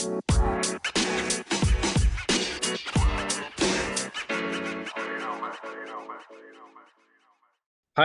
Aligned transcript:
Hei 0.00 0.06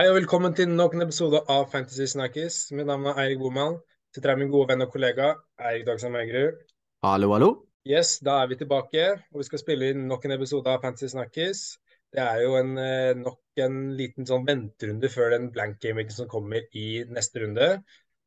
og 0.04 0.18
velkommen 0.18 0.52
til 0.52 0.68
nok 0.68 0.92
en 0.92 1.06
episode 1.06 1.40
av 1.48 1.70
Fantasy 1.72 2.04
Snakkis. 2.12 2.58
Mitt 2.76 2.84
navn 2.90 3.08
er 3.08 3.16
Eirik 3.22 3.40
Boman. 3.40 3.78
Sitter 4.12 4.34
her 4.34 4.36
med 4.36 4.44
min 4.44 4.52
gode 4.52 4.68
venn 4.74 4.84
og 4.84 4.92
kollega 4.92 5.30
Eirik 5.56 5.88
Dagsam 5.88 6.12
Meigerud. 6.12 6.60
Hallo, 7.06 7.32
hallo. 7.32 7.50
Yes, 7.88 8.18
da 8.20 8.42
er 8.42 8.52
vi 8.52 8.60
tilbake, 8.60 9.08
og 9.32 9.40
vi 9.40 9.48
skal 9.48 9.64
spille 9.64 9.88
inn 9.94 10.04
nok 10.10 10.28
en 10.28 10.36
episode 10.36 10.68
av 10.68 10.84
Fantasy 10.84 11.08
Snakkis. 11.14 11.78
Det 12.12 12.20
er 12.20 12.44
jo 12.44 12.58
en, 12.60 12.76
eh, 12.76 13.16
nok 13.16 13.40
en 13.64 13.96
liten 13.96 14.28
sånn 14.28 14.44
venterunde 14.44 15.08
før 15.08 15.32
den 15.32 15.48
blank 15.48 15.80
gamingen 15.80 16.12
som 16.12 16.28
kommer 16.28 16.60
i 16.76 17.06
neste 17.08 17.40
runde. 17.40 17.78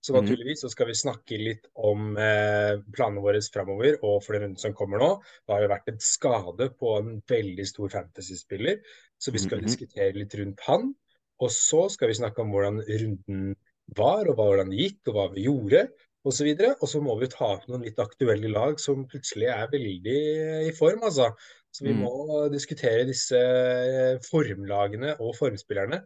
Så 0.02 0.13
Mhm. 0.13 0.21
naturligvis 0.23 0.61
så 0.63 0.70
skal 0.71 0.88
vi 0.88 0.93
snakke 0.95 1.38
litt 1.38 1.66
om 1.75 2.16
eh, 2.18 2.77
planene 2.95 3.21
våre 3.21 3.41
framover 3.41 3.98
og 4.02 4.23
for 4.23 4.34
den 4.34 4.43
runden 4.43 4.57
som 4.62 4.73
kommer 4.73 4.98
nå. 4.99 5.09
Det 5.45 5.53
har 5.53 5.62
jo 5.62 5.73
vært 5.73 5.88
en 5.91 5.99
skade 5.99 6.70
på 6.80 6.98
en 6.99 7.21
veldig 7.27 7.66
stor 7.67 7.90
fantasy-spiller, 7.90 8.80
så 9.20 9.31
vi 9.31 9.40
skal 9.40 9.59
Mhm. 9.59 9.66
diskutere 9.66 10.13
litt 10.16 10.35
rundt 10.35 10.59
han. 10.62 10.95
Og 11.41 11.49
så 11.49 11.90
skal 11.91 12.07
vi 12.09 12.13
snakke 12.16 12.40
om 12.40 12.52
hvordan 12.52 12.81
runden 12.88 13.55
var, 13.98 14.27
og 14.30 14.35
hvordan 14.38 14.70
det 14.70 14.80
gikk, 14.80 15.07
og 15.07 15.13
hva 15.16 15.34
vi 15.34 15.43
gjorde, 15.48 15.90
osv. 16.26 16.48
Og 16.81 16.88
så 16.88 17.02
må 17.02 17.20
vi 17.20 17.27
ta 17.27 17.45
opp 17.55 17.68
noen 17.68 17.84
litt 17.84 17.98
aktuelle 17.98 18.49
lag 18.52 18.79
som 18.79 19.05
plutselig 19.07 19.48
er 19.48 19.68
veldig 19.68 20.68
i 20.68 20.71
form, 20.77 20.99
altså. 21.04 21.34
Så 21.71 21.84
vi 21.84 21.93
Mm. 21.93 22.02
må 22.02 22.52
diskutere 22.52 23.05
disse 23.05 23.35
eh, 23.35 24.18
formlagene 24.20 25.20
og 25.20 25.35
formspillerne. 25.35 26.05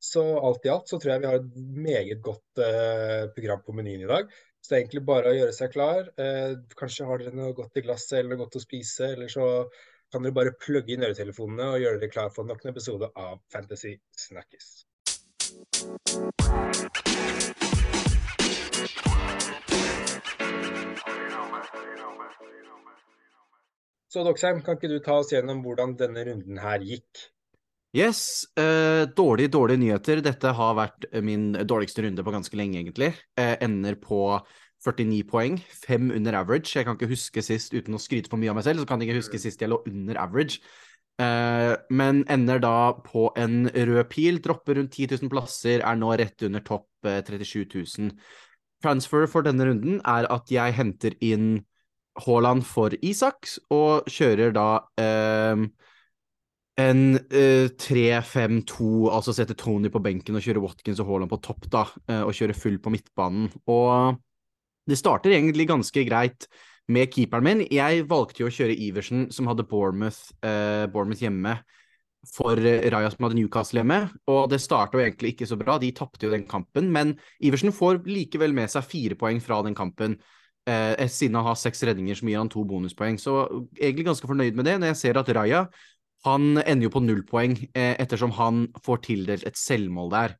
Så 0.00 0.22
alt 0.40 0.64
i 0.64 0.70
alt 0.72 0.88
så 0.88 0.96
tror 0.96 1.12
jeg 1.12 1.20
vi 1.20 1.28
har 1.28 1.36
et 1.36 1.56
meget 1.84 2.22
godt 2.24 2.60
eh, 2.64 3.26
program 3.36 3.60
på 3.66 3.74
menyen 3.76 4.06
i 4.06 4.08
dag. 4.08 4.30
Så 4.60 4.72
det 4.72 4.76
er 4.76 4.82
egentlig 4.82 5.02
bare 5.08 5.32
å 5.32 5.36
gjøre 5.36 5.56
seg 5.56 5.72
klar. 5.74 6.08
Eh, 6.20 6.54
kanskje 6.80 7.08
har 7.08 7.20
dere 7.20 7.36
noe 7.36 7.52
godt 7.56 7.76
i 7.76 7.84
glasset 7.84 8.18
eller 8.18 8.32
noe 8.32 8.42
godt 8.46 8.56
å 8.56 8.62
spise, 8.64 9.12
eller 9.12 9.28
så 9.32 9.46
kan 10.12 10.24
dere 10.24 10.36
bare 10.36 10.56
plugge 10.56 10.94
inn 10.94 11.04
øretelefonene 11.04 11.68
og 11.74 11.84
gjøre 11.84 12.00
dere 12.00 12.14
klar 12.14 12.32
for 12.32 12.48
nok 12.48 12.64
en 12.64 12.72
episode 12.72 13.10
av 13.12 13.42
Fantasy 13.52 13.92
Snackies. 14.16 14.70
Så 24.10 24.24
Doksheim, 24.26 24.64
kan 24.66 24.80
ikke 24.80 24.90
du 24.90 24.96
ta 25.04 25.20
oss 25.20 25.30
gjennom 25.30 25.60
hvordan 25.62 25.92
denne 26.00 26.24
runden 26.26 26.58
her 26.64 26.82
gikk? 26.88 27.28
Yes, 27.90 28.46
eh, 28.54 29.02
dårlige, 29.18 29.50
dårlige 29.50 29.80
nyheter. 29.82 30.20
Dette 30.22 30.52
har 30.54 30.74
vært 30.78 31.08
min 31.26 31.52
dårligste 31.66 32.04
runde 32.04 32.22
på 32.22 32.34
ganske 32.34 32.56
lenge, 32.56 32.78
egentlig. 32.78 33.14
Eh, 33.36 33.56
ender 33.60 33.96
på 33.98 34.38
49 34.80 35.24
poeng, 35.26 35.58
fem 35.86 36.10
under 36.14 36.38
average. 36.38 36.76
Jeg 36.76 36.86
kan 36.86 36.96
ikke 36.96 37.10
huske 37.10 37.42
sist, 37.42 37.74
uten 37.74 37.94
å 37.94 38.00
skryte 38.00 38.30
for 38.30 38.38
mye 38.38 38.52
av 38.52 38.60
meg 38.60 38.64
selv, 38.64 38.80
så 38.80 38.86
kan 38.86 39.00
jeg 39.00 39.10
ikke 39.10 39.20
huske 39.20 39.40
sist 39.42 39.60
jeg 39.60 39.72
lå 39.72 39.80
under 39.90 40.20
average. 40.22 40.60
Eh, 41.20 41.74
men 41.90 42.22
ender 42.30 42.62
da 42.62 42.92
på 43.04 43.26
en 43.36 43.66
rød 43.68 44.04
pil, 44.08 44.38
dropper 44.40 44.78
rundt 44.78 44.94
10 44.94 45.18
000 45.20 45.32
plasser, 45.32 45.82
er 45.82 45.98
nå 45.98 46.14
rett 46.16 46.46
under 46.46 46.62
topp 46.64 46.88
eh, 47.04 47.20
37 47.26 47.66
000. 47.74 48.14
Transfer 48.80 49.26
for 49.28 49.44
denne 49.44 49.66
runden 49.66 50.00
er 50.08 50.30
at 50.32 50.48
jeg 50.48 50.78
henter 50.78 51.18
inn 51.20 51.66
Haaland 52.24 52.64
for 52.64 52.94
Isak, 53.02 53.50
og 53.68 54.08
kjører 54.08 54.54
da 54.56 54.68
eh, 54.96 55.66
en 56.78 57.18
uh, 57.18 57.66
3-5-2, 57.82 59.10
altså 59.10 59.34
sette 59.36 59.56
Tony 59.58 59.90
på 59.92 60.02
benken 60.04 60.38
og 60.38 60.44
kjøre 60.44 60.62
Watkins 60.62 61.02
og 61.02 61.10
Haaland 61.10 61.32
på 61.32 61.40
topp, 61.44 61.66
da, 61.72 61.84
uh, 62.08 62.22
og 62.22 62.34
kjøre 62.36 62.56
full 62.56 62.78
på 62.82 62.92
midtbanen. 62.94 63.50
Og 63.70 64.20
det 64.88 64.98
starter 64.98 65.34
egentlig 65.34 65.68
ganske 65.70 66.04
greit 66.06 66.46
med 66.90 67.10
keeperen 67.12 67.46
min. 67.46 67.66
Jeg 67.70 68.06
valgte 68.10 68.42
jo 68.44 68.48
å 68.48 68.54
kjøre 68.54 68.78
Iversen, 68.86 69.28
som 69.34 69.50
hadde 69.50 69.66
Bournemouth, 69.68 70.30
uh, 70.44 70.86
Bournemouth 70.90 71.22
hjemme, 71.22 71.58
for 72.28 72.58
eh, 72.58 72.84
Raja, 72.92 73.10
som 73.12 73.24
hadde 73.24 73.38
Newcastle 73.38 73.80
hjemme. 73.80 74.02
Og 74.30 74.50
det 74.52 74.60
starta 74.62 74.98
jo 74.98 75.04
egentlig 75.04 75.34
ikke 75.34 75.48
så 75.48 75.58
bra, 75.60 75.78
de 75.80 75.92
tapte 75.96 76.26
jo 76.26 76.34
den 76.34 76.46
kampen. 76.48 76.90
Men 76.92 77.14
Iversen 77.44 77.72
får 77.72 78.02
likevel 78.08 78.54
med 78.56 78.72
seg 78.72 78.86
fire 78.86 79.16
poeng 79.20 79.40
fra 79.44 79.62
den 79.66 79.76
kampen. 79.78 80.18
Eh, 80.68 81.06
siden 81.08 81.38
han 81.38 81.48
har 81.48 81.56
seks 81.58 81.82
redninger, 81.88 82.18
som 82.18 82.28
gir 82.28 82.40
han 82.40 82.52
to 82.52 82.64
bonuspoeng. 82.68 83.16
Så 83.20 83.38
egentlig 83.78 84.10
ganske 84.10 84.28
fornøyd 84.28 84.58
med 84.58 84.68
det, 84.68 84.76
når 84.80 84.92
jeg 84.92 85.00
ser 85.00 85.20
at 85.20 85.32
Raja 85.36 85.64
han 86.26 86.60
ender 86.60 86.88
jo 86.88 86.92
på 86.92 87.02
null 87.04 87.22
poeng, 87.28 87.56
eh, 87.72 87.94
ettersom 88.02 88.32
han 88.36 88.66
får 88.84 89.04
tildelt 89.08 89.46
et 89.48 89.58
selvmål 89.58 90.10
der. 90.12 90.36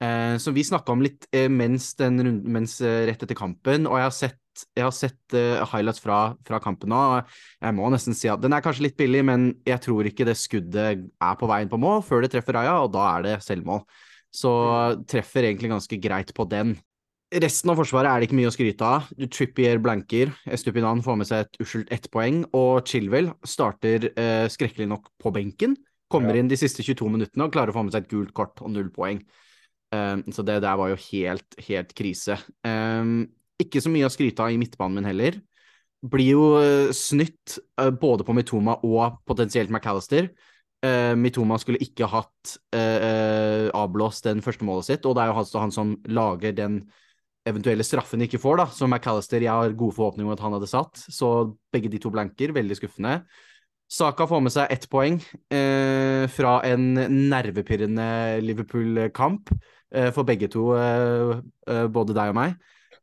Eh, 0.00 0.36
som 0.38 0.54
vi 0.54 0.62
snakka 0.64 0.94
om 0.94 1.02
litt 1.02 1.26
eh, 1.34 1.48
mens, 1.50 1.90
den, 1.98 2.40
mens 2.46 2.78
eh, 2.80 3.04
rett 3.08 3.22
etter 3.24 3.36
kampen, 3.36 3.88
og 3.90 3.98
jeg 3.98 4.06
har 4.06 4.14
sett, 4.14 4.64
jeg 4.78 4.86
har 4.86 4.94
sett 4.94 5.36
eh, 5.36 5.60
highlights 5.72 6.00
fra, 6.02 6.20
fra 6.46 6.60
kampen 6.62 6.92
nå. 6.94 6.98
og 7.18 7.32
Jeg 7.60 7.76
må 7.76 7.90
nesten 7.92 8.16
si 8.16 8.30
at 8.30 8.42
den 8.42 8.54
er 8.56 8.64
kanskje 8.64 8.86
litt 8.86 8.98
billig, 8.98 9.24
men 9.26 9.50
jeg 9.68 9.82
tror 9.84 10.08
ikke 10.08 10.26
det 10.28 10.38
skuddet 10.38 11.04
er 11.04 11.40
på 11.40 11.50
veien 11.50 11.70
på 11.70 11.80
mål 11.82 12.04
før 12.06 12.24
det 12.24 12.32
treffer 12.32 12.56
Raja, 12.60 12.78
og 12.84 12.94
da 12.94 13.08
er 13.16 13.26
det 13.26 13.38
selvmål. 13.46 13.84
Så 14.34 14.52
treffer 15.08 15.48
egentlig 15.48 15.72
ganske 15.72 15.98
greit 16.00 16.32
på 16.36 16.46
den. 16.48 16.76
Resten 17.28 17.68
av 17.68 17.76
forsvaret 17.76 18.08
er 18.08 18.22
det 18.22 18.28
ikke 18.28 18.38
mye 18.38 18.48
å 18.48 18.54
skryte 18.54 18.86
av. 18.88 19.08
Trippier 19.28 19.80
blanker, 19.84 20.30
Estupinan 20.48 21.02
får 21.04 21.16
med 21.20 21.28
seg 21.28 21.42
et 21.44 21.58
uskyldt 21.60 21.90
ett 21.92 22.06
poeng, 22.12 22.38
og 22.56 22.86
Chilwell 22.88 23.28
starter 23.44 24.06
eh, 24.14 24.46
skrekkelig 24.48 24.86
nok 24.88 25.10
på 25.20 25.32
benken. 25.36 25.74
Kommer 26.08 26.32
Ja. 26.32 26.40
inn 26.40 26.48
de 26.48 26.56
siste 26.56 26.80
22 26.80 27.10
minuttene 27.12 27.44
og 27.44 27.52
klarer 27.52 27.68
å 27.68 27.76
få 27.76 27.82
med 27.84 27.92
seg 27.92 28.06
et 28.06 28.08
gult 28.14 28.32
kort 28.32 28.62
og 28.64 28.70
null 28.72 28.88
poeng. 28.88 29.20
Um, 29.92 30.22
så 30.32 30.40
det 30.44 30.62
der 30.64 30.76
var 30.80 30.88
jo 30.88 30.96
helt, 30.96 31.56
helt 31.66 31.92
krise. 31.96 32.38
Um, 32.64 33.28
ikke 33.60 33.82
så 33.84 33.92
mye 33.92 34.08
å 34.08 34.12
skryte 34.12 34.40
av 34.40 34.52
i 34.52 34.56
midtbanen 34.60 34.96
min 34.96 35.08
heller. 35.08 35.36
Blir 36.00 36.30
jo 36.32 36.46
uh, 36.56 36.92
snytt 36.96 37.58
uh, 37.80 37.90
både 37.90 38.24
på 38.24 38.32
Mitoma 38.36 38.78
og 38.84 39.20
potensielt 39.28 39.68
McAllister. 39.68 40.30
Uh, 40.80 41.12
Mitoma 41.12 41.58
skulle 41.60 41.80
ikke 41.84 42.08
hatt 42.08 42.56
uh, 42.72 43.68
avblåst 43.76 44.24
den 44.24 44.40
første 44.40 44.64
målet 44.64 44.88
sitt, 44.88 45.04
og 45.04 45.16
det 45.16 45.26
er 45.26 45.32
jo 45.32 45.42
altså 45.42 45.60
han 45.60 45.74
som 45.74 45.92
lager 46.08 46.56
den 46.56 46.86
eventuelle 47.46 47.84
straffen 47.86 48.20
de 48.20 48.26
ikke 48.28 48.40
får, 48.42 48.58
da. 48.62 48.66
som 48.74 48.90
McAllister, 48.90 49.44
jeg 49.44 49.52
har 49.52 49.76
gode 49.78 49.96
forhåpninger 49.96 50.28
om 50.28 50.34
at 50.34 50.42
han 50.44 50.56
hadde 50.56 50.70
satt. 50.70 51.04
Så 51.12 51.28
begge 51.72 51.90
de 51.92 52.00
to 52.02 52.10
blanker, 52.14 52.52
veldig 52.56 52.78
skuffende. 52.80 53.20
Saka 53.88 54.26
får 54.28 54.42
med 54.44 54.52
seg 54.52 54.72
ett 54.74 54.84
poeng 54.92 55.16
eh, 55.54 56.26
fra 56.28 56.58
en 56.68 56.90
nervepirrende 57.30 58.08
Liverpool-kamp 58.44 59.52
eh, 59.94 60.10
for 60.12 60.28
begge 60.28 60.50
to, 60.52 60.74
eh, 60.76 61.38
eh, 61.70 61.86
både 61.88 62.16
deg 62.16 62.34
og 62.34 62.36
meg. 62.36 62.58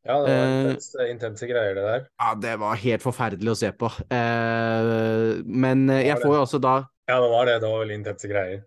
Ja, 0.05 0.19
det 0.21 0.29
var 0.29 0.45
Eh, 0.45 0.59
intense, 0.67 1.07
intense 1.09 1.47
greier, 1.49 1.73
det 1.73 1.85
der. 1.87 2.03
Ja, 2.21 2.35
det 2.37 2.53
var 2.61 2.77
helt 2.77 3.01
forferdelig 3.01 3.55
å 3.55 3.57
se 3.57 3.71
på. 3.73 3.89
Eh, 4.13 5.41
men 5.45 5.87
jeg 5.89 6.19
får 6.21 6.35
jo 6.35 6.43
også 6.43 6.61
da 6.61 6.75
Ja, 7.09 7.17
det 7.21 7.29
var 7.33 7.49
det. 7.49 7.59
Det 7.61 7.69
var 7.69 7.81
veldig 7.81 7.97
intense 8.03 8.29
greier. 8.29 8.61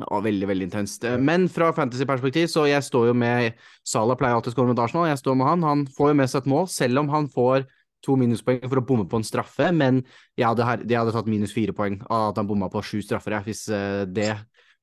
Ja, 0.00 0.20
veldig, 0.24 0.46
veldig 0.50 0.66
intenst. 0.68 1.04
Eh, 1.04 1.18
Men 1.18 1.48
fra 1.52 1.70
fantasy-perspektiv, 1.76 2.48
så 2.52 2.66
jeg 2.68 2.82
står 2.86 3.10
jo 3.10 3.16
med 3.16 3.58
Salah 3.86 4.16
pleier 4.18 4.38
alltid 4.38 4.52
å 4.52 4.56
skåre 4.56 4.72
mot 4.72 4.82
Arsenal. 4.82 5.08
Jeg 5.10 5.20
står 5.20 5.36
med 5.38 5.50
han. 5.50 5.66
Han 5.66 5.84
får 5.86 6.12
jo 6.12 6.18
med 6.20 6.30
seg 6.32 6.42
et 6.42 6.50
mål, 6.50 6.68
selv 6.72 7.02
om 7.02 7.12
han 7.12 7.28
får 7.30 7.66
to 8.04 8.16
minuspoeng 8.16 8.62
for 8.64 8.80
å 8.80 8.84
bomme 8.86 9.06
på 9.10 9.20
en 9.20 9.26
straffe. 9.26 9.68
Men 9.76 10.02
jeg 10.38 10.46
hadde, 10.48 10.64
jeg 10.88 10.98
hadde 10.98 11.14
tatt 11.16 11.28
minus 11.30 11.52
fire 11.56 11.74
poeng 11.76 12.00
av 12.08 12.30
at 12.30 12.40
han 12.40 12.48
bomma 12.48 12.70
på 12.72 12.82
sju 12.84 13.00
straffer, 13.04 13.36
jeg, 13.36 13.48
hvis 13.50 13.66
eh, 13.68 14.04
det 14.08 14.32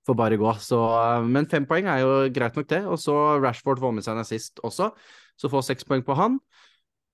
får 0.07 0.17
bare 0.19 0.39
gå. 0.39 0.53
Så, 0.63 0.77
eh, 0.77 1.25
men 1.25 1.49
fem 1.49 1.65
poeng 1.69 1.89
er 1.91 2.03
jo 2.03 2.13
greit 2.33 2.57
nok, 2.57 2.69
det. 2.69 2.83
Og 2.85 3.01
så 3.01 3.17
Rashford 3.41 3.81
får 3.83 3.97
med 3.97 4.05
seg 4.05 4.15
en 4.15 4.25
assist 4.25 4.61
også, 4.65 4.91
så 5.37 5.51
får 5.53 5.69
seks 5.71 5.87
poeng 5.87 6.05
på 6.05 6.17
han. 6.17 6.39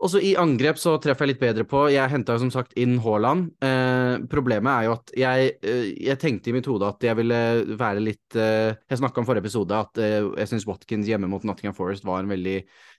Og 0.03 0.11
så 0.11 0.19
i 0.19 0.33
angrep 0.35 0.79
så 0.81 0.97
treffer 0.99 1.23
jeg 1.23 1.31
litt 1.31 1.41
bedre 1.41 1.63
på. 1.69 1.85
Jeg 1.93 2.11
henta 2.11 2.35
som 2.39 2.49
sagt 2.51 2.73
inn 2.79 2.97
Haaland. 3.05 3.53
Eh, 3.63 4.25
problemet 4.31 4.71
er 4.73 4.87
jo 4.89 4.95
at 4.97 5.13
jeg, 5.15 5.53
eh, 5.63 5.85
jeg 6.09 6.19
tenkte 6.19 6.51
i 6.51 6.55
mitt 6.57 6.67
hode 6.67 6.89
at 6.91 7.05
jeg 7.07 7.15
ville 7.21 7.37
være 7.79 8.03
litt 8.03 8.35
eh, 8.35 8.75
Jeg 8.89 8.99
snakka 8.99 9.21
om 9.21 9.29
forrige 9.29 9.45
episode 9.45 9.77
at 9.79 10.01
eh, 10.03 10.19
jeg 10.41 10.51
syns 10.51 10.67
Watkins 10.67 11.07
hjemme 11.07 11.29
mot 11.31 11.45
Nottingham 11.47 11.77
Forest 11.77 12.03
var 12.03 12.19
en 12.19 12.33
veldig 12.33 12.57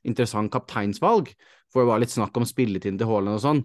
interessant 0.08 0.52
kapteinsvalg. 0.54 1.28
For 1.68 1.84
det 1.84 1.92
var 1.92 2.00
litt 2.00 2.14
snakk 2.14 2.40
om 2.40 2.48
spilletiden 2.48 2.96
til 2.96 3.10
Haaland 3.10 3.36
og 3.36 3.44
sånn. 3.44 3.62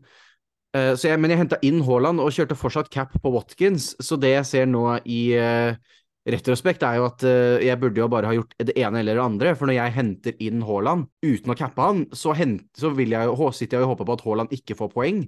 Eh, 0.76 0.92
jeg, 1.00 1.16
men 1.24 1.32
jeg 1.32 1.40
henta 1.40 1.62
inn 1.64 1.80
Haaland 1.88 2.20
og 2.20 2.36
kjørte 2.36 2.60
fortsatt 2.60 2.92
cap 2.92 3.16
på 3.24 3.34
Watkins. 3.38 3.94
Så 4.04 4.20
det 4.20 4.36
jeg 4.36 4.50
ser 4.52 4.68
nå 4.68 4.84
i 5.08 5.22
eh, 5.40 5.80
retrospekt, 6.28 6.84
er 6.84 7.00
jo 7.00 7.08
at 7.08 7.24
eh, 7.28 7.66
jeg 7.68 7.80
burde 7.80 8.02
jo 8.02 8.10
bare 8.12 8.30
ha 8.30 8.36
gjort 8.36 8.56
det 8.60 8.76
ene 8.78 9.02
eller 9.02 9.20
det 9.20 9.24
andre. 9.24 9.54
For 9.58 9.70
når 9.70 9.78
jeg 9.78 9.96
henter 9.96 10.42
inn 10.44 10.64
Haaland 10.68 11.08
uten 11.26 11.54
å 11.54 11.58
cappe 11.58 11.86
han, 11.86 12.04
så, 12.12 12.34
hent, 12.38 12.68
så 12.78 12.92
vil 12.96 13.16
jeg, 13.16 13.36
sitter 13.56 13.80
jeg 13.80 13.88
og 13.88 13.96
håper 13.96 14.10
på 14.10 14.18
at 14.18 14.26
Haaland 14.28 14.56
ikke 14.56 14.78
får 14.80 14.92
poeng. 14.94 15.24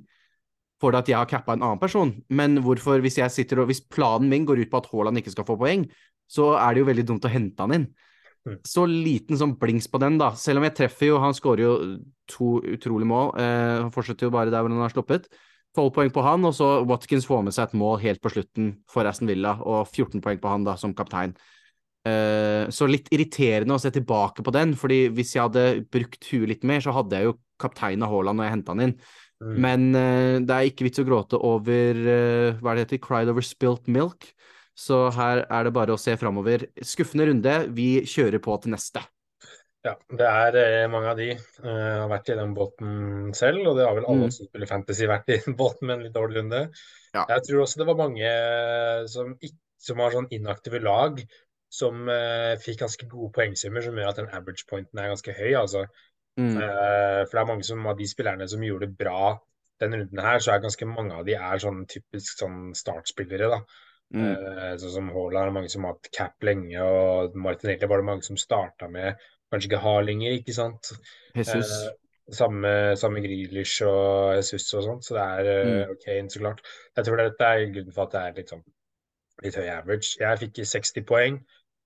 For 0.81 0.97
at 0.97 1.09
jeg 1.09 1.17
har 1.19 1.29
cappa 1.29 1.55
en 1.55 1.63
annen 1.63 1.81
person. 1.81 2.13
Men 2.33 2.59
hvorfor, 2.65 3.01
hvis, 3.03 3.19
jeg 3.21 3.33
sitter 3.33 3.61
og, 3.61 3.69
hvis 3.69 3.83
planen 3.85 4.31
min 4.31 4.47
går 4.49 4.63
ut 4.63 4.71
på 4.71 4.81
at 4.81 4.89
Haaland 4.91 5.21
ikke 5.21 5.33
skal 5.35 5.47
få 5.47 5.59
poeng, 5.61 5.85
så 6.31 6.55
er 6.57 6.73
det 6.73 6.81
jo 6.81 6.89
veldig 6.89 7.05
dumt 7.07 7.27
å 7.27 7.31
hente 7.31 7.67
han 7.67 7.75
inn. 7.77 7.91
Mm. 8.47 8.57
Så 8.65 8.87
liten 8.89 9.37
sånn 9.37 9.53
blings 9.61 9.85
på 9.91 9.99
den, 10.01 10.17
da. 10.17 10.31
Selv 10.39 10.61
om 10.61 10.65
jeg 10.65 10.77
treffer 10.79 11.11
jo, 11.11 11.21
han 11.21 11.35
skårer 11.37 11.63
jo 11.65 11.73
to 12.31 12.55
utrolige 12.73 13.09
mål. 13.11 13.35
Eh, 13.37 13.77
han 13.83 13.93
fortsetter 13.93 14.27
jo 14.27 14.33
bare 14.33 14.49
der 14.49 14.63
hvor 14.63 14.73
han 14.73 14.81
har 14.81 14.93
sluppet. 14.93 15.29
12 15.77 15.93
poeng 15.95 16.11
på 16.11 16.23
han, 16.25 16.43
og 16.47 16.53
så 16.57 16.67
Watkins 16.87 17.27
får 17.27 17.45
med 17.45 17.55
seg 17.55 17.69
et 17.69 17.79
mål 17.79 18.01
helt 18.03 18.21
på 18.23 18.31
slutten 18.33 18.73
for 18.91 19.07
Aston 19.07 19.29
Villa, 19.31 19.55
og 19.63 19.87
14 19.87 20.23
poeng 20.23 20.41
på 20.41 20.51
han 20.51 20.67
da 20.67 20.75
som 20.79 20.95
kaptein. 20.97 21.35
Uh, 22.01 22.65
så 22.73 22.87
litt 22.89 23.11
irriterende 23.13 23.77
å 23.77 23.81
se 23.81 23.91
tilbake 23.93 24.43
på 24.43 24.53
den, 24.55 24.73
fordi 24.77 25.03
hvis 25.13 25.35
jeg 25.35 25.45
hadde 25.45 25.65
brukt 25.93 26.25
huet 26.31 26.49
litt 26.49 26.65
mer, 26.67 26.81
så 26.83 26.95
hadde 26.97 27.17
jeg 27.19 27.29
jo 27.29 27.37
kaptein 27.61 28.01
av 28.01 28.09
Haaland 28.09 28.41
når 28.41 28.47
jeg 28.47 28.55
henta 28.55 28.75
han 28.75 28.85
inn. 28.87 28.95
Mm. 29.41 29.53
Men 29.65 29.87
uh, 29.93 30.37
det 30.43 30.57
er 30.57 30.69
ikke 30.71 30.89
vits 30.89 31.01
å 31.01 31.07
gråte 31.07 31.39
over 31.39 32.01
uh, 32.01 32.59
hva 32.59 32.73
er 32.73 32.81
det 32.81 32.87
heter, 32.87 33.03
cried 33.05 33.31
over 33.31 33.45
spilt 33.45 33.87
milk. 33.91 34.31
Så 34.77 35.05
her 35.13 35.45
er 35.45 35.67
det 35.67 35.75
bare 35.75 35.93
å 35.93 35.99
se 35.99 36.15
framover. 36.17 36.65
Skuffende 36.83 37.27
runde, 37.29 37.57
vi 37.75 37.89
kjører 38.07 38.41
på 38.43 38.55
til 38.63 38.73
neste. 38.73 39.03
Ja, 39.81 39.95
det 40.13 40.27
er 40.29 40.55
eh, 40.61 40.87
mange 40.93 41.09
av 41.09 41.17
de. 41.17 41.29
Jeg 41.33 41.61
har 41.65 42.09
vært 42.11 42.29
i 42.29 42.35
den 42.37 42.51
båten 42.53 43.31
selv, 43.37 43.63
og 43.71 43.79
det 43.79 43.87
har 43.87 43.95
vel 43.97 44.05
alle 44.05 44.27
Mm. 44.27 44.33
som 44.35 44.45
spiller 44.45 44.69
Fantasy 44.69 45.07
vært 45.09 45.31
i 45.33 45.39
den 45.41 45.55
båten 45.61 45.87
med 45.89 45.95
en 45.95 46.03
litt 46.05 46.13
dårlig 46.17 46.37
runde. 46.43 46.59
Ja. 47.15 47.23
Jeg 47.33 47.47
tror 47.47 47.63
også 47.63 47.81
det 47.81 47.87
var 47.89 47.97
mange 47.97 48.29
som, 49.09 49.33
ikk- 49.41 49.57
som 49.81 49.97
har 50.03 50.13
sånn 50.13 50.29
inaktive 50.37 50.79
lag, 50.85 51.17
som 51.71 52.05
uh, 52.11 52.53
fikk 52.61 52.81
ganske 52.83 53.07
gode 53.09 53.31
poengsummer, 53.33 53.81
som 53.81 53.95
gjør 53.97 54.09
at 54.11 54.17
den 54.19 54.29
average 54.35 54.67
pointen 54.69 54.99
er 54.99 55.09
ganske 55.13 55.33
høy, 55.33 55.53
altså. 55.55 55.85
Mm. 56.37 56.57
Uh, 56.59 57.21
for 57.25 57.33
det 57.33 57.41
er 57.41 57.49
mange 57.49 57.65
som, 57.67 57.85
av 57.87 57.97
de 57.97 58.07
spillerne 58.11 58.47
som 58.51 58.61
gjorde 58.63 58.89
det 58.91 58.97
bra 59.01 59.33
denne 59.81 59.97
runden 60.03 60.21
her, 60.21 60.39
så 60.43 60.53
er 60.53 60.61
ganske 60.65 60.85
mange 60.85 61.15
av 61.17 61.25
de 61.25 61.33
er 61.39 61.61
sånn 61.63 61.85
typisk 61.89 62.43
sånn 62.43 62.75
startspillere, 62.77 63.49
da. 63.55 63.61
Mm. 64.13 64.25
Uh, 64.29 64.71
sånn 64.83 64.93
som 64.99 65.09
Haaland 65.15 65.55
mange 65.57 65.71
som 65.73 65.87
har 65.87 65.95
hatt 65.97 66.11
cap 66.13 66.43
lenge, 66.45 66.75
og 66.83 67.33
Martinelli 67.39 67.87
var 67.89 68.03
det 68.03 68.09
mange 68.11 68.27
som 68.27 68.37
starta 68.39 68.91
med 68.91 69.15
kanskje 69.51 69.69
ikke 69.71 69.81
har 69.83 70.01
lenger, 70.07 70.31
ikke 70.39 70.53
sant. 70.55 70.91
Jesus. 71.35 71.71
Eh, 71.71 71.97
samme, 72.31 72.69
samme 72.95 73.19
Grealish 73.23 73.81
og 73.83 74.35
Jesus 74.37 74.69
og 74.77 74.83
sånt, 74.85 75.03
så 75.07 75.15
det 75.17 75.23
er 75.23 75.49
eh, 75.51 75.71
Mm. 75.85 75.91
OK, 75.95 76.05
så 76.31 76.39
klart. 76.39 76.61
Jeg 76.95 77.05
tror 77.05 77.17
dette 77.17 77.43
er 77.49 77.65
grunnen 77.73 77.93
for 77.95 78.03
at 78.07 78.11
det 78.15 78.21
er 78.21 78.37
litt 78.39 78.53
sånn 78.53 78.63
litt 79.43 79.55
høy 79.57 79.67
average. 79.73 80.17
Jeg 80.19 80.39
fikk 80.39 80.61
60 80.69 81.03
poeng, 81.09 81.39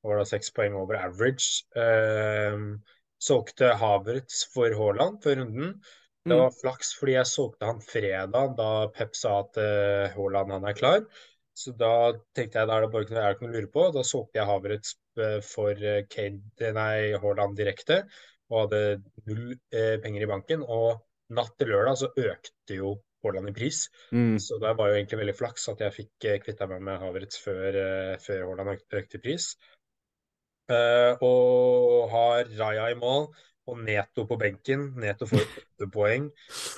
og 0.03 0.11
var 0.11 0.17
da 0.21 0.25
6 0.29 0.51
poeng 0.51 0.75
over 0.75 0.97
average. 0.99 1.63
Eh, 1.75 2.57
solgte 3.25 3.71
Havertz 3.79 4.43
for 4.53 4.69
Haaland 4.75 5.21
før 5.23 5.39
runden. 5.41 5.79
Det 6.25 6.33
Mm. 6.33 6.41
var 6.41 6.51
flaks 6.51 6.93
fordi 6.97 7.13
jeg 7.13 7.25
solgte 7.29 7.65
han 7.65 7.79
fredag 7.81 8.55
da 8.57 8.87
Pep 8.87 9.15
sa 9.15 9.39
at 9.39 9.57
eh, 9.57 10.09
Haaland 10.13 10.51
han 10.51 10.65
er 10.65 10.73
klar. 10.73 11.01
Så 11.55 11.71
da 11.79 12.11
tenkte 12.35 12.61
jeg 12.61 12.69
da 12.69 12.77
er 12.77 12.85
det 12.85 12.91
bare 12.91 13.07
noe, 13.07 13.33
det 13.39 13.47
å 13.47 13.51
lure 13.53 13.71
på. 13.71 13.87
Da 13.95 14.03
solgte 14.03 14.41
jeg 14.41 14.49
Havertz 14.49 14.95
eh, 15.23 15.37
for 15.45 15.71
eh, 15.79 16.03
Kane, 16.11 16.71
nei, 16.75 17.15
Haaland 17.15 17.55
direkte 17.59 18.03
og 18.51 18.65
hadde 18.65 18.81
null 19.25 19.53
eh, 19.53 19.95
penger 20.03 20.25
i 20.25 20.29
banken. 20.29 20.65
Og 20.67 20.99
natt 21.35 21.55
til 21.57 21.71
lørdag 21.71 22.01
så 22.01 22.11
økte 22.11 22.79
jo 22.81 22.97
Haaland 23.23 23.53
i 23.53 23.55
pris. 23.55 23.85
Mm. 24.11 24.35
Så 24.41 24.59
det 24.61 24.75
var 24.77 24.91
jo 24.91 24.99
egentlig 24.99 25.21
veldig 25.23 25.37
flaks 25.39 25.71
at 25.71 25.81
jeg 25.85 25.97
fikk 26.01 26.27
eh, 26.27 26.37
kvitta 26.43 26.67
meg 26.69 26.83
med 26.89 26.99
Havertz 27.01 27.39
før, 27.45 27.79
eh, 27.85 28.13
før 28.21 28.45
Haaland 28.49 28.75
økte, 28.75 29.01
økte 29.01 29.21
i 29.21 29.25
pris. 29.29 29.49
Eh, 30.75 31.23
og 31.23 32.07
har 32.11 32.47
Raja 32.59 32.91
i 32.91 32.99
mål 32.99 33.29
og 33.71 33.81
Neto 33.81 34.27
på 34.29 34.37
benken. 34.37 34.91
Neto 35.01 35.25
får 35.29 35.41
åtte 35.47 35.87
poeng, 35.93 36.27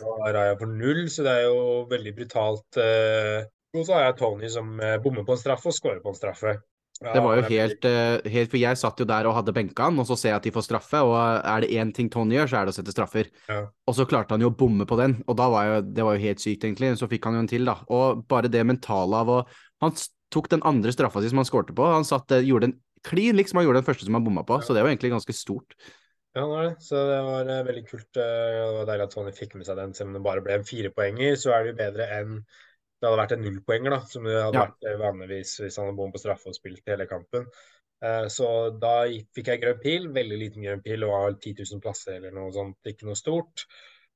og 0.05 0.25
Raja 0.37 0.55
får 0.59 0.69
null, 0.71 1.05
så 1.11 1.25
det 1.25 1.33
er 1.33 1.47
jo 1.49 1.61
veldig 1.89 2.13
brutalt. 2.21 2.83
eh. 2.85 3.47
Og 3.79 3.85
så 3.87 3.95
har 3.97 4.07
jeg 4.09 4.17
Tony 4.19 4.49
som 4.51 4.79
eh, 4.79 4.97
bommer 5.03 5.25
på 5.27 5.35
en 5.35 5.39
straffe 5.41 5.69
og 5.71 5.75
scorer 5.75 6.01
på 6.03 6.13
en 6.13 6.17
straffe. 6.17 6.57
Ja, 6.97 7.11
Det 7.13 7.21
var 7.21 7.37
jo 7.37 7.43
helt, 7.45 7.85
eh, 7.85 8.29
helt 8.33 8.49
For 8.49 8.57
jeg 8.57 8.77
satt 8.81 8.97
jo 8.97 9.05
der 9.05 9.27
og 9.29 9.35
hadde 9.37 9.53
benka 9.53 9.85
han, 9.85 9.99
og 10.01 10.07
så 10.09 10.15
ser 10.17 10.31
jeg 10.31 10.39
at 10.39 10.47
de 10.47 10.53
får 10.55 10.65
straffe, 10.65 11.01
og 11.05 11.13
er 11.45 11.61
det 11.61 11.69
én 11.77 11.91
ting 11.93 12.09
Tony 12.09 12.39
gjør, 12.39 12.49
så 12.49 12.57
er 12.57 12.65
det 12.65 12.73
å 12.73 12.77
sette 12.79 12.95
straffer. 12.95 13.29
Ja. 13.47 13.67
Og 13.85 13.93
så 13.93 14.07
klarte 14.09 14.33
han 14.33 14.41
jo 14.41 14.49
å 14.49 14.57
bomme 14.57 14.87
på 14.89 14.97
den, 14.97 15.19
og 15.27 15.37
da 15.37 15.45
var 15.53 15.67
jo, 15.69 15.75
det 15.85 16.07
var 16.07 16.17
jo 16.17 16.25
helt 16.25 16.41
sykt, 16.41 16.65
egentlig. 16.65 16.95
Så 16.97 17.09
fikk 17.11 17.29
han 17.29 17.37
jo 17.37 17.43
en 17.45 17.51
til, 17.51 17.69
da. 17.69 17.77
Og 17.93 18.25
bare 18.27 18.49
det 18.49 18.65
mentale 18.65 19.13
av 19.13 19.29
å 19.29 19.39
Han 19.77 19.93
tok 20.33 20.49
den 20.49 20.63
andre 20.65 20.89
straffa 20.89 21.21
si 21.21 21.29
som 21.29 21.37
han 21.37 21.45
skårte 21.45 21.75
på, 21.77 21.85
han 21.85 22.03
satt, 22.03 22.31
eh, 22.33 22.41
gjorde 22.41 22.71
en 22.71 22.79
klin 23.05 23.37
lik 23.37 23.47
som 23.47 23.59
han 23.59 23.67
gjorde 23.67 23.83
den 23.83 23.85
første 23.93 24.07
som 24.07 24.17
han 24.17 24.25
bomma 24.25 24.41
på, 24.43 24.57
så 24.65 24.73
det 24.73 24.81
var 24.81 24.89
egentlig 24.89 25.13
ganske 25.13 25.35
stort. 25.37 25.75
Ja, 26.33 26.41
det 26.41 26.49
var 26.49 26.63
det. 26.65 26.75
Så 26.81 26.95
det 26.95 27.19
var 27.23 27.49
eh, 27.49 27.63
veldig 27.63 27.83
kult. 27.87 28.17
eh, 28.17 28.57
Det 28.57 28.73
var 28.73 28.89
deilig 28.89 29.05
at 29.05 29.13
Tony 29.13 29.31
fikk 29.37 29.53
med 29.53 29.65
seg 29.69 29.77
den. 29.77 29.93
Selv 29.93 30.09
om 30.09 30.17
det 30.17 30.23
bare 30.25 30.41
ble 30.41 30.57
en 30.57 30.65
firepoenger, 30.65 31.37
så 31.37 31.53
er 31.53 31.63
det 31.63 31.75
jo 31.75 31.77
bedre 31.83 32.09
enn 32.17 32.33
det 32.97 33.05
hadde 33.07 33.19
vært 33.21 33.33
en 33.35 33.43
nullpoenger, 33.45 33.93
da, 33.93 33.99
som 34.09 34.23
det 34.25 34.37
hadde 34.41 34.57
Ja. 34.57 34.63
vært 34.65 34.87
eh, 34.89 34.95
vanligvis 35.01 35.51
hvis 35.61 35.75
han 35.77 35.85
hadde 35.85 35.97
bommet 35.99 36.15
på 36.17 36.21
straffe 36.23 36.49
og 36.49 36.55
spilt 36.57 36.89
hele 36.89 37.05
kampen. 37.09 37.45
Eh, 38.01 38.25
Så 38.33 38.47
da 38.81 38.95
fikk 39.35 39.51
jeg 39.53 39.61
grønn 39.61 39.79
pil, 39.83 40.09
veldig 40.13 40.39
liten 40.41 40.65
grønn 40.65 40.81
pil, 40.85 41.03
og 41.05 41.13
var 41.13 41.37
10 41.37 41.53
000 41.61 41.81
plasser 41.83 42.17
eller 42.17 42.33
noe 42.33 42.51
sånt, 42.55 42.77
ikke 42.89 43.05
noe 43.09 43.15
stort. 43.19 43.67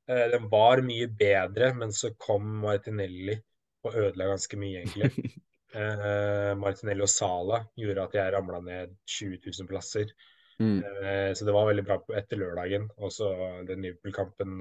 Eh, 0.10 0.28
Den 0.34 0.50
var 0.50 0.82
mye 0.82 1.08
bedre, 1.08 1.74
men 1.78 1.94
så 1.94 2.14
kom 2.18 2.48
Martinelli 2.66 3.38
og 3.86 3.96
ødela 3.96 4.32
ganske 4.34 4.58
mye, 4.58 4.84
egentlig. 4.84 5.12
Martinelli 6.62 7.02
og 7.06 7.10
Sala 7.10 7.62
gjorde 7.80 8.04
at 8.04 8.16
jeg 8.18 8.34
ramla 8.34 8.60
ned 8.66 8.96
20 9.08 9.38
000 9.46 9.70
plasser. 9.70 10.10
Mm. 10.60 10.82
Så 11.34 11.46
det 11.48 11.54
var 11.56 11.70
veldig 11.70 11.86
bra 11.88 11.96
etter 12.20 12.38
lørdagen. 12.38 12.90
Og 13.00 13.10
så 13.16 13.30
den 13.66 13.82
Liverpool-kampen 13.82 14.60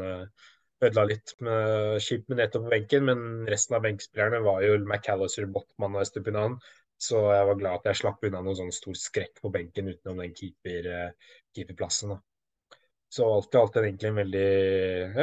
ødela 0.86 1.06
litt. 1.10 1.34
Med, 1.44 1.98
skip 2.04 2.28
med 2.30 2.40
nettopp 2.40 2.68
benken, 2.72 3.06
men 3.08 3.48
resten 3.50 3.76
av 3.78 3.84
benkspillerne 3.86 4.42
var 4.44 4.64
jo 4.64 4.78
McAllister, 4.82 5.48
Botman 5.52 5.98
og 5.98 6.04
Estupinan. 6.04 6.58
Så 7.00 7.20
jeg 7.32 7.46
var 7.48 7.60
glad 7.60 7.78
at 7.78 7.90
jeg 7.90 8.00
slapp 8.02 8.26
unna 8.28 8.42
noen 8.44 8.58
sånn 8.58 8.74
stor 8.76 8.96
skrekk 8.98 9.40
på 9.40 9.52
benken 9.52 9.88
utenom 9.88 10.20
den 10.20 10.34
keeper, 10.36 10.88
eh, 10.92 11.36
keeperplassen. 11.56 12.14
da. 12.14 12.78
Så 13.10 13.26
alt 13.26 13.54
i 13.54 13.58
alt 13.58 13.76
er 13.76 13.88
egentlig 13.88 14.10
en 14.10 14.20
veldig 14.20 14.50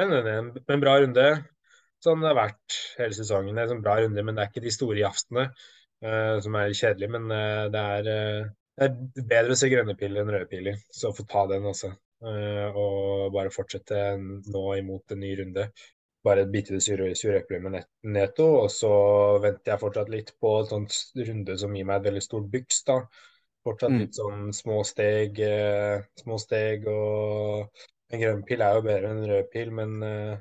en, 0.02 0.16
en, 0.18 0.52
en, 0.58 0.82
bra 0.84 0.98
runde. 1.00 1.28
Sånn 2.04 2.24
det 2.24 2.32
har 2.32 2.40
vært 2.40 2.80
hele 2.98 3.16
sesongen. 3.16 3.54
Det 3.54 3.62
er 3.62 3.70
en 3.70 3.76
sånn 3.76 3.86
bra 3.86 4.00
runde, 4.02 4.24
men 4.26 4.36
det 4.36 4.44
er 4.44 4.52
ikke 4.52 4.66
de 4.66 4.74
store 4.74 5.00
jafsene 5.00 5.46
uh, 5.48 6.36
som 6.44 6.58
er 6.60 6.74
kjedelige. 6.76 7.14
Men 7.14 7.30
uh, 7.32 7.70
det 7.74 7.86
er 7.94 8.10
uh, 8.12 8.50
det 8.78 8.86
er 8.86 9.24
bedre 9.32 9.56
å 9.56 9.58
se 9.58 9.70
grønne 9.72 9.96
piler 9.98 10.22
enn 10.22 10.30
røde 10.30 10.48
piler, 10.52 10.76
så 10.94 11.10
få 11.16 11.24
ta 11.30 11.48
den 11.50 11.66
også. 11.66 11.90
Eh, 12.26 12.74
og 12.74 13.30
bare 13.36 13.54
fortsette 13.54 13.98
nå 14.18 14.64
imot 14.80 15.14
en 15.14 15.22
ny 15.22 15.36
runde. 15.42 15.68
Bare 16.26 16.48
bite 16.50 16.74
det 16.76 16.82
sure, 16.84 17.12
sure 17.16 17.40
eplet 17.44 17.62
med 17.64 17.78
Neto, 18.10 18.48
og 18.64 18.72
så 18.74 18.90
venter 19.44 19.74
jeg 19.74 19.84
fortsatt 19.84 20.10
litt 20.12 20.34
på 20.42 20.56
en 20.64 20.72
sånn 20.72 20.88
runde 21.30 21.58
som 21.62 21.76
gir 21.78 21.86
meg 21.88 22.02
et 22.02 22.10
veldig 22.10 22.24
stort 22.26 22.50
byks, 22.54 22.82
da. 22.90 22.98
Fortsatt 23.68 23.94
Mm. 23.94 24.02
litt 24.02 24.18
sånn 24.18 24.50
små 24.56 24.82
steg, 24.88 25.40
eh, 25.40 26.02
små 26.24 26.40
steg, 26.40 26.88
og 26.88 27.70
en 28.12 28.20
grønn 28.20 28.44
pil 28.48 28.62
er 28.62 28.76
jo 28.76 28.82
bedre 28.82 29.12
enn 29.12 29.24
en 29.24 29.30
rød 29.30 29.50
pil, 29.52 29.72
men 29.72 30.04
eh, 30.04 30.38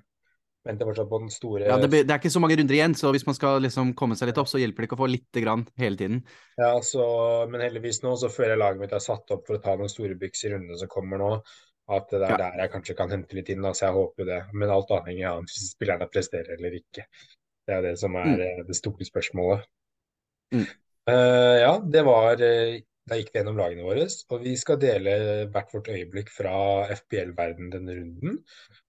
venter 0.66 0.86
fortsatt 0.88 1.08
på 1.10 1.20
den 1.22 1.30
store 1.30 1.66
Ja, 1.66 1.76
det, 1.78 1.90
det 1.90 2.10
er 2.10 2.18
ikke 2.18 2.30
så 2.30 2.42
mange 2.42 2.56
runder 2.58 2.74
igjen, 2.74 2.94
så 2.98 3.12
hvis 3.14 3.26
man 3.26 3.36
skal 3.38 3.60
liksom 3.62 3.92
komme 3.98 4.16
seg 4.18 4.30
litt 4.30 4.38
opp, 4.38 4.48
så 4.50 4.58
hjelper 4.62 4.82
det 4.82 4.88
ikke 4.88 4.98
å 4.98 5.04
få 5.04 5.10
lite 5.10 5.42
grann 5.44 5.66
hele 5.78 5.96
tiden. 6.00 6.24
Ja, 6.58 6.72
så, 6.82 7.04
men 7.50 7.60
heldigvis 7.60 8.02
nå 8.02 8.16
så 8.16 8.30
føler 8.32 8.56
jeg 8.56 8.62
laget 8.64 8.82
mitt 8.82 8.96
er 8.96 9.04
satt 9.04 9.30
opp 9.34 9.46
for 9.46 9.58
å 9.58 9.62
ta 9.62 9.76
noen 9.76 9.92
store 9.92 10.18
byks 10.18 10.46
i 10.46 10.52
rundene 10.54 10.78
som 10.80 10.90
kommer 10.90 11.20
nå. 11.22 11.30
At 11.88 12.08
det 12.10 12.22
er 12.22 12.30
Ja. 12.30 12.36
der 12.36 12.58
jeg 12.64 12.70
kanskje 12.72 12.96
kan 12.98 13.10
hente 13.10 13.34
litt 13.34 13.48
inn, 13.48 13.62
da, 13.62 13.70
så 13.70 13.86
jeg 13.86 13.94
håper 13.94 14.24
det. 14.26 14.40
Men 14.52 14.70
alt 14.74 14.90
avhengig 14.90 15.24
av 15.28 15.38
om 15.38 15.46
spillerne 15.46 16.08
presterer 16.10 16.56
eller 16.58 16.74
ikke. 16.80 17.04
Det 17.66 17.74
er 17.76 17.82
det 17.82 17.98
som 17.98 18.14
er 18.16 18.24
Mm. 18.26 18.40
eh, 18.40 18.62
det 18.66 18.76
store 18.76 19.04
spørsmålet. 19.06 19.64
Mm. 20.52 20.66
Uh, 21.08 21.56
ja, 21.62 21.78
det 21.78 22.04
var 22.04 22.32
eh, 22.42 22.80
Da 23.08 23.14
gikk 23.14 23.28
vi 23.32 23.38
gjennom 23.38 23.56
lagene 23.56 23.84
våre, 23.86 24.02
og 24.32 24.40
vi 24.42 24.56
skal 24.56 24.78
dele 24.82 25.46
hvert 25.52 25.70
vårt 25.72 25.86
øyeblikk 25.86 26.28
fra 26.28 26.88
FBL-verden 26.90 27.70
denne 27.70 27.94
runden. 27.94 28.40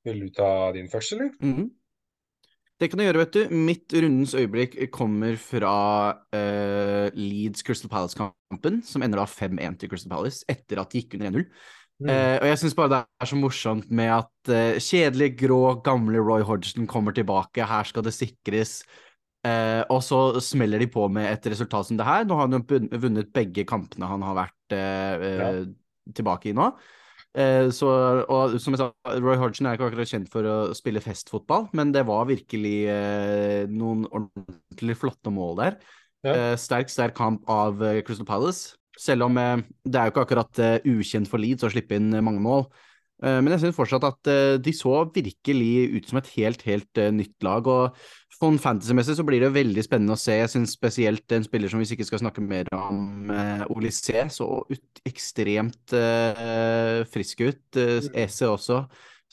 Vil 0.03 0.19
du 0.21 0.29
ta 0.33 0.71
din 0.73 0.87
først, 0.89 1.11
eller? 1.13 1.29
Mm. 1.39 1.69
Det 2.79 2.89
kan 2.89 2.99
jeg 2.99 3.13
gjøre, 3.13 3.21
vet 3.25 3.33
du. 3.33 3.55
Mitt 3.55 3.93
rundens 3.93 4.33
øyeblikk 4.33 4.89
kommer 4.91 5.35
fra 5.37 6.17
uh, 6.33 7.09
Leeds 7.13 7.61
Crystal 7.61 7.89
Palace-kampen, 7.89 8.81
som 8.81 9.03
ender 9.05 9.19
da 9.21 9.25
5-1 9.25 9.77
til 9.77 9.89
Crystal 9.89 10.09
Palace 10.09 10.43
etter 10.49 10.81
at 10.81 10.89
de 10.89 11.01
gikk 11.03 11.13
under 11.19 11.29
1-0. 11.29 11.45
Mm. 11.97 12.11
Eh, 12.13 12.35
og 12.37 12.45
jeg 12.51 12.59
syns 12.61 12.75
bare 12.77 12.91
det 12.91 12.99
er 13.01 13.29
så 13.29 13.37
morsomt 13.39 13.87
med 13.89 14.11
at 14.19 14.51
eh, 14.53 14.77
kjedelig, 14.83 15.31
grå, 15.39 15.61
gamle 15.85 16.21
Roy 16.21 16.45
Hodgson 16.45 16.85
kommer 16.89 17.15
tilbake, 17.15 17.65
her 17.65 17.89
skal 17.89 18.05
det 18.05 18.13
sikres. 18.13 18.81
Eh, 19.47 19.81
og 19.93 20.03
så 20.05 20.19
smeller 20.43 20.81
de 20.81 20.89
på 20.91 21.07
med 21.09 21.29
et 21.31 21.49
resultat 21.49 21.89
som 21.89 21.97
det 21.97 22.05
her. 22.05 22.27
Nå 22.27 22.37
har 22.37 22.49
han 22.49 22.59
jo 22.59 23.01
vunnet 23.01 23.33
begge 23.33 23.65
kampene 23.69 24.09
han 24.09 24.25
har 24.25 24.37
vært 24.43 24.77
eh, 24.77 25.65
tilbake 26.17 26.51
i 26.51 26.55
nå. 26.57 26.69
Eh, 27.37 27.67
så, 27.73 27.89
og 28.29 28.57
som 28.61 28.77
jeg 28.77 28.81
sa, 28.83 28.91
Roy 29.17 29.37
Hodgson 29.41 29.69
er 29.69 29.77
ikke 29.77 29.89
akkurat 29.89 30.13
kjent 30.13 30.29
for 30.33 30.45
å 30.45 30.57
spille 30.77 31.01
festfotball, 31.01 31.69
men 31.77 31.93
det 31.95 32.05
var 32.09 32.29
virkelig 32.29 32.77
noen 33.73 34.05
ordentlig 34.09 35.01
flotte 35.01 35.33
mål 35.33 35.63
der. 35.63 35.81
Ja. 36.25 36.33
Eh, 36.33 36.55
sterk, 36.61 36.93
sterk 36.93 37.17
kamp 37.17 37.45
av 37.49 37.81
Crystal 38.05 38.27
Palace. 38.27 38.76
Selv 38.97 39.27
om 39.27 39.37
eh, 39.39 39.63
det 39.85 39.99
er 39.99 40.07
jo 40.07 40.15
ikke 40.15 40.25
akkurat 40.25 40.61
eh, 40.63 40.85
ukjent 40.89 41.29
for 41.29 41.41
Leeds 41.41 41.67
å 41.67 41.71
slippe 41.73 41.97
inn 41.97 42.11
eh, 42.15 42.23
mange 42.25 42.41
mål. 42.43 42.65
Eh, 43.23 43.39
men 43.41 43.53
jeg 43.53 43.63
syns 43.65 43.77
fortsatt 43.77 44.05
at 44.07 44.31
de 44.61 44.73
så 44.75 44.99
virkelig 45.13 45.71
ut 45.95 46.09
som 46.09 46.19
et 46.21 46.31
helt, 46.35 46.63
helt 46.67 47.01
nytt 47.15 47.45
lag. 47.45 47.69
Og 47.69 48.37
sånn 48.37 48.59
fantasy-messig 48.61 49.17
så 49.19 49.25
blir 49.27 49.45
det 49.45 49.53
veldig 49.55 49.85
spennende 49.85 50.17
å 50.17 50.21
se. 50.21 50.39
Jeg 50.39 50.53
syns 50.53 50.73
spesielt 50.77 51.37
en 51.37 51.45
spiller 51.45 51.71
som 51.71 51.81
vi 51.81 51.89
ikke 51.97 52.09
skal 52.09 52.21
snakke 52.25 52.45
mer 52.45 52.69
om, 52.77 53.31
Olysée, 53.73 54.27
så 54.33 54.49
ut, 54.69 55.03
ekstremt 55.09 55.95
frisk 57.09 57.45
ut. 57.47 57.63
EC 57.77 58.41
også. 58.49 58.83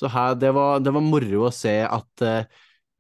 Så 0.01 0.09
her, 0.11 0.33
det 0.41 0.51
var, 0.57 0.81
det 0.83 0.95
var 0.95 1.05
moro 1.05 1.45
å 1.47 1.53
se 1.55 1.77
at 1.85 2.25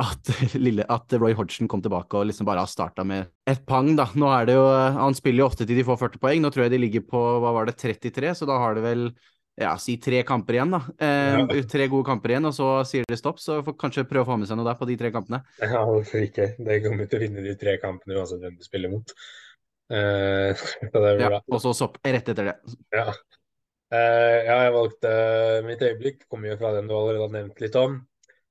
at, 0.03 0.31
lille, 0.67 0.87
at 0.91 1.13
Roy 1.21 1.37
Hodgson 1.39 1.69
kom 1.71 1.83
tilbake 1.85 2.19
og 2.19 2.27
liksom 2.27 2.49
bare 2.49 2.65
har 2.65 2.71
starta 2.71 3.05
med 3.07 3.31
et 3.51 3.63
pang, 3.69 3.93
da. 3.99 4.09
Nå 4.19 4.31
er 4.35 4.49
det 4.49 4.57
jo 4.57 4.65
Han 4.99 5.15
spiller 5.15 5.45
jo 5.45 5.51
ofte 5.51 5.67
til 5.69 5.79
de 5.79 5.87
får 5.87 6.01
40 6.01 6.23
poeng. 6.23 6.43
Nå 6.43 6.51
tror 6.55 6.67
jeg 6.67 6.75
de 6.75 6.83
ligger 6.83 7.07
på 7.07 7.23
hva 7.43 7.55
var 7.55 7.71
det, 7.71 7.77
33, 7.79 8.35
så 8.41 8.49
da 8.51 8.59
har 8.63 8.75
det 8.79 8.85
vel 8.87 9.07
ja, 9.55 9.77
si 9.79 9.95
tre 10.03 10.25
kamper 10.27 10.57
igjen, 10.57 10.73
da. 10.75 10.81
Eh, 10.99 11.37
Ja. 11.39 11.63
Tre 11.71 11.87
gode 11.87 12.09
kamper 12.09 12.33
igjen, 12.33 12.49
og 12.49 12.55
så 12.57 12.69
sier 12.89 13.07
det 13.07 13.21
stopp. 13.21 13.39
Så 13.39 13.61
får 13.63 13.77
kanskje 13.79 14.07
prøve 14.11 14.27
å 14.27 14.33
få 14.33 14.39
med 14.41 14.51
seg 14.51 14.59
noe 14.59 14.67
der 14.67 14.79
på 14.81 14.89
de 14.89 14.97
tre 14.99 15.13
kampene. 15.15 15.45
Ja, 15.63 15.85
hvorfor 15.87 16.25
ikke? 16.27 16.49
De 16.59 16.81
kommer 16.83 17.07
til 17.07 17.21
å 17.21 17.23
vinne 17.23 17.45
de 17.45 17.55
tre 17.61 17.77
kampene 17.83 18.19
uansett 18.19 18.43
hvem 18.43 18.57
du 18.59 18.67
spiller 18.67 18.91
mot. 18.91 19.15
Eh, 19.95 20.65
blir 20.91 21.23
Ja, 21.23 21.39
og 21.39 21.63
så 21.63 21.75
sopp 21.77 22.01
rett 22.03 22.35
etter 22.35 22.51
det. 22.51 22.57
Ja. 22.97 23.13
Eh, 23.95 24.41
ja, 24.49 24.59
jeg 24.67 24.75
valgte 24.75 25.15
mitt 25.69 25.87
øyeblikk, 25.87 26.27
kommer 26.27 26.51
jo 26.51 26.59
fra 26.59 26.75
den 26.75 26.91
du 26.91 26.97
allerede 26.97 27.29
har 27.29 27.35
nevnt 27.37 27.63
litt 27.63 27.79
om. 27.79 28.01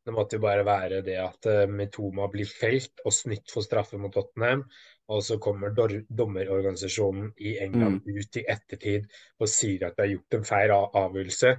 Det 0.04 0.12
måtte 0.12 0.36
jo 0.36 0.44
bare 0.44 0.66
være 0.68 1.00
det 1.06 1.16
at 1.22 1.48
uh, 1.48 1.70
Mitoma 1.72 2.28
blir 2.32 2.50
felt 2.50 3.00
og 3.06 3.14
snytt 3.16 3.52
for 3.54 3.64
straffe 3.64 4.00
mot 4.02 4.12
Tottenham. 4.14 4.66
Og 5.12 5.24
så 5.24 5.38
kommer 5.42 5.74
dommerorganisasjonen 5.76 7.34
i 7.44 7.58
England 7.64 8.06
ut 8.08 8.38
i 8.40 8.46
ettertid 8.50 9.08
og 9.40 9.50
sier 9.52 9.88
at 9.88 9.98
det 9.98 10.06
er 10.06 10.14
gjort 10.14 10.38
en 10.38 10.46
feil 10.48 10.74
avgjørelse. 10.76 11.52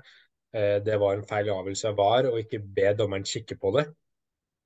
Eh, 0.54 0.78
det 0.86 0.96
var 1.02 1.18
en 1.18 1.26
feil 1.28 1.50
avgjørelse 1.50 1.90
av 1.90 1.98
VAR, 1.98 2.30
og 2.30 2.40
ikke 2.40 2.62
be 2.76 2.94
dommeren 2.96 3.26
kikke 3.26 3.58
på 3.60 3.74
det. 3.76 3.84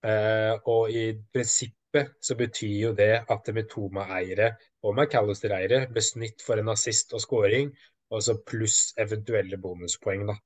Eh, 0.06 0.54
og 0.70 0.92
i 0.94 1.04
prinsippet 1.34 2.12
så 2.22 2.36
betyr 2.38 2.74
jo 2.82 2.92
det 2.96 3.14
at 3.34 3.50
Mitoma-eiere 3.56 4.52
og 4.84 4.94
McAllister-eiere 4.94 5.86
ble 5.90 6.04
snytt 6.04 6.44
for 6.44 6.60
en 6.60 6.70
assist 6.74 7.16
og 7.16 7.24
scoring, 7.24 7.72
og 8.12 8.22
så 8.24 8.36
pluss 8.46 8.92
eventuelle 9.00 9.58
bonuspoeng, 9.60 10.28
da. 10.28 10.36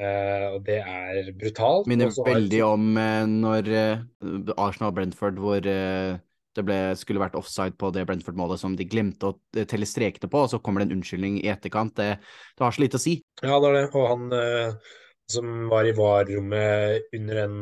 Eh, 0.00 0.46
og 0.54 0.62
det 0.64 0.78
er 0.80 1.32
brutalt. 1.36 1.88
Minner 1.90 2.08
har- 2.08 2.28
veldig 2.34 2.60
om 2.64 2.86
uh, 2.96 3.24
når 3.28 3.68
uh, 3.68 4.54
Arsenal-Brentford, 4.56 5.40
hvor 5.42 5.60
det 5.62 6.64
ble, 6.64 6.78
skulle 6.96 7.20
vært 7.20 7.36
offside 7.36 7.76
på 7.80 7.92
det 7.92 8.06
Brentford-målet 8.08 8.60
som 8.60 8.76
de 8.76 8.88
glemte 8.88 9.30
å 9.30 9.64
telle 9.68 9.88
strekene 9.88 10.30
på, 10.32 10.44
og 10.44 10.50
så 10.52 10.60
kommer 10.60 10.82
det 10.82 10.90
en 10.90 10.98
unnskyldning 10.98 11.38
i 11.40 11.50
etterkant. 11.52 11.94
Det, 11.96 12.16
det 12.20 12.64
har 12.64 12.74
så 12.74 12.84
lite 12.84 13.00
å 13.00 13.04
si. 13.04 13.18
Ja, 13.40 13.56
det 13.56 13.70
er 13.70 13.78
det. 13.78 13.84
Og 13.96 14.08
han 14.10 14.26
som 15.32 15.52
var 15.70 15.88
i 15.88 15.94
VAR-rommet 15.96 17.14
under 17.16 17.44
en 17.46 17.60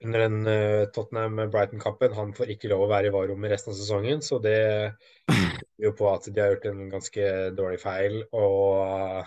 under 0.00 0.22
den 0.22 0.46
Tottenham-Brighton-kampen, 0.94 2.14
han 2.16 2.30
får 2.32 2.54
ikke 2.54 2.70
lov 2.70 2.86
å 2.86 2.88
være 2.88 3.10
i 3.10 3.12
VAR-rommet 3.12 3.52
resten 3.52 3.74
av 3.74 3.76
sesongen. 3.76 4.22
Så 4.24 4.38
det 4.40 4.56
tyder 5.28 5.90
jo 5.90 5.92
på 5.98 6.06
at 6.08 6.30
de 6.30 6.40
har 6.40 6.54
gjort 6.54 6.70
en 6.70 6.86
ganske 6.94 7.26
dårlig 7.58 7.82
feil. 7.82 8.16
Og 8.30 9.26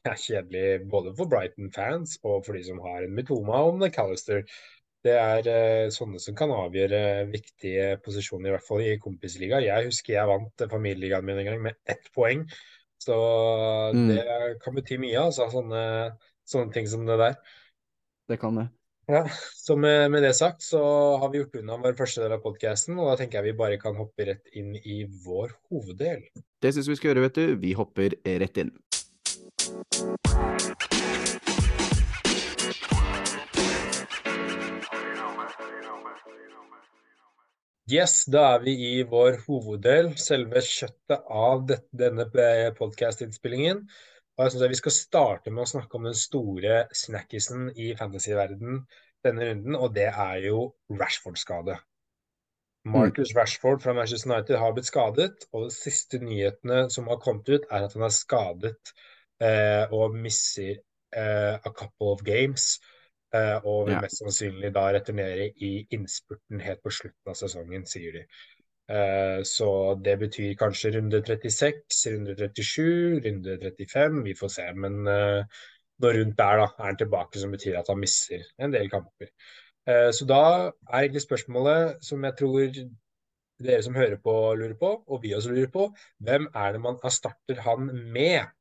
er 0.10 0.20
kjedelig 0.20 0.68
både 0.90 1.12
for 1.16 1.30
Brighton-fans 1.30 2.18
og 2.22 2.44
for 2.46 2.56
de 2.58 2.64
som 2.66 2.80
har 2.84 3.04
en 3.04 3.14
Mitoma 3.16 3.62
om 3.68 3.78
McAllister. 3.82 4.44
Det 5.04 5.12
er 5.20 5.48
eh, 5.52 5.88
sånne 5.92 6.20
som 6.22 6.36
kan 6.36 6.52
avgjøre 6.54 7.26
viktige 7.28 7.98
posisjoner, 8.04 8.48
i 8.48 8.54
hvert 8.54 8.64
fall 8.64 8.84
i 8.86 8.94
kompisliga. 9.02 9.58
Jeg 9.60 9.90
husker 9.90 10.16
jeg 10.16 10.30
vant 10.30 10.64
familieligaen 10.70 11.26
min 11.28 11.42
en 11.42 11.50
gang 11.50 11.60
med 11.66 11.76
ett 11.84 12.08
poeng. 12.16 12.46
Så 13.04 13.18
Mm. 13.92 14.08
det 14.08 14.62
kan 14.64 14.74
bety 14.74 14.96
mye, 14.96 15.26
altså. 15.26 15.50
Sånne, 15.52 16.16
sånne 16.48 16.72
ting 16.72 16.88
som 16.88 17.04
det 17.04 17.18
der. 17.20 17.36
Det 18.30 18.38
kan 18.40 18.56
det. 18.56 18.70
Ja, 19.12 19.26
så 19.28 19.76
med, 19.76 20.10
med 20.14 20.22
det 20.24 20.32
sagt 20.38 20.62
så 20.64 20.80
har 21.20 21.28
vi 21.28 21.42
gjort 21.42 21.58
unna 21.60 21.76
vår 21.76 21.92
første 21.98 22.22
del 22.22 22.32
av 22.32 22.40
podkasten, 22.40 22.96
og 22.96 23.10
da 23.10 23.18
tenker 23.20 23.42
jeg 23.42 23.50
vi 23.52 23.58
bare 23.58 23.76
kan 23.76 23.98
hoppe 23.98 24.24
rett 24.30 24.48
inn 24.56 24.72
i 24.80 25.02
vår 25.26 25.52
hoveddel. 25.68 26.22
Det 26.64 26.72
syns 26.72 26.88
vi 26.88 26.96
skal 26.96 27.10
gjøre, 27.10 27.26
vet 27.26 27.36
du. 27.36 27.56
Vi 27.60 27.74
hopper 27.76 28.16
rett 28.24 28.62
inn. 28.62 28.72
Yes, 29.64 29.72
da 38.28 38.42
er 38.56 38.64
vi 38.64 38.74
i 38.74 39.04
vår 39.08 39.38
hoveddel, 39.46 40.10
selve 40.20 40.60
kjøttet 40.60 41.24
av 41.32 41.64
dette, 41.70 41.88
denne 41.96 42.26
podkast-innspillingen. 42.76 43.80
Og 44.36 44.44
jeg 44.44 44.52
synes 44.52 44.70
Vi 44.74 44.80
skal 44.82 44.96
starte 44.98 45.54
med 45.54 45.64
å 45.64 45.72
snakke 45.72 45.96
om 45.96 46.10
den 46.10 46.18
store 46.18 46.84
snackisen 46.92 47.70
i 47.72 47.94
fantasyverden 47.96 48.84
denne 49.24 49.48
runden, 49.48 49.80
og 49.80 49.96
det 49.96 50.10
er 50.12 50.44
jo 50.50 50.74
Rashford-skade. 50.92 51.80
Marcus 52.84 53.32
Rashford 53.32 53.80
fra 53.80 53.96
Manchester 53.96 54.28
United 54.28 54.60
har 54.60 54.76
blitt 54.76 54.92
skadet, 54.92 55.48
og 55.56 55.70
de 55.70 55.72
siste 55.72 56.20
nyhetene 56.20 56.90
som 56.92 57.08
har 57.08 57.16
kommet 57.24 57.48
ut, 57.48 57.64
er 57.70 57.86
at 57.86 57.96
han 57.96 58.04
er 58.04 58.12
skadet 58.12 58.92
eh, 58.92 59.13
og 59.92 60.16
misser 60.16 60.78
eh, 61.14 61.54
a 61.54 61.70
couple 61.70 62.12
of 62.14 62.24
games. 62.26 62.78
Eh, 63.34 63.56
og 63.66 63.88
vil 63.88 63.98
mest 64.02 64.20
sannsynlig 64.20 64.70
da 64.74 64.84
returnere 64.94 65.48
i 65.66 65.72
innspurten 65.94 66.60
helt 66.62 66.82
på 66.84 66.92
slutten 66.94 67.32
av 67.32 67.38
sesongen, 67.38 67.86
sier 67.90 68.20
de. 68.20 68.22
Eh, 68.94 69.40
så 69.48 69.68
det 70.04 70.18
betyr 70.20 70.54
kanskje 70.60 70.92
runde 70.98 71.22
36, 71.26 72.04
runde 72.12 72.36
37, 72.38 73.20
runde 73.26 73.58
35. 73.62 74.22
Vi 74.28 74.36
får 74.38 74.52
se. 74.58 74.68
Men 74.78 75.00
eh, 75.10 75.62
noe 76.02 76.16
rundt 76.18 76.38
der 76.38 76.62
da, 76.62 76.68
er 76.78 76.90
han 76.90 77.00
tilbake, 77.00 77.40
som 77.40 77.54
betyr 77.54 77.80
at 77.80 77.90
han 77.90 78.02
mister 78.02 78.44
en 78.62 78.74
del 78.74 78.90
kamper. 78.92 79.32
Eh, 79.88 80.10
så 80.14 80.28
da 80.28 80.42
er 80.68 81.00
egentlig 81.00 81.24
spørsmålet 81.24 82.04
som 82.06 82.24
jeg 82.28 82.38
tror 82.38 82.84
dere 83.64 83.82
som 83.86 83.96
hører 83.96 84.18
på, 84.22 84.34
lurer 84.58 84.76
på, 84.78 84.92
og 85.06 85.22
vi 85.22 85.34
også 85.34 85.54
lurer 85.54 85.70
på, 85.74 85.88
hvem 86.22 86.48
er 86.54 86.74
det 86.74 86.84
man 86.84 87.02
erstatter 87.06 87.60
han 87.66 87.90
med? 88.12 88.52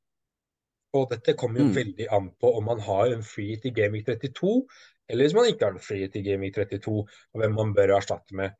Og 0.93 1.07
dette 1.09 1.33
kommer 1.33 1.63
jo 1.63 1.69
Mm. 1.71 1.75
veldig 1.75 2.07
an 2.12 2.29
på 2.41 2.51
om 2.57 2.67
man 2.69 2.79
har 2.79 3.13
en 3.13 3.23
free 3.25 3.57
til 3.57 3.73
Gameweek 3.73 4.05
32, 4.05 4.67
eller 5.09 5.25
hvis 5.25 5.33
man 5.33 5.47
ikke 5.50 5.65
har 5.65 5.73
en 5.73 5.88
free 5.88 6.07
til 6.07 6.23
Gameweek 6.23 6.55
32, 6.55 7.07
og 7.33 7.41
hvem 7.41 7.55
man 7.57 7.73
bør 7.73 7.95
erstatte 7.97 8.35
med. 8.35 8.53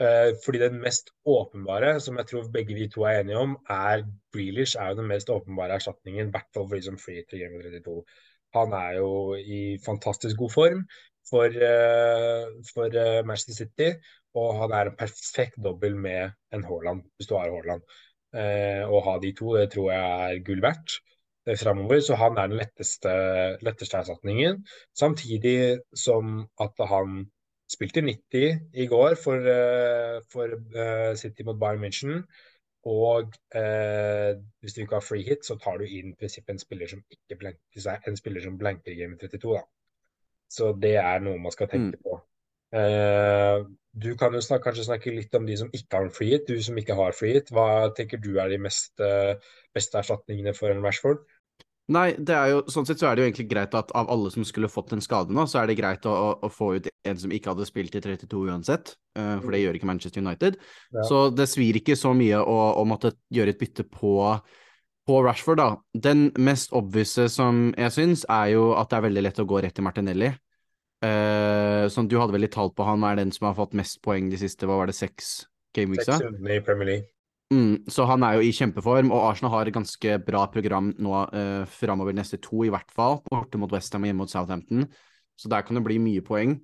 Uh, 0.00 0.32
fordi 0.44 0.58
den 0.62 0.78
mest 0.80 1.10
åpenbare, 1.28 2.00
som 2.00 2.16
jeg 2.16 2.26
tror 2.26 2.46
begge 2.52 2.74
vi 2.74 2.86
to 2.88 3.02
er 3.04 3.20
enige 3.20 3.36
om, 3.36 3.58
er 3.68 4.06
Grealish 4.32 4.78
er 4.80 4.88
jo 4.88 5.00
den 5.02 5.10
mest 5.10 5.28
åpenbare 5.28 5.76
erstatningen, 5.76 6.28
i 6.28 6.30
hvert 6.30 6.48
fall 6.54 6.68
for 6.68 6.76
de 6.78 6.82
som 6.86 6.96
free 6.98 7.24
til 7.28 7.42
Gameweek 7.42 7.82
32. 7.84 8.04
Han 8.54 8.72
er 8.72 8.96
jo 8.96 9.34
i 9.34 9.78
fantastisk 9.84 10.36
god 10.38 10.50
form 10.50 10.86
for, 11.28 11.52
uh, 11.52 12.46
for 12.72 12.86
uh, 12.86 13.20
Manchester 13.26 13.58
City, 13.64 13.90
og 14.34 14.62
han 14.62 14.72
er 14.72 14.88
en 14.88 14.96
perfekt 14.96 15.58
dobbel 15.64 15.96
med 15.96 16.30
en 16.54 16.64
Haaland, 16.64 17.02
hvis 17.18 17.28
du 17.28 17.34
har 17.34 17.50
Haaland. 17.50 17.82
Å 18.30 18.98
ha 19.02 19.18
de 19.18 19.32
to, 19.34 19.56
det 19.58 19.72
tror 19.72 19.88
jeg 19.90 20.34
er 20.34 20.42
gull 20.46 20.60
verdt 20.62 21.00
framover. 21.60 22.00
Så 22.04 22.16
han 22.20 22.38
er 22.38 22.50
den 22.50 22.60
letteste, 22.60 23.12
letteste 23.64 24.00
erstatningen. 24.00 24.64
Samtidig 24.96 25.80
som 25.96 26.46
at 26.60 26.86
han 26.90 27.24
spilte 27.70 28.02
90 28.02 28.60
i 28.74 28.86
går 28.90 29.16
for, 29.24 29.50
eh, 29.56 30.20
for 30.32 30.54
eh, 30.54 31.16
City 31.16 31.46
mot 31.46 31.58
Bayern 31.60 31.82
München. 31.84 32.24
Og 32.88 33.34
eh, 33.54 34.38
hvis 34.60 34.74
du 34.74 34.80
ikke 34.80 34.96
har 34.96 35.04
free 35.04 35.22
hit, 35.26 35.44
så 35.44 35.58
tar 35.60 35.78
du 35.78 35.84
inn 35.84 36.16
prinsippet 36.16 36.54
en 36.54 36.62
spiller 36.62 36.88
som 36.88 37.02
ikke 37.12 37.36
blanker, 37.42 37.98
en 38.08 38.16
spiller 38.16 38.40
som 38.40 38.56
blanker 38.58 38.92
i 38.92 39.02
game 39.02 39.18
32. 39.20 39.54
da. 39.58 39.62
Så 40.50 40.72
det 40.82 40.96
er 40.96 41.20
noe 41.22 41.38
man 41.38 41.54
skal 41.54 41.68
tenke 41.70 42.00
på. 42.02 42.16
Eh, 42.76 43.66
du 44.00 44.12
kan 44.18 44.34
jo 44.34 44.40
snakke, 44.44 44.68
kanskje 44.68 44.86
snakke 44.86 45.12
litt 45.14 45.34
om 45.34 45.46
de 45.48 45.56
som 45.58 45.70
ikke 45.74 45.98
har 45.98 46.06
en 46.06 46.14
free 46.14 46.36
hit. 46.36 46.46
Du 46.46 46.62
som 46.62 46.78
ikke 46.78 46.96
har 46.98 47.16
free 47.16 47.34
hit, 47.38 47.50
hva 47.54 47.90
tenker 47.96 48.22
du 48.22 48.36
er 48.38 48.52
de 48.52 48.60
mest, 48.62 48.92
eh, 49.02 49.34
beste 49.74 49.98
erstatningene 49.98 50.54
for 50.56 50.70
en 50.70 50.82
Rashford? 50.84 51.24
Nei, 51.90 52.12
det 52.14 52.36
er 52.36 52.52
jo, 52.52 52.60
sånn 52.70 52.86
sett 52.86 53.00
så 53.00 53.08
er 53.08 53.16
det 53.16 53.24
jo 53.24 53.28
egentlig 53.30 53.48
greit 53.50 53.72
at 53.74 53.90
av 53.98 54.06
alle 54.14 54.30
som 54.30 54.44
skulle 54.46 54.70
fått 54.70 54.92
en 54.94 55.02
skade 55.02 55.34
nå, 55.34 55.42
så 55.50 55.58
er 55.58 55.66
det 55.66 55.78
greit 55.80 56.04
å, 56.06 56.12
å, 56.38 56.50
få 56.52 56.76
ut 56.78 56.86
en 56.86 57.18
som 57.18 57.32
ikke 57.34 57.50
hadde 57.50 57.66
spilt 57.66 57.96
i 57.98 58.02
32 58.04 58.44
uansett, 58.46 58.92
eh, 59.18 59.36
for 59.42 59.50
det 59.50 59.64
gjør 59.64 59.78
ikke 59.78 59.88
Manchester 59.90 60.22
United. 60.22 60.60
Ja. 60.94 61.06
Så 61.08 61.22
det 61.34 61.48
svir 61.50 61.80
ikke 61.80 61.98
så 61.98 62.12
mye 62.14 62.38
å, 62.38 62.58
å 62.78 62.84
måtte 62.86 63.16
gjøre 63.34 63.56
et 63.56 63.58
bytte 63.58 63.88
på, 63.90 64.14
på 65.10 65.18
Rashford, 65.26 65.58
da. 65.58 65.68
Den 66.06 66.28
mest 66.38 66.70
obvise 66.78 67.26
som 67.32 67.72
jeg 67.74 67.96
syns, 67.96 68.22
er 68.30 68.54
jo 68.54 68.70
at 68.78 68.92
det 68.92 69.00
er 69.00 69.06
veldig 69.08 69.26
lett 69.26 69.42
å 69.42 69.48
gå 69.50 69.64
rett 69.64 69.74
til 69.74 69.88
Martinelli. 69.88 70.30
Eh, 71.00 71.86
sånn, 71.88 72.10
du 72.10 72.18
hadde 72.20 72.34
vel 72.36 72.44
litt 72.44 72.52
tall 72.56 72.74
på 72.76 72.84
han, 72.84 73.00
hva 73.00 73.14
er 73.14 73.22
den 73.22 73.32
som 73.32 73.48
har 73.48 73.56
fått 73.56 73.76
mest 73.78 74.02
poeng 74.04 74.28
de 74.32 74.40
siste, 74.40 74.68
hva 74.68 74.82
var 74.82 74.90
det, 74.90 74.98
seks 74.98 75.48
gameweeksa? 75.76 76.18
I 76.20 76.60
Premier 76.64 76.88
League. 76.90 77.08
Mm, 77.50 77.88
så 77.90 78.04
han 78.06 78.22
er 78.22 78.36
jo 78.38 78.46
i 78.46 78.52
kjempeform, 78.54 79.10
og 79.10 79.24
Arsenal 79.26 79.56
har 79.56 79.66
et 79.66 79.74
ganske 79.74 80.18
bra 80.22 80.44
program 80.52 80.92
nå 81.02 81.14
uh, 81.34 81.64
framover 81.66 82.14
neste 82.14 82.38
to, 82.42 82.62
i 82.66 82.70
hvert 82.70 82.92
fall. 82.94 83.18
Borte 83.26 83.58
mot 83.58 83.72
Westham 83.74 84.04
og 84.04 84.10
hjemme 84.10 84.22
mot 84.22 84.30
Southampton. 84.30 84.84
Så 85.40 85.50
der 85.50 85.64
kan 85.66 85.78
det 85.78 85.82
bli 85.86 85.96
mye 86.02 86.22
poeng. 86.22 86.60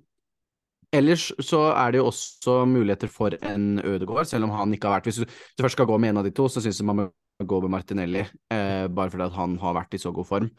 Ellers 0.95 1.27
så 1.43 1.65
er 1.73 1.91
det 1.91 1.99
jo 1.99 2.07
også 2.07 2.61
muligheter 2.69 3.11
for 3.11 3.35
en 3.43 3.81
Ødegaard, 3.83 4.29
selv 4.29 4.47
om 4.47 4.53
han 4.55 4.71
ikke 4.71 4.87
har 4.87 5.01
vært 5.01 5.09
Hvis 5.09 5.19
du, 5.19 5.33
først 5.59 5.75
skal 5.75 5.89
gå 5.89 5.97
med 5.99 6.13
en 6.13 6.21
av 6.21 6.29
de 6.29 6.31
to, 6.31 6.47
så 6.47 6.63
syns 6.63 6.79
jeg 6.79 6.87
man 6.87 7.01
må 7.01 7.09
gå 7.43 7.59
med 7.65 7.73
Martinelli, 7.73 8.23
uh, 8.23 8.87
bare 8.87 9.11
fordi 9.11 9.27
han 9.35 9.57
har 9.59 9.75
vært 9.81 9.97
i 9.97 10.01
så 10.01 10.13
god 10.15 10.29
form. 10.29 10.51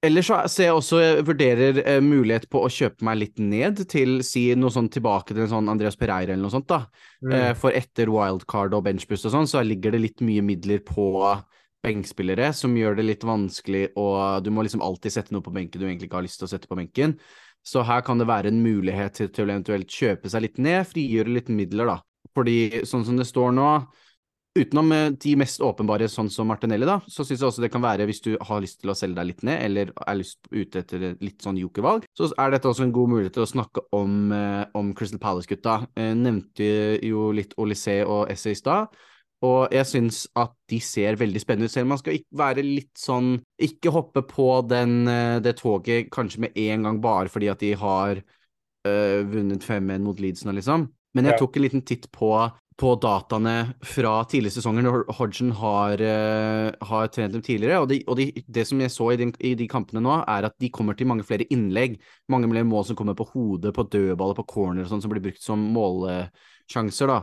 Ellers 0.00 0.30
så 0.30 0.38
ser 0.48 0.70
jeg 0.70 0.76
også 0.78 0.98
jeg 1.02 1.24
vurderer 1.28 1.78
eh, 1.82 1.98
mulighet 2.00 2.46
på 2.48 2.62
å 2.64 2.70
kjøpe 2.72 3.04
meg 3.04 3.18
litt 3.20 3.40
ned 3.42 3.82
til 3.90 4.22
si 4.24 4.46
noe 4.56 4.72
sånn 4.72 4.88
tilbake 4.92 5.34
til 5.34 5.44
en 5.44 5.50
sånn 5.50 5.68
Andreas 5.68 5.98
Pereira 6.00 6.32
eller 6.32 6.46
noe 6.46 6.54
sånt, 6.54 6.70
da. 6.72 6.86
Mm. 7.20 7.34
Eh, 7.36 7.50
for 7.60 7.76
etter 7.76 8.08
wildcard 8.12 8.76
og 8.78 8.86
benchbust 8.86 9.28
og 9.28 9.34
sånn, 9.34 9.50
så 9.50 9.60
ligger 9.66 9.92
det 9.92 10.00
litt 10.06 10.24
mye 10.24 10.44
midler 10.46 10.80
på 10.86 11.10
benkspillere, 11.84 12.50
som 12.56 12.72
gjør 12.76 12.96
det 12.98 13.06
litt 13.06 13.22
vanskelig 13.24 13.86
og 14.00 14.44
Du 14.44 14.50
må 14.52 14.64
liksom 14.64 14.82
alltid 14.84 15.14
sette 15.14 15.32
noe 15.36 15.44
på 15.44 15.52
benken 15.52 15.80
du 15.80 15.86
egentlig 15.86 16.10
ikke 16.10 16.20
har 16.20 16.26
lyst 16.26 16.40
til 16.40 16.48
å 16.48 16.52
sette 16.52 16.68
på 16.68 16.76
benken. 16.80 17.16
Så 17.64 17.84
her 17.84 18.00
kan 18.04 18.20
det 18.20 18.28
være 18.28 18.48
en 18.48 18.60
mulighet 18.64 19.16
til, 19.16 19.28
til 19.28 19.44
å 19.44 19.52
eventuelt 19.52 19.92
kjøpe 19.92 20.32
seg 20.32 20.46
litt 20.46 20.60
ned, 20.60 20.86
frigjøre 20.88 21.36
litt 21.36 21.52
midler, 21.52 21.92
da. 21.92 21.98
Fordi 22.36 22.86
sånn 22.88 23.04
som 23.04 23.20
det 23.20 23.28
står 23.28 23.52
nå, 23.56 23.68
Utenom 24.58 24.92
eh, 24.92 25.08
de 25.14 25.36
mest 25.38 25.60
åpenbare, 25.62 26.08
sånn 26.10 26.30
som 26.32 26.48
Martinelli, 26.50 26.86
da, 26.88 26.96
så 27.06 27.22
syns 27.22 27.38
jeg 27.38 27.46
også 27.46 27.62
det 27.62 27.70
kan 27.70 27.84
være, 27.84 28.06
hvis 28.08 28.22
du 28.24 28.32
har 28.34 28.62
lyst 28.62 28.80
til 28.82 28.90
å 28.90 28.96
selge 28.98 29.20
deg 29.20 29.28
litt 29.28 29.44
ned, 29.46 29.60
eller 29.68 29.92
er 29.94 30.16
lyst 30.18 30.48
ute 30.50 30.82
etter 30.82 31.04
litt 31.22 31.44
sånn 31.44 31.60
jokervalg, 31.60 32.08
så 32.18 32.32
er 32.34 32.50
dette 32.50 32.66
også 32.66 32.88
en 32.88 32.94
god 32.96 33.12
mulighet 33.12 33.36
til 33.38 33.44
å 33.44 33.50
snakke 33.52 33.84
om, 33.94 34.16
eh, 34.34 34.64
om 34.74 34.90
Crystal 34.98 35.22
Palace-gutta. 35.22 35.76
Nevnte 36.18 36.66
jo 37.06 37.28
litt 37.36 37.54
Olysée 37.62 38.02
og 38.02 38.26
Essay 38.32 38.56
i 38.56 38.58
stad. 38.58 38.98
Og 39.46 39.70
jeg 39.72 39.86
syns 39.88 40.24
at 40.36 40.50
de 40.68 40.80
ser 40.84 41.16
veldig 41.16 41.40
spennende 41.40 41.70
ut, 41.70 41.72
selv 41.72 41.86
om 41.86 41.94
man 41.94 42.00
skal 42.02 42.18
være 42.36 42.60
litt 42.60 42.98
sånn 43.00 43.38
Ikke 43.56 43.88
hoppe 43.94 44.20
på 44.28 44.50
den, 44.68 45.06
det 45.40 45.54
toget 45.56 46.10
kanskje 46.12 46.42
med 46.44 46.58
en 46.60 46.84
gang 46.84 46.98
bare 47.00 47.32
fordi 47.32 47.48
at 47.48 47.62
de 47.62 47.70
har 47.72 48.20
øh, 48.20 49.20
vunnet 49.30 49.64
5-1 49.64 50.04
mot 50.04 50.20
Leeds 50.20 50.44
nå, 50.44 50.52
liksom. 50.58 50.90
Men 51.16 51.26
jeg 51.26 51.40
tok 51.40 51.56
en 51.56 51.64
liten 51.64 51.82
titt 51.86 52.06
på, 52.12 52.30
på 52.80 52.94
dataene 52.96 53.54
fra 53.84 54.12
tidligere 54.28 54.56
sesonger 54.56 54.84
når 54.86 55.02
Hodgson 55.18 55.50
har, 55.58 56.00
uh, 56.00 56.86
har 56.88 57.10
trent 57.12 57.34
dem 57.34 57.42
tidligere. 57.44 57.82
Og, 57.82 57.90
de, 57.90 57.98
og 58.08 58.16
de, 58.16 58.30
det 58.48 58.64
som 58.68 58.80
jeg 58.80 58.92
så 58.94 59.10
i 59.12 59.18
de, 59.20 59.28
i 59.44 59.52
de, 59.58 59.66
kampene 59.70 60.02
nå, 60.04 60.14
er 60.22 60.48
at 60.48 60.56
de 60.62 60.70
kommer 60.72 60.96
til 60.96 61.10
mange 61.10 61.26
flere 61.28 61.48
innlegg. 61.52 61.98
Mange 62.32 62.48
flere 62.48 62.68
mål 62.68 62.86
som 62.88 62.98
kommer 62.98 63.18
på 63.18 63.28
hodet, 63.34 63.74
på 63.76 63.84
dødballer, 63.92 64.38
på 64.38 64.46
corner 64.54 64.86
og 64.86 64.92
sånn, 64.92 65.04
som 65.04 65.12
blir 65.12 65.24
brukt 65.26 65.44
som 65.44 65.66
målsjanser, 65.74 67.12
da. 67.12 67.20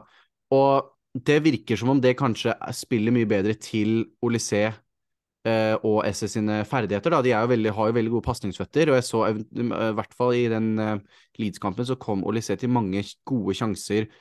Og 0.53 0.93
det 1.25 1.39
virker 1.41 1.79
som 1.79 1.95
om 1.95 2.01
det 2.03 2.17
kanskje 2.19 2.53
spiller 2.77 3.15
mye 3.15 3.29
bedre 3.29 3.55
til 3.57 4.03
Olysée 4.21 4.69
uh, 4.69 5.75
og 5.81 6.03
SS 6.05 6.37
sine 6.37 6.61
ferdigheter. 6.69 7.13
Da. 7.13 7.23
De 7.25 7.33
jo 7.33 7.51
veldig, 7.55 7.73
har 7.73 7.89
jo 7.89 7.97
veldig 7.97 8.13
gode 8.13 8.27
pasningsføtter, 8.29 8.91
og 8.91 8.99
jeg 8.99 9.09
så 9.09 9.25
i 9.33 9.67
hvert 9.97 10.13
fall 10.17 10.37
i 10.37 10.47
den 10.53 10.73
uh, 10.77 10.95
Leeds-kampen 11.41 11.87
så 11.89 11.97
kom 11.97 12.25
Olysée 12.29 12.59
til 12.59 12.69
mange 12.73 13.01
gode 13.25 13.57
sjanser. 13.57 14.11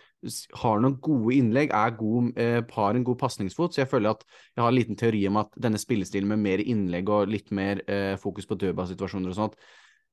Har 0.60 0.82
noen 0.82 0.98
gode 1.02 1.34
innlegg, 1.36 1.72
god, 1.98 2.30
eh, 2.38 2.60
har 2.76 2.94
en 2.94 3.06
god 3.06 3.18
pasningsfot, 3.20 3.74
så 3.74 3.82
jeg 3.82 3.90
føler 3.90 4.14
at 4.14 4.24
jeg 4.28 4.62
har 4.62 4.70
en 4.70 4.78
liten 4.78 4.98
teori 4.98 5.24
om 5.30 5.40
at 5.42 5.50
denne 5.56 5.80
spillestilen 5.80 6.28
med 6.28 6.44
mer 6.44 6.62
innlegg 6.64 7.10
og 7.10 7.32
litt 7.32 7.50
mer 7.54 7.82
fokus 8.20 8.46
på 8.46 8.58
dødballsituasjoner 8.60 9.32
og 9.32 9.38
sånt, 9.38 9.58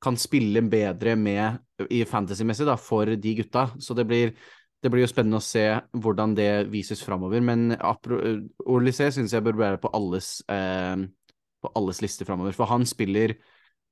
kan 0.04 0.18
spille 0.20 0.62
bedre 0.68 1.16
med 1.16 1.88
i 1.94 2.04
fantasy-messig 2.04 2.68
for 2.82 3.08
de 3.08 3.36
gutta. 3.40 3.70
Så 3.80 3.96
det 3.96 4.06
blir 4.10 4.34
det 4.84 4.92
blir 4.92 5.06
jo 5.06 5.08
spennende 5.08 5.40
å 5.40 5.44
se 5.44 5.64
hvordan 5.96 6.34
det 6.36 6.68
vises 6.68 7.00
framover, 7.06 7.40
men 7.40 7.72
Olysée 8.68 9.14
syns 9.16 9.32
jeg 9.32 9.46
bør 9.46 9.56
være 9.62 9.80
på 9.80 9.92
alles, 9.96 10.42
eh, 10.52 11.06
på 11.64 11.72
alles 11.80 12.02
liste 12.04 12.28
framover. 12.28 12.52
For 12.52 12.68
han 12.68 12.84
spiller 12.86 13.38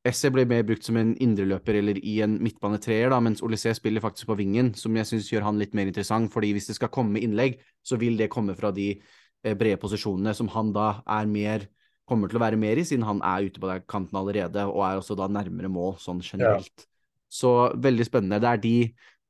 Esse 0.08 0.31
blir 0.34 0.48
mer 0.50 0.63
brukt 0.65 0.86
som 0.88 0.98
en 0.98 1.12
indreløper 1.22 1.77
eller 1.77 2.00
i 2.01 2.15
en 2.25 2.39
midtbanetreer, 2.41 3.12
da, 3.13 3.20
mens 3.22 3.43
Olysée 3.46 3.75
spiller 3.77 4.01
faktisk 4.01 4.31
på 4.31 4.38
vingen, 4.39 4.72
som 4.74 4.96
jeg 4.98 5.10
syns 5.12 5.29
gjør 5.29 5.46
han 5.46 5.60
litt 5.62 5.75
mer 5.77 5.91
interessant. 5.91 6.31
fordi 6.34 6.53
hvis 6.55 6.72
det 6.72 6.77
skal 6.79 6.89
komme 6.89 7.22
innlegg, 7.22 7.60
så 7.86 8.00
vil 8.01 8.17
det 8.17 8.31
komme 8.34 8.55
fra 8.58 8.72
de 8.74 8.96
eh, 8.96 9.53
brede 9.53 9.77
posisjonene 9.77 10.34
som 10.34 10.50
han 10.55 10.74
da 10.74 11.03
er 11.05 11.29
mer 11.29 11.67
kommer 12.10 12.27
til 12.27 12.39
å 12.39 12.43
være 12.43 12.60
mer 12.60 12.81
i, 12.81 12.84
siden 12.88 13.05
han 13.08 13.22
er 13.24 13.46
ute 13.46 13.62
på 13.62 13.70
den 13.70 13.86
kanten 13.88 14.17
allerede, 14.17 14.65
og 14.67 14.81
er 14.84 15.00
også 15.00 15.15
da 15.15 15.29
nærmere 15.31 15.70
mål 15.72 15.96
sånn 16.01 16.20
generelt. 16.25 16.74
Ja. 16.81 16.89
Så 17.31 17.51
veldig 17.79 18.08
spennende. 18.10 18.41
Det 18.43 18.50
er 18.50 18.62
de 18.65 18.75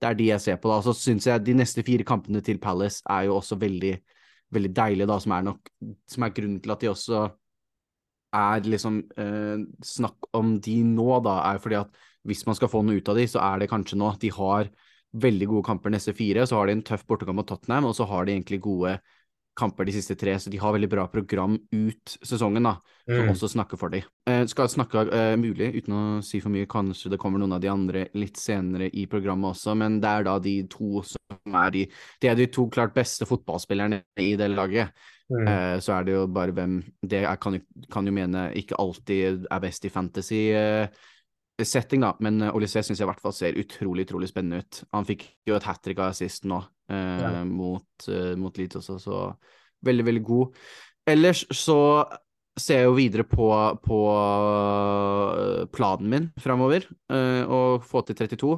det 0.01 0.09
er 0.09 0.17
de 0.17 0.29
jeg 0.31 0.41
ser 0.41 0.57
på. 0.57 0.71
da, 0.71 0.81
Så 0.81 0.95
syns 0.97 1.27
jeg 1.29 1.43
de 1.45 1.53
neste 1.53 1.83
fire 1.85 2.05
kampene 2.07 2.41
til 2.41 2.57
Palace 2.57 3.03
er 3.09 3.27
jo 3.27 3.35
også 3.37 3.57
veldig, 3.61 3.93
veldig 4.49 4.71
deilige, 4.73 5.07
da, 5.07 5.19
som 5.21 5.35
er 5.35 5.45
nok 5.45 5.69
Som 6.09 6.23
er 6.23 6.33
grunnen 6.33 6.61
til 6.61 6.73
at 6.73 6.81
de 6.81 6.89
også 6.89 7.21
er 8.31 8.67
liksom 8.67 9.01
eh, 9.19 9.63
Snakk 9.85 10.29
om 10.37 10.55
de 10.63 10.77
nå, 10.87 11.09
da, 11.25 11.37
er 11.51 11.61
fordi 11.63 11.79
at 11.81 12.01
hvis 12.27 12.45
man 12.45 12.57
skal 12.57 12.69
få 12.71 12.83
noe 12.85 13.01
ut 13.01 13.09
av 13.09 13.17
de, 13.17 13.25
så 13.29 13.41
er 13.43 13.61
det 13.61 13.71
kanskje 13.71 13.97
nå. 13.97 14.11
De 14.21 14.29
har 14.33 14.69
veldig 15.21 15.47
gode 15.49 15.67
kamper 15.67 15.93
neste 15.93 16.13
fire, 16.15 16.45
så 16.47 16.59
har 16.59 16.69
de 16.69 16.77
en 16.77 16.85
tøff 16.85 17.03
bortekamp 17.09 17.41
mot 17.41 17.49
Tottenham, 17.49 17.89
og 17.89 17.95
så 17.97 18.05
har 18.07 18.27
de 18.27 18.35
egentlig 18.35 18.61
gode 18.63 18.93
kamper 19.57 19.85
de 19.87 19.93
siste 19.95 20.15
tre, 20.15 20.33
så 20.39 20.49
de 20.49 20.59
har 20.61 20.73
veldig 20.73 20.89
bra 20.89 21.05
program 21.11 21.57
ut 21.75 22.13
sesongen, 22.23 22.63
da, 22.63 22.77
som 23.03 23.27
mm. 23.27 23.31
også 23.33 23.49
snakker 23.51 23.79
for 23.79 23.93
dem. 23.93 24.05
Eh, 24.29 24.43
skal 24.49 24.69
snakke 24.71 25.03
eh, 25.11 25.35
mulig, 25.39 25.73
uten 25.81 25.95
å 25.95 26.03
si 26.25 26.39
for 26.43 26.53
mye, 26.53 26.69
kanskje 26.71 27.11
det 27.13 27.19
kommer 27.21 27.41
noen 27.41 27.57
av 27.57 27.63
de 27.63 27.71
andre 27.71 28.05
litt 28.17 28.39
senere 28.39 28.87
i 28.87 29.05
programmet 29.11 29.51
også, 29.51 29.75
men 29.77 29.99
det 30.03 30.11
er 30.11 30.27
da 30.27 30.37
de 30.43 30.55
to 30.71 31.03
som 31.07 31.57
er 31.61 31.73
de 31.73 31.85
Det 32.21 32.29
er 32.29 32.37
de 32.37 32.47
to 32.47 32.67
klart 32.71 32.93
beste 32.95 33.27
fotballspillerne 33.27 34.01
i 34.23 34.33
det 34.39 34.47
laget. 34.53 34.91
Mm. 35.31 35.47
Eh, 35.47 35.77
så 35.79 35.95
er 35.95 36.03
det 36.03 36.15
jo 36.15 36.25
bare 36.27 36.51
hvem 36.51 36.81
Det 37.07 37.21
er, 37.23 37.35
kan, 37.39 37.55
kan, 37.91 38.07
jo, 38.07 38.11
mene 38.11 38.49
ikke 38.59 38.79
alltid 38.79 39.45
er 39.51 39.63
best 39.63 39.85
i 39.87 39.91
fantasy. 39.93 40.41
Eh, 40.55 40.87
setting, 41.61 42.01
da, 42.01 42.15
men 42.19 42.41
Olysée 42.49 42.81
syns 42.81 42.99
jeg 42.99 43.05
i 43.05 43.09
hvert 43.11 43.21
fall 43.21 43.35
ser 43.37 43.57
utrolig 43.59 44.07
utrolig 44.07 44.31
spennende 44.31 44.63
ut. 44.63 44.83
Han 44.95 45.05
fikk 45.05 45.27
jo 45.47 45.55
et 45.55 45.67
hat 45.67 45.81
trick 45.83 45.99
av 46.01 46.11
assist 46.11 46.47
nå 46.49 46.57
eh, 46.57 46.80
ja. 46.95 47.31
mot, 47.47 48.07
uh, 48.09 48.33
mot 48.39 48.57
Leeds 48.57 48.81
også, 48.81 48.97
så 49.01 49.23
veldig, 49.85 50.05
veldig 50.09 50.23
god. 50.27 50.59
Ellers 51.09 51.45
så 51.55 51.79
ser 52.59 52.81
jeg 52.81 52.89
jo 52.89 52.97
videre 52.97 53.25
på, 53.27 53.47
på 53.85 53.97
eh, 54.11 55.63
planen 55.71 56.11
min 56.11 56.27
framover, 56.41 56.85
uh, 57.13 57.43
å 57.47 57.61
få 57.85 58.03
til 58.07 58.17
32. 58.19 58.51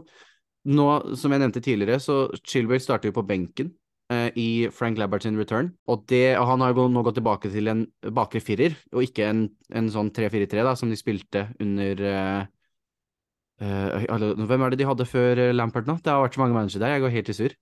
Nå, 0.73 0.87
som 1.19 1.33
jeg 1.33 1.43
nevnte 1.43 1.61
tidligere, 1.63 1.99
så 2.01 2.25
Chilwell 2.41 2.81
starter 2.81 3.11
jo 3.11 3.17
på 3.19 3.25
benken 3.27 3.69
uh, 4.11 4.29
i 4.39 4.65
Frank 4.73 4.97
Labertin 4.99 5.37
return, 5.39 5.73
og, 5.85 6.07
det, 6.09 6.39
og 6.39 6.47
han 6.49 6.65
har 6.65 6.73
jo 6.73 6.87
nå 6.89 7.03
gått 7.05 7.19
tilbake 7.19 7.51
til 7.53 7.69
en 7.71 7.85
bakre 8.15 8.41
firer, 8.43 8.77
og 8.95 9.05
ikke 9.05 9.29
en, 9.29 9.45
en 9.75 9.91
sånn 9.93 10.11
3-4-3 10.15 10.65
da, 10.65 10.75
som 10.79 10.91
de 10.91 10.99
spilte 10.99 11.47
under 11.63 12.05
Hvem 13.63 14.63
er 14.65 14.73
det 14.73 14.79
de 14.81 14.87
hadde 14.89 15.05
før 15.07 15.39
Lampert 15.53 15.85
nå? 15.87 15.93
Det 16.03 16.09
har 16.11 16.23
vært 16.23 16.35
så 16.35 16.41
mange 16.41 16.57
managere 16.57 16.81
der, 16.81 16.95
jeg 16.95 17.03
går 17.03 17.13
helt 17.13 17.29
i 17.31 17.35
surr. 17.37 17.53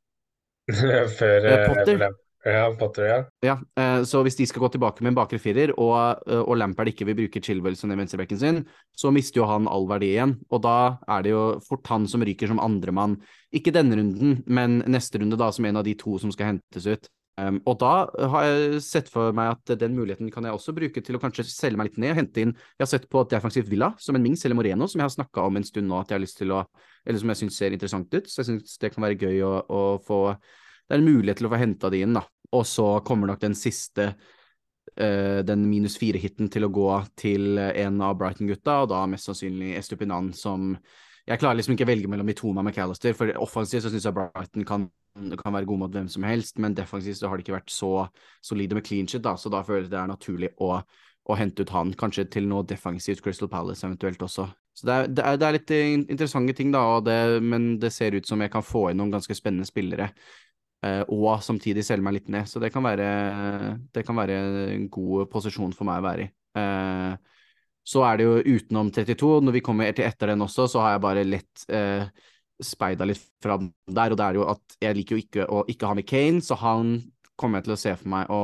Før 1.20 1.48
eh, 1.48 1.64
Potter. 1.70 2.12
Ja, 2.42 2.64
Potter, 2.74 3.06
ja. 3.06 3.18
ja 3.46 3.56
eh, 3.78 4.04
så 4.08 4.24
hvis 4.26 4.40
de 4.40 4.48
skal 4.50 4.64
gå 4.64 4.72
tilbake 4.74 5.04
med 5.04 5.12
en 5.12 5.20
bakre 5.20 5.38
firer, 5.42 5.76
og, 5.78 6.24
eh, 6.26 6.42
og 6.42 6.58
Lampard 6.58 6.90
ikke 6.90 7.06
vil 7.12 7.20
bruke 7.20 7.42
Chilwell 7.44 7.78
som 7.78 7.92
den 7.92 8.02
venstrebekken 8.02 8.40
sin, 8.42 8.64
så 8.98 9.14
mister 9.14 9.44
jo 9.44 9.50
han 9.50 9.70
all 9.70 9.86
verdi 9.90 10.16
igjen. 10.16 10.36
Og 10.50 10.64
da 10.66 10.76
er 11.06 11.26
det 11.26 11.36
jo 11.36 11.46
fort 11.68 11.86
han 11.94 12.10
som 12.10 12.26
ryker 12.26 12.50
som 12.50 12.62
andremann. 12.64 13.20
Ikke 13.54 13.74
denne 13.76 14.00
runden, 14.00 14.40
men 14.50 14.82
neste 14.90 15.22
runde, 15.22 15.38
da, 15.38 15.52
som 15.54 15.68
en 15.70 15.82
av 15.82 15.86
de 15.86 15.94
to 16.00 16.18
som 16.22 16.34
skal 16.34 16.56
hentes 16.56 16.90
ut. 16.90 17.12
Um, 17.40 17.62
og 17.70 17.78
da 17.80 17.92
har 18.34 18.44
jeg 18.44 18.82
sett 18.84 19.08
for 19.10 19.32
meg 19.34 19.54
at 19.54 19.72
den 19.80 19.94
muligheten 19.96 20.28
kan 20.34 20.44
jeg 20.46 20.52
også 20.52 20.74
bruke 20.76 21.00
til 21.02 21.16
å 21.16 21.22
kanskje 21.22 21.46
selge 21.48 21.80
meg 21.80 21.88
litt 21.88 22.00
ned 22.04 22.12
og 22.12 22.18
hente 22.20 22.44
inn 22.44 22.52
Jeg 22.52 22.84
har 22.84 22.90
sett 22.92 23.06
på 23.10 23.22
defensivt 23.32 23.70
Villa 23.72 23.94
som 24.04 24.18
en 24.18 24.26
Mings 24.26 24.44
eller 24.44 24.60
Moreno, 24.60 24.84
som 24.92 25.00
jeg 25.00 25.08
har 25.08 25.14
snakka 25.16 25.46
om 25.48 25.58
en 25.58 25.66
stund 25.66 25.88
nå 25.88 26.02
at 26.02 26.12
jeg 26.12 26.20
har 26.20 26.26
lyst 26.26 26.42
til 26.42 26.52
å 26.52 26.66
Eller 27.08 27.22
som 27.24 27.32
jeg 27.32 27.40
syns 27.40 27.62
ser 27.62 27.78
interessant 27.78 28.12
ut. 28.14 28.28
Så 28.28 28.42
jeg 28.42 28.50
syns 28.50 28.76
det 28.84 28.92
kan 28.94 29.06
være 29.06 29.18
gøy 29.18 29.40
å, 29.48 29.54
å 29.64 29.82
få 30.06 30.20
det 30.92 30.98
er 30.98 31.00
en 31.06 31.08
mulighet 31.08 31.40
til 31.40 31.48
å 31.48 31.54
få 31.54 31.60
henta 31.62 31.90
de 31.94 32.02
inn, 32.04 32.18
da. 32.18 32.26
Og 32.52 32.66
så 32.68 32.86
kommer 33.08 33.32
nok 33.32 33.40
den 33.40 33.54
siste, 33.56 34.10
uh, 35.00 35.40
den 35.48 35.64
minus 35.70 35.96
fire-hiten, 36.02 36.50
til 36.52 36.68
å 36.68 36.72
gå 36.76 36.90
til 37.16 37.56
en 37.62 38.02
av 38.04 38.18
Brighton-gutta, 38.20 38.82
og 38.84 38.90
da 38.92 39.06
mest 39.08 39.30
sannsynlig 39.30 39.78
Estupinan, 39.80 40.34
som 40.36 40.76
Jeg 41.30 41.38
klarer 41.38 41.60
liksom 41.60 41.76
ikke 41.76 41.86
å 41.86 41.88
velge 41.92 42.10
mellom 42.10 42.26
Mitoma 42.26 42.64
og 42.64 42.66
McAllister, 42.66 43.14
for 43.16 43.30
offensivt 43.40 43.86
så 43.86 43.92
syns 43.94 44.08
jeg 44.08 44.16
Brighton 44.18 44.66
kan, 44.68 44.88
kan, 45.14 45.54
være 45.54 45.68
god 45.70 45.80
mot 45.84 45.94
hvem 45.94 46.08
som 46.10 46.26
helst, 46.26 46.58
men 46.60 46.74
defensivt 46.76 47.20
så 47.20 47.30
har 47.30 47.38
de 47.38 47.46
ikke 47.46 47.54
vært 47.54 47.72
så 47.72 48.08
solide 48.44 48.76
med 48.76 48.84
clean 48.84 49.08
shit, 49.08 49.22
da, 49.24 49.36
så 49.38 49.52
da 49.54 49.62
føler 49.64 49.86
jeg 49.86 49.94
det 49.94 50.00
er 50.02 50.10
naturlig 50.10 50.50
å, 50.58 50.80
og 51.30 51.38
hente 51.38 51.62
ut 51.62 51.76
han, 51.78 51.94
kanskje 51.94 52.26
til 52.34 52.50
noe 52.50 52.66
defensivt 52.68 53.22
Crystal 53.24 53.52
Palace 53.54 53.86
eventuelt 53.86 54.26
også. 54.26 54.50
Så 54.74 54.88
det 54.88 54.94
er, 54.94 55.10
det 55.14 55.24
er, 55.24 55.38
det 55.38 55.48
er 55.48 55.58
litt 55.60 55.74
interessante 56.10 56.56
ting, 56.58 56.72
da, 56.74 56.84
det, 57.06 57.18
men 57.44 57.76
det 57.80 57.94
ser 57.94 58.18
ut 58.18 58.28
som 58.28 58.42
jeg 58.42 58.52
kan 58.52 58.66
få 58.66 58.90
inn 58.90 59.02
noen 59.02 59.14
ganske 59.14 59.36
spennende 59.38 59.70
spillere. 59.70 60.10
Uh, 60.82 61.04
og 61.14 61.44
samtidig 61.46 61.84
selge 61.86 62.06
meg 62.06 62.16
litt 62.18 62.32
ned. 62.34 62.50
Så 62.50 62.62
det 62.64 62.72
kan 62.74 62.82
være, 62.86 63.10
det 63.94 64.06
kan 64.08 64.18
være 64.18 64.38
en 64.78 64.88
god 64.90 65.30
posisjon 65.30 65.76
for 65.78 65.86
meg 65.90 66.02
å 66.02 66.08
være 66.08 66.26
i. 66.26 66.32
Uh, 66.58 67.32
så 67.84 68.04
er 68.06 68.20
det 68.20 68.28
jo 68.28 68.58
utenom 68.58 68.92
32, 68.94 69.32
når 69.42 69.58
vi 69.58 69.64
kommer 69.66 69.96
til 69.96 70.06
etter 70.06 70.32
den 70.32 70.46
også, 70.46 70.68
så 70.70 70.84
har 70.84 70.96
jeg 70.96 71.04
bare 71.04 71.26
lett 71.26 71.64
eh, 71.74 72.06
speida 72.62 73.08
litt 73.10 73.24
fra 73.42 73.58
der. 73.58 74.14
Og 74.14 74.20
det 74.20 74.28
er 74.28 74.38
jo 74.38 74.46
at 74.54 74.78
jeg 74.86 74.98
liker 75.00 75.18
jo 75.18 75.26
ikke 75.26 75.48
å 75.50 75.64
ikke 75.72 75.90
ha 75.90 75.98
med 75.98 76.08
Kane, 76.10 76.44
så 76.46 76.58
han 76.62 77.00
kommer 77.40 77.60
jeg 77.60 77.70
til 77.70 77.76
å 77.76 77.82
se 77.82 77.96
for 77.98 78.14
meg 78.14 78.30
å, 78.34 78.44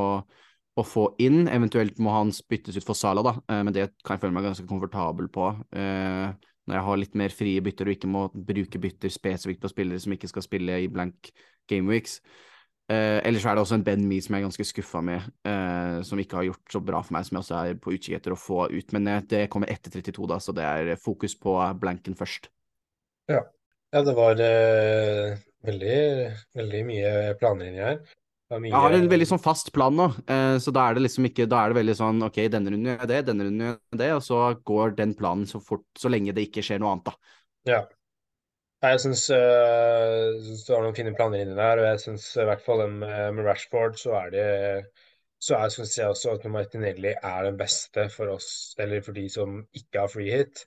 å 0.74 0.86
få 0.86 1.06
inn. 1.22 1.46
Eventuelt 1.54 2.02
må 2.02 2.16
han 2.16 2.34
byttes 2.50 2.80
ut 2.80 2.88
for 2.88 2.98
Sala, 2.98 3.26
da, 3.26 3.36
eh, 3.46 3.62
men 3.62 3.76
det 3.76 3.92
kan 4.02 4.18
jeg 4.18 4.26
føle 4.26 4.38
meg 4.40 4.50
ganske 4.50 4.70
komfortabel 4.70 5.30
på. 5.34 5.52
Eh, 5.78 6.26
når 6.68 6.80
jeg 6.80 6.88
har 6.90 7.00
litt 7.00 7.22
mer 7.22 7.32
frie 7.32 7.62
bytter 7.64 7.88
og 7.88 7.96
ikke 7.96 8.10
må 8.12 8.26
bruke 8.34 8.82
bytter 8.84 9.14
spesifikt 9.14 9.62
på 9.64 9.72
spillere 9.72 10.02
som 10.04 10.18
ikke 10.18 10.28
skal 10.34 10.44
spille 10.44 10.82
i 10.84 10.90
blank 10.92 11.30
gameweeks. 11.70 12.20
Uh, 12.88 13.20
ellers 13.28 13.44
er 13.44 13.58
det 13.58 13.64
også 13.66 13.76
en 13.76 13.84
Ben 13.84 14.04
Me 14.08 14.18
som 14.24 14.38
jeg 14.38 14.40
er 14.40 14.46
ganske 14.46 14.64
skuffa 14.64 15.02
med, 15.04 15.24
uh, 15.44 15.98
som 16.08 16.20
ikke 16.24 16.38
har 16.40 16.46
gjort 16.48 16.72
så 16.72 16.80
bra 16.80 17.02
for 17.04 17.18
meg, 17.18 17.26
som 17.28 17.36
jeg 17.36 17.44
også 17.44 17.58
er 17.60 17.80
på 17.84 17.92
utkikk 17.98 18.16
etter 18.16 18.32
å 18.32 18.40
få 18.40 18.62
ut. 18.72 18.94
Men 18.96 19.10
uh, 19.12 19.18
det 19.28 19.42
kommer 19.52 19.72
etter 19.74 19.92
32, 19.92 20.28
da, 20.32 20.38
så 20.40 20.56
det 20.56 20.64
er 20.64 21.02
fokus 21.02 21.36
på 21.36 21.58
blanken 21.82 22.16
først. 22.16 22.48
Ja, 23.28 23.42
ja 23.92 24.04
det 24.08 24.14
var 24.16 24.40
veldig, 24.40 26.00
veldig 26.56 26.86
mye 26.88 27.12
planer 27.42 27.74
inni 27.74 27.84
her. 27.84 28.00
Mye... 28.56 28.72
Jeg 28.72 28.80
har 28.80 28.96
en 28.96 29.12
veldig 29.12 29.28
sånn 29.34 29.44
fast 29.44 29.74
plan 29.76 29.92
nå, 29.92 30.06
så 30.64 30.72
da 30.72 30.86
er 30.88 30.96
det 30.96 31.02
liksom 31.04 31.26
ikke 31.28 31.50
Da 31.52 31.66
er 31.66 31.74
det 31.74 31.82
veldig 31.82 31.96
sånn 32.00 32.24
OK, 32.24 32.38
denne 32.48 32.72
runden 32.72 32.94
gjør 32.94 33.02
jeg 33.02 33.10
det, 33.12 33.18
denne 33.28 33.48
runden 33.50 33.66
gjør 33.66 33.74
jeg 33.76 34.00
det, 34.00 34.08
og 34.16 34.22
så 34.24 34.38
går 34.72 34.96
den 35.02 35.16
planen 35.20 35.44
så 35.50 35.60
fort, 35.60 35.84
så 36.00 36.08
lenge 36.08 36.32
det 36.32 36.46
ikke 36.48 36.64
skjer 36.64 36.80
noe 36.80 36.94
annet, 36.94 37.10
da. 37.10 37.36
Ja. 37.68 37.82
Nei, 38.84 38.92
Jeg 38.94 39.02
syns 39.04 39.24
uh, 39.34 40.38
du 40.68 40.74
har 40.74 40.84
noen 40.86 40.96
fine 40.98 41.14
planer 41.18 41.42
inni 41.44 41.56
der, 41.58 41.80
og 41.82 41.88
jeg 41.88 42.02
syns 42.04 42.28
i 42.38 42.46
hvert 42.46 42.62
fall 42.66 42.84
med, 42.92 43.34
med 43.38 43.48
Rashford, 43.48 43.98
så 43.98 44.14
er 44.20 44.34
det 44.36 44.48
så 45.48 45.58
er, 45.58 45.70
synes 45.70 45.96
jeg 45.98 46.10
også 46.10 46.34
at 46.38 46.46
Martinelli 46.50 47.12
er 47.16 47.44
den 47.46 47.58
beste 47.58 48.08
for 48.10 48.34
oss, 48.34 48.50
eller 48.82 49.02
for 49.06 49.18
de 49.18 49.28
som 49.30 49.60
ikke 49.78 50.02
har 50.02 50.10
free 50.14 50.34
hit. 50.34 50.64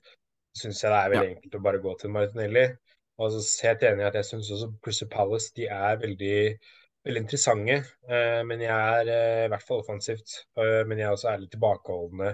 Syns 0.59 0.83
jeg 0.83 0.93
det 0.93 0.99
er 0.99 1.15
Ja. 1.15 1.15
veldig 1.15 1.31
enkelt 1.37 1.57
å 1.59 1.63
bare 1.67 1.83
gå 1.87 1.95
til 2.01 2.13
Martinelli. 2.15 2.67
Og 3.19 3.35
så 3.35 3.67
helt 3.67 3.83
enig 3.89 4.07
at 4.07 4.19
jeg 4.19 4.29
syns 4.29 4.51
også 4.55 4.71
Crystal 4.85 5.11
Palace 5.11 5.51
de 5.57 5.67
er 5.67 5.99
veldig, 6.03 6.37
veldig 7.07 7.23
interessante. 7.25 7.81
Eh, 8.11 8.41
men 8.47 8.63
jeg 8.67 8.71
er 9.01 9.11
eh, 9.17 9.45
i 9.47 9.51
hvert 9.53 9.67
fall 9.67 9.83
offensivt. 9.83 10.37
Eh, 10.59 10.83
men 10.87 10.99
jeg 11.03 11.09
er 11.09 11.17
også 11.17 11.31
ærlig 11.35 11.49
litt 11.49 11.57
tilbakeholdende 11.59 12.33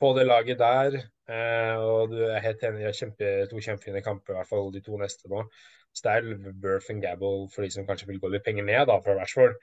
på 0.00 0.12
det 0.18 0.26
laget 0.26 0.58
der. 0.58 0.98
Eh, 1.28 1.76
og 1.76 2.10
du 2.12 2.22
er 2.24 2.40
helt 2.40 2.62
enig, 2.64 2.80
de 2.80 2.88
har 2.88 2.96
kjempe, 2.96 3.32
to 3.50 3.60
kjempefine 3.60 4.02
kamper, 4.04 4.32
i 4.32 4.38
hvert 4.38 4.48
fall 4.48 4.70
de 4.72 4.80
to 4.80 4.96
neste 5.00 5.28
nå. 5.28 5.44
Så 5.92 6.04
det 6.04 6.14
er 6.16 6.52
Burf 6.62 6.90
and 6.90 7.02
Gabble 7.02 7.48
for 7.52 7.62
de 7.62 7.70
som 7.70 7.86
kanskje 7.86 8.06
vil 8.08 8.20
gå 8.22 8.30
litt 8.32 8.44
penger 8.46 8.64
ned 8.64 8.86
da, 8.88 9.00
fra 9.00 9.14
Rashford, 9.18 9.56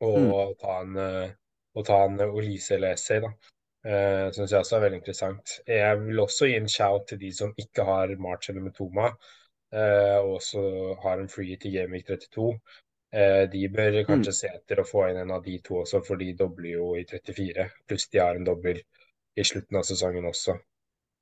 Mm. 0.00 0.30
og 0.30 0.58
ta 0.60 0.80
en, 0.82 0.96
eh, 1.00 1.30
ta 1.86 2.04
en 2.04 2.20
Olise 2.20 2.74
eller 2.74 2.92
Essay, 2.92 3.20
da. 3.20 3.30
Uh, 3.86 4.32
syns 4.34 4.50
jeg 4.50 4.58
også 4.58 4.76
er 4.76 4.80
veldig 4.82 4.98
interessant. 4.98 5.52
Jeg 5.66 5.98
vil 6.02 6.18
også 6.18 6.46
gi 6.50 6.56
en 6.56 6.68
shout 6.68 7.04
til 7.06 7.18
de 7.20 7.28
som 7.32 7.52
ikke 7.56 7.84
har 7.86 8.10
March 8.18 8.50
eller 8.50 8.60
Metoma, 8.64 9.12
eh, 9.72 10.16
og 10.18 10.40
også 10.40 11.00
har 11.04 11.20
en 11.22 11.28
free 11.28 11.56
til 11.56 11.72
Gameweek 11.72 12.06
32. 12.08 12.58
Eh, 13.12 13.46
de 13.46 13.68
bør 13.68 14.00
Mm. 14.02 14.06
kanskje 14.08 14.32
se 14.34 14.48
etter 14.48 14.82
å 14.82 14.88
få 14.88 15.08
inn 15.10 15.16
en 15.22 15.30
av 15.30 15.44
de 15.44 15.58
to 15.58 15.74
også, 15.84 16.04
for 16.04 16.16
de 16.16 16.32
dobler 16.34 16.72
jo 16.72 16.94
i 16.96 17.04
34. 17.04 17.70
Pluss 17.86 18.08
de 18.08 18.18
har 18.18 18.34
en 18.34 18.44
dobbel 18.44 18.82
i 19.36 19.44
slutten 19.44 19.78
av 19.80 19.84
sesongen 19.88 20.28
også. 20.28 20.56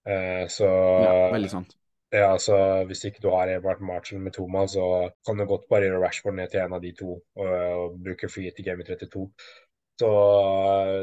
Eh, 0.09 0.47
så 0.53 0.69
Ja, 0.69 1.33
veldig 1.33 1.51
sant. 1.51 1.77
ja, 2.13 2.31
så 2.39 2.57
hvis 2.89 3.05
ikke 3.09 3.23
du 3.25 3.31
har 3.33 3.51
Ebert 3.51 3.81
med 3.81 4.33
to 4.33 4.47
mann 4.47 4.69
så 4.69 5.11
kan 5.27 5.39
du 5.39 5.47
godt 5.49 5.69
bare 5.71 5.89
gjøre 5.89 6.03
Rashford 6.05 6.37
ned 6.37 6.53
til 6.53 6.61
en 6.61 6.77
av 6.77 6.83
de 6.83 6.93
to 6.93 7.17
og, 7.37 7.47
og 7.47 8.01
bruke 8.05 8.29
free 8.29 8.53
til 8.55 8.65
Gameweek 8.65 8.99
32. 9.01 9.31
Så 10.01 10.11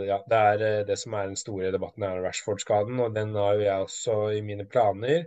ja, 0.07 0.19
det 0.27 0.37
er 0.37 0.65
eh, 0.67 0.83
det 0.87 0.97
som 0.99 1.15
er 1.15 1.29
den 1.31 1.39
store 1.39 1.71
debatten, 1.71 2.03
er 2.03 2.21
Rashford-skaden, 2.25 2.99
og 2.99 3.15
den 3.15 3.35
har 3.35 3.55
jo 3.55 3.65
jeg 3.65 3.87
også 3.87 4.17
i 4.35 4.41
mine 4.45 4.67
planer. 4.67 5.25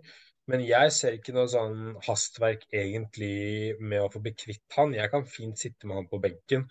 Men 0.52 0.60
jeg 0.60 0.92
ser 0.92 1.16
ikke 1.16 1.32
noe 1.32 1.48
sånn 1.48 1.94
hastverk 2.04 2.66
egentlig 2.68 3.76
med 3.80 4.04
å 4.04 4.10
få 4.12 4.20
bekvitt 4.24 4.76
han. 4.76 4.92
Jeg 4.96 5.08
kan 5.12 5.24
fint 5.24 5.60
sitte 5.60 5.88
med 5.88 6.02
han 6.02 6.10
på 6.10 6.20
benken. 6.20 6.66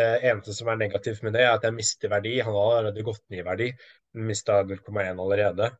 Det 0.00 0.06
eneste 0.24 0.54
som 0.56 0.70
er 0.72 0.78
negativt 0.80 1.20
med 1.26 1.36
det, 1.36 1.42
er 1.44 1.58
at 1.58 1.66
jeg 1.68 1.76
mister 1.76 2.08
verdi. 2.08 2.38
Han 2.40 2.56
har 2.56 2.78
allerede 2.78 3.04
gått 3.04 3.20
ned 3.28 3.42
i 3.42 3.44
verdi. 3.44 3.68
Mista 4.14 4.62
0,1 4.64 5.20
allerede. 5.20 5.70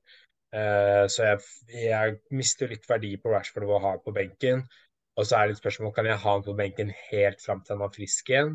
Eh, 0.53 1.05
så 1.09 1.25
jeg, 1.31 1.41
jeg 1.73 2.17
mister 2.37 2.69
litt 2.69 2.85
verdi 2.89 3.15
på 3.21 3.33
Rashford 3.33 3.65
ved 3.69 3.77
å 3.79 3.83
ha 3.85 3.95
han 3.95 4.03
på 4.05 4.15
benken. 4.17 4.65
Og 5.17 5.29
så 5.29 5.39
er 5.39 5.49
det 5.49 5.57
et 5.57 5.63
spørsmål 5.63 5.93
kan 5.97 6.09
jeg 6.09 6.21
ha 6.23 6.35
han 6.37 6.45
på 6.45 6.55
benken 6.57 6.93
helt 7.11 7.41
fram 7.45 7.61
til 7.65 7.77
han 7.77 7.87
er 7.87 7.95
frisk 7.95 8.33
igjen. 8.33 8.55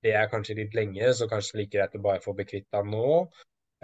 Det 0.00 0.14
er 0.16 0.30
kanskje 0.32 0.56
litt 0.56 0.74
lenge, 0.76 1.10
så 1.14 1.28
kanskje 1.28 1.60
like 1.60 1.74
greit 1.74 1.94
å 1.98 2.02
bare 2.02 2.22
få 2.24 2.34
bekvitt 2.38 2.70
han 2.74 2.90
nå. 2.92 3.26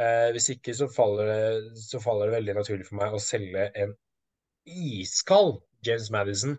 Eh, 0.00 0.30
hvis 0.34 0.50
ikke 0.54 0.74
så 0.76 0.88
faller, 0.92 1.28
det, 1.30 1.78
så 1.82 2.00
faller 2.02 2.30
det 2.30 2.38
veldig 2.38 2.56
naturlig 2.58 2.86
for 2.88 3.00
meg 3.00 3.14
å 3.16 3.22
selge 3.22 3.68
en 3.82 3.94
iskald 4.66 5.60
James 5.86 6.10
Madison. 6.14 6.56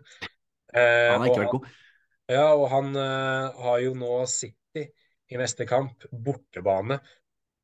Eh, 0.72 1.08
Han 1.12 1.24
har 1.24 1.30
ikke 1.30 1.44
vært 1.44 1.56
god. 1.56 1.68
ja, 2.32 2.46
og 2.54 2.66
han 2.72 2.92
har 2.96 3.80
jo 3.84 3.94
nå 3.98 4.20
City 4.30 4.86
i 5.28 5.40
neste 5.40 5.66
kamp, 5.68 6.06
bortebane. 6.12 7.00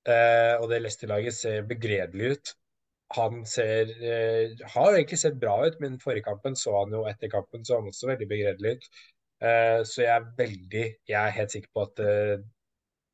Eh, 0.08 0.54
og 0.60 0.68
det 0.70 0.82
Leicester-laget 0.82 1.36
ser 1.36 1.66
begredelig 1.68 2.34
ut. 2.34 2.54
Han 3.16 3.44
ser, 3.46 3.90
eh, 4.02 4.54
har 4.74 4.92
egentlig 4.92 5.18
sett 5.20 5.40
bra 5.40 5.56
ut, 5.66 5.78
men 5.80 6.00
forrige 6.02 6.26
kampen 6.28 6.56
så 6.56 6.74
han 6.80 6.92
jo 6.96 7.04
etter 7.08 7.30
kampen 7.32 7.64
så 7.64 7.78
han 7.78 7.90
også 7.92 8.10
veldig 8.10 8.28
begredelig 8.28 8.76
ut. 8.76 8.88
Eh, 9.44 9.80
så 9.84 10.02
jeg 10.04 10.12
er 10.14 10.28
veldig 10.38 10.84
Jeg 11.08 11.20
er 11.20 11.36
helt 11.36 11.52
sikker 11.52 11.70
på 11.74 11.82
at 11.82 12.00
eh, 12.04 12.44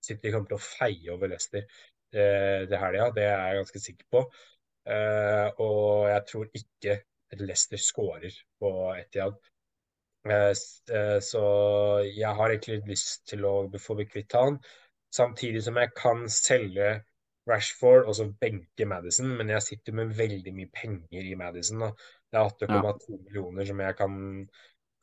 City 0.05 0.31
kommer 0.33 0.49
til 0.51 0.59
å 0.59 0.65
feie 0.65 1.13
over 1.13 1.31
Leicester 1.33 1.63
eh, 1.65 2.67
det 2.71 2.81
helga. 2.81 3.11
Det 3.17 3.25
er 3.27 3.39
jeg 3.39 3.61
ganske 3.61 3.83
sikker 3.87 4.07
på. 4.15 4.25
Eh, 4.91 5.49
og 5.61 6.09
jeg 6.11 6.27
tror 6.31 6.51
ikke 6.63 6.99
Leicester 7.41 7.81
skårer 7.83 8.37
på 8.61 8.71
Etihad. 8.97 9.37
Eh, 10.29 10.53
så 11.25 11.43
jeg 12.05 12.37
har 12.37 12.53
egentlig 12.53 12.81
lyst 12.89 13.27
til 13.31 13.45
å 13.49 13.55
få 13.81 13.97
bli 13.99 14.09
kvitt 14.11 14.37
han. 14.37 14.59
Samtidig 15.15 15.63
som 15.67 15.79
jeg 15.81 15.91
kan 15.99 16.27
selge 16.31 16.91
Rashford 17.51 18.07
og 18.07 18.15
så 18.15 18.27
benke 18.41 18.87
Madison, 18.87 19.31
men 19.39 19.51
jeg 19.51 19.65
sitter 19.67 19.97
med 19.99 20.13
veldig 20.19 20.53
mye 20.55 20.71
penger 20.75 21.31
i 21.33 21.37
Madison. 21.39 21.81
Da. 21.85 21.89
Det 22.31 22.39
er 22.39 22.75
Ja. 22.77 22.83
8,2 22.93 23.19
millioner 23.25 23.67
som 23.67 23.81
jeg 23.81 23.97
kan, 23.99 24.15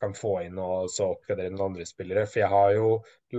kan 0.00 0.14
få 0.14 0.32
inn 0.46 0.58
og 0.58 0.88
så 0.94 1.10
oppgradere 1.14 1.50
noen 1.52 1.72
andre 1.72 1.86
spillere. 1.86 2.26
For 2.26 2.40
jeg 2.40 2.48
har 2.54 2.72
jo 2.78 2.90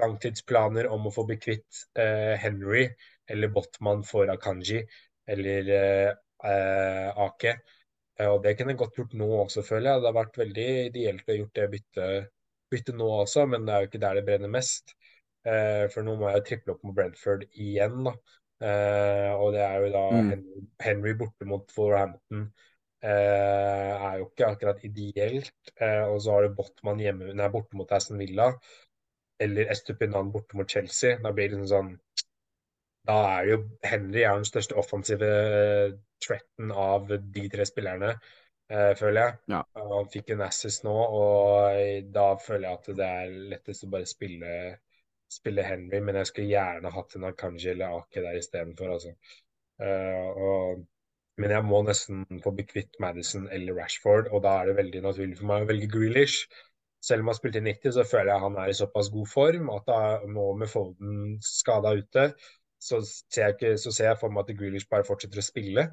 langtidsplaner 0.04 0.90
om 0.94 1.08
å 1.08 1.14
få 1.16 1.26
bekvitt 1.32 1.66
kvitt 1.66 2.04
eh, 2.06 2.36
Henry 2.38 2.88
eller 3.30 3.54
Botman 3.56 4.04
for 4.04 4.30
Akanji 4.30 4.84
eller 5.28 5.70
eh, 5.80 6.14
eh, 6.46 7.10
Ake. 7.26 7.56
Eh, 8.20 8.28
Og 8.30 8.44
det 8.44 8.58
kunne 8.58 8.76
jeg 8.76 8.84
godt 8.84 9.00
gjort 9.00 9.14
nå 9.18 9.30
også, 9.46 9.64
føler 9.66 9.94
jeg. 9.94 10.02
Det 10.02 10.12
har 10.12 10.20
vært 10.22 10.44
veldig 10.44 10.68
ideelt 10.90 11.30
å 11.30 11.40
gjort 11.40 11.56
det 11.56 11.72
byttet 11.78 12.36
bytte 12.70 12.94
nå 12.94 13.08
også, 13.24 13.48
men 13.50 13.66
det 13.66 13.74
er 13.74 13.82
jo 13.84 13.90
ikke 13.90 14.02
der 14.04 14.20
det 14.20 14.26
brenner 14.28 14.52
mest. 14.54 14.94
Eh, 15.46 15.86
for 15.94 16.04
nå 16.04 16.16
må 16.20 16.30
jeg 16.34 16.46
triple 16.48 16.74
opp 16.76 16.84
mot 16.84 16.96
Brentford 16.96 17.46
igjen, 17.54 18.04
da. 18.10 18.14
Eh, 18.60 19.30
og 19.40 19.54
det 19.56 19.62
er 19.64 19.78
jo 19.86 19.92
da 19.94 20.04
Mm. 20.12 20.30
Henry, 20.34 20.66
Henry 20.84 21.14
borte 21.14 21.46
mot 21.48 21.72
Wolverhampton. 21.78 22.52
Eh, 23.02 23.94
er 24.10 24.18
jo 24.20 24.26
ikke 24.28 24.50
akkurat 24.52 24.84
ideelt. 24.84 25.54
Eh, 25.80 26.04
og 26.04 26.20
så 26.22 26.32
har 26.36 26.42
du 26.48 26.56
Botman 26.56 27.00
hjemme, 27.00 27.34
nei, 27.34 27.48
borte 27.50 27.76
mot 27.80 27.92
Aston 27.92 28.20
Villa. 28.20 28.52
Eller 29.40 29.72
Estupinan 29.72 30.32
borte 30.34 30.58
mot 30.60 30.68
Chelsea. 30.70 31.18
Da 31.24 31.32
blir 31.32 31.48
det 31.50 31.58
liksom 31.58 31.68
sånn 31.72 32.00
Da 33.08 33.40
er 33.40 33.46
det 33.46 33.52
jo 33.54 33.60
Henry 33.84 34.22
er 34.28 34.36
den 34.36 34.46
største 34.46 34.76
offensive 34.78 35.30
threaten 36.22 36.72
av 36.72 37.08
de 37.08 37.50
tre 37.50 37.66
spillerne, 37.66 38.12
eh, 38.70 38.94
føler 39.00 39.22
jeg. 39.22 39.38
Ja. 39.48 39.64
Han 39.80 40.10
fikk 40.14 40.30
en 40.36 40.42
assist 40.46 40.84
nå, 40.84 40.94
og 40.94 42.12
da 42.14 42.36
føler 42.44 42.68
jeg 42.68 42.78
at 42.78 42.90
det 43.00 43.08
er 43.08 43.32
lettest 43.56 43.86
å 43.88 43.90
bare 43.96 44.06
spille, 44.06 44.52
spille 45.30 45.66
Henry, 45.66 46.00
men 46.04 46.18
jeg 46.20 46.30
skulle 46.30 46.52
gjerne 46.52 46.92
hatt 46.94 47.16
en 47.16 47.28
Akanji 47.30 47.70
eller 47.74 48.00
Ake 48.00 48.24
der 48.26 48.40
istedenfor, 48.40 48.96
altså. 48.96 49.14
Uh, 49.80 50.82
men 51.40 51.54
jeg 51.56 51.66
må 51.66 51.82
nesten 51.88 52.26
få 52.44 52.52
bli 52.56 52.66
kvitt 52.68 52.98
Madison 53.00 53.46
eller 53.56 53.78
Rashford, 53.78 54.28
og 54.34 54.44
da 54.44 54.58
er 54.60 54.70
det 54.70 54.80
veldig 54.82 55.04
naturlig 55.06 55.38
for 55.40 55.52
meg 55.52 55.64
å 55.64 55.70
velge 55.70 55.92
Grealish. 55.94 56.50
Selv 57.06 57.24
om 57.24 57.32
han 57.32 57.38
spilte 57.38 57.62
i 57.62 57.68
90, 57.70 57.94
så 57.96 58.04
føler 58.04 58.34
jeg 58.34 58.44
han 58.44 58.58
er 58.60 58.72
i 58.72 58.76
såpass 58.76 59.12
god 59.14 59.30
form 59.32 59.70
at 59.72 59.86
da, 59.88 60.00
nå 60.28 60.48
med 60.60 60.72
Foden 60.72 61.38
skada 61.46 61.94
ute, 61.96 62.26
så 62.80 63.00
ser, 63.06 63.54
ikke, 63.54 63.78
så 63.80 63.94
ser 63.96 64.12
jeg 64.12 64.20
for 64.20 64.36
meg 64.36 64.44
at 64.48 64.60
Grealish 64.60 64.90
bare 64.92 65.08
fortsetter 65.08 65.40
å 65.40 65.46
spille. 65.46 65.86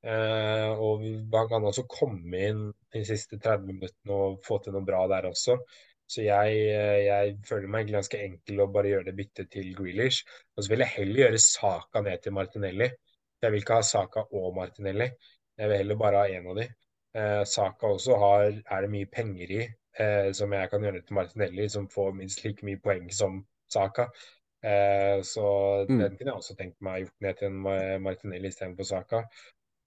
Uh, 0.00 0.80
og 0.80 1.04
han 1.36 1.48
kan 1.50 1.66
også 1.68 1.84
komme 1.90 2.42
inn 2.48 2.60
de 2.94 3.02
siste 3.04 3.36
30 3.36 3.66
minuttene 3.68 4.16
og 4.16 4.38
få 4.46 4.58
til 4.64 4.74
noe 4.74 4.86
bra 4.86 5.04
der 5.12 5.28
også. 5.28 5.58
Så 6.10 6.24
jeg, 6.26 6.54
eh, 6.74 7.00
jeg 7.06 7.36
føler 7.46 7.70
meg 7.70 7.90
ganske 7.92 8.18
enkel 8.18 8.64
å 8.64 8.70
bare 8.74 8.90
gjøre 8.90 9.06
det 9.10 9.16
byttet 9.20 9.50
til 9.54 9.68
Grealish. 9.78 10.24
Og 10.56 10.64
så 10.64 10.72
vil 10.72 10.82
jeg 10.82 10.94
heller 10.96 11.20
gjøre 11.24 11.42
Saka 11.44 12.02
ned 12.02 12.22
til 12.24 12.34
Martinelli. 12.34 12.88
Jeg 13.40 13.52
vil 13.54 13.62
ikke 13.62 13.76
ha 13.78 13.84
Saka 13.86 14.24
og 14.36 14.56
Martinelli. 14.56 15.06
Jeg 15.60 15.70
vil 15.70 15.76
heller 15.84 16.00
bare 16.00 16.24
ha 16.24 16.32
én 16.40 16.48
av 16.50 16.58
de. 16.58 16.66
Eh, 17.14 17.44
Saka 17.46 17.92
også 17.94 18.18
har, 18.18 18.48
er 18.58 18.82
det 18.86 18.90
mye 18.90 19.06
penger 19.12 19.54
i, 19.60 19.62
eh, 20.02 20.32
som 20.36 20.52
jeg 20.52 20.70
kan 20.72 20.82
gjøre 20.82 21.02
til 21.04 21.14
Martinelli, 21.20 21.68
som 21.68 21.86
får 21.88 22.12
minst 22.18 22.42
like 22.44 22.66
mye 22.66 22.80
poeng 22.82 23.06
som 23.14 23.44
Saka. 23.70 24.08
Eh, 24.62 25.22
så 25.22 25.86
Mm. 25.88 25.98
den 25.98 26.16
kunne 26.16 26.30
jeg 26.32 26.34
også 26.34 26.56
tenkt 26.58 26.76
meg 26.82 27.04
gjort 27.06 27.20
ned 27.20 27.34
til 27.38 27.46
en 27.46 27.62
Ma- 27.62 27.98
Martinelli 27.98 28.48
istedenfor 28.48 28.84
Saka. 28.84 29.22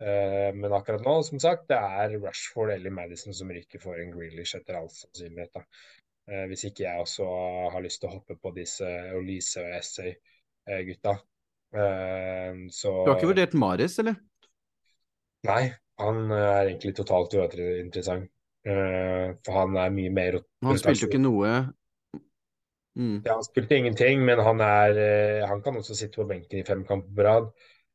Eh, 0.02 0.52
men 0.56 0.72
akkurat 0.74 1.02
nå, 1.06 1.22
som 1.24 1.40
sagt, 1.40 1.68
det 1.70 1.78
er 1.78 2.18
Rashford 2.20 2.72
eller 2.74 2.90
Madison 2.92 3.34
som 3.34 3.50
ryker 3.50 3.80
for 3.80 3.96
en 3.96 4.12
Grealish 4.12 4.56
etter 4.58 4.76
all 4.76 4.90
sannsynlighet. 4.90 5.62
Eh, 6.32 6.46
hvis 6.48 6.64
ikke 6.70 6.86
jeg 6.86 7.04
også 7.04 7.26
har 7.74 7.84
lyst 7.84 8.00
til 8.02 8.10
å 8.10 8.14
hoppe 8.16 8.38
på 8.40 8.54
disse 8.56 8.88
Olise 9.18 9.64
og 9.64 9.74
Essay-gutta. 9.80 11.18
Eh, 11.76 12.62
så 12.72 12.94
Du 13.04 13.12
har 13.12 13.18
ikke 13.18 13.34
vurdert 13.34 13.58
Maris, 13.60 13.98
eller? 14.00 14.16
Nei, 15.44 15.64
han 16.00 16.32
er 16.32 16.70
egentlig 16.70 16.96
totalt 16.96 17.36
uinteressant. 17.36 18.30
Eh, 18.64 19.34
for 19.44 19.58
han 19.60 19.76
er 19.76 19.90
mye 19.92 20.12
mer 20.16 20.38
Han 20.64 20.78
spilte 20.80 21.04
jo 21.04 21.10
ikke 21.10 21.20
noe 21.20 21.50
mm. 22.96 23.18
Ja, 23.26 23.34
han 23.34 23.44
spilte 23.44 23.76
ingenting, 23.76 24.22
men 24.24 24.40
han, 24.40 24.62
er, 24.64 24.96
eh, 24.96 25.48
han 25.50 25.60
kan 25.66 25.76
også 25.76 25.98
sitte 26.00 26.22
på 26.22 26.28
benken 26.30 26.62
i 26.62 26.64
fem 26.64 26.86
kamper 26.88 27.12
på 27.18 27.26
rad. 27.28 27.50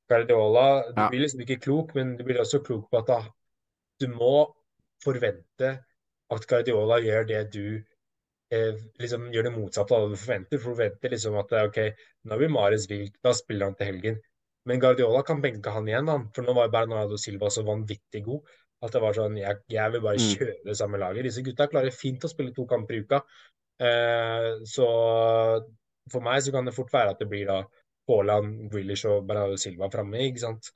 Guardiola, 0.09 0.67
du 0.93 1.01
Ja. 1.01 1.09
blir 1.09 1.25
liksom 1.25 1.41
ikke 1.41 1.61
klok, 1.65 1.95
men 1.95 2.17
du 2.19 2.25
blir 2.25 2.41
også 2.41 2.61
klok 2.65 2.91
på 2.91 3.01
at 3.01 3.07
da, 3.09 3.21
du 4.01 4.09
må 4.13 4.53
forvente 5.05 5.71
at 6.31 6.47
Guardiola 6.49 7.01
gjør 7.01 7.27
det 7.29 7.43
du 7.55 7.65
eh, 7.77 7.83
liksom 8.51 9.29
gjør 9.33 9.49
det 9.49 9.53
motsatte 9.55 9.95
av 9.95 10.07
det 10.07 10.17
du 10.17 10.21
forventer. 10.23 10.61
For 10.61 10.71
du 10.73 10.77
forventer 10.79 11.13
liksom 11.15 11.37
at 11.41 11.53
eh, 11.53 11.67
OK, 11.69 11.79
nå 12.31 12.39
blir 12.41 12.53
Mares 12.55 12.87
vilt, 12.91 13.19
da 13.25 13.35
spiller 13.37 13.69
han 13.69 13.77
til 13.79 13.91
helgen. 13.93 14.21
Men 14.69 14.81
Guardiola 14.83 15.23
kan 15.25 15.43
benke 15.45 15.73
han 15.73 15.89
igjen, 15.89 16.09
han. 16.13 16.27
For 16.37 16.45
nå 16.45 16.55
var 16.57 16.73
Bernardo 16.73 17.17
Silva 17.21 17.51
så 17.53 17.63
vanvittig 17.65 18.25
god. 18.27 18.49
At 18.85 18.93
det 18.95 19.01
var 19.03 19.17
sånn 19.17 19.37
Jeg, 19.41 19.57
jeg 19.75 19.93
vil 19.93 20.03
bare 20.05 20.21
Mm. 20.21 20.29
kjøre 20.39 20.57
det 20.65 20.77
samme 20.79 20.99
laget. 21.03 21.25
Disse 21.25 21.43
gutta 21.43 21.67
klarer 21.67 21.91
fint 21.91 22.25
å 22.25 22.29
spille 22.31 22.53
to 22.55 22.67
kamper 22.67 22.95
i 22.95 23.01
uka. 23.03 23.23
Eh, 23.81 24.51
så 24.67 24.87
for 26.13 26.25
meg 26.25 26.43
så 26.43 26.53
kan 26.55 26.65
det 26.67 26.75
fort 26.77 26.93
være 26.93 27.11
at 27.15 27.19
det 27.23 27.29
blir 27.31 27.47
da 27.49 27.63
Haaland, 28.09 28.71
Grealish 28.73 29.05
og 29.09 29.27
Bernardo 29.29 29.57
Silva 29.61 29.91
framme, 29.93 30.21
ikke 30.25 30.41
sant. 30.45 30.71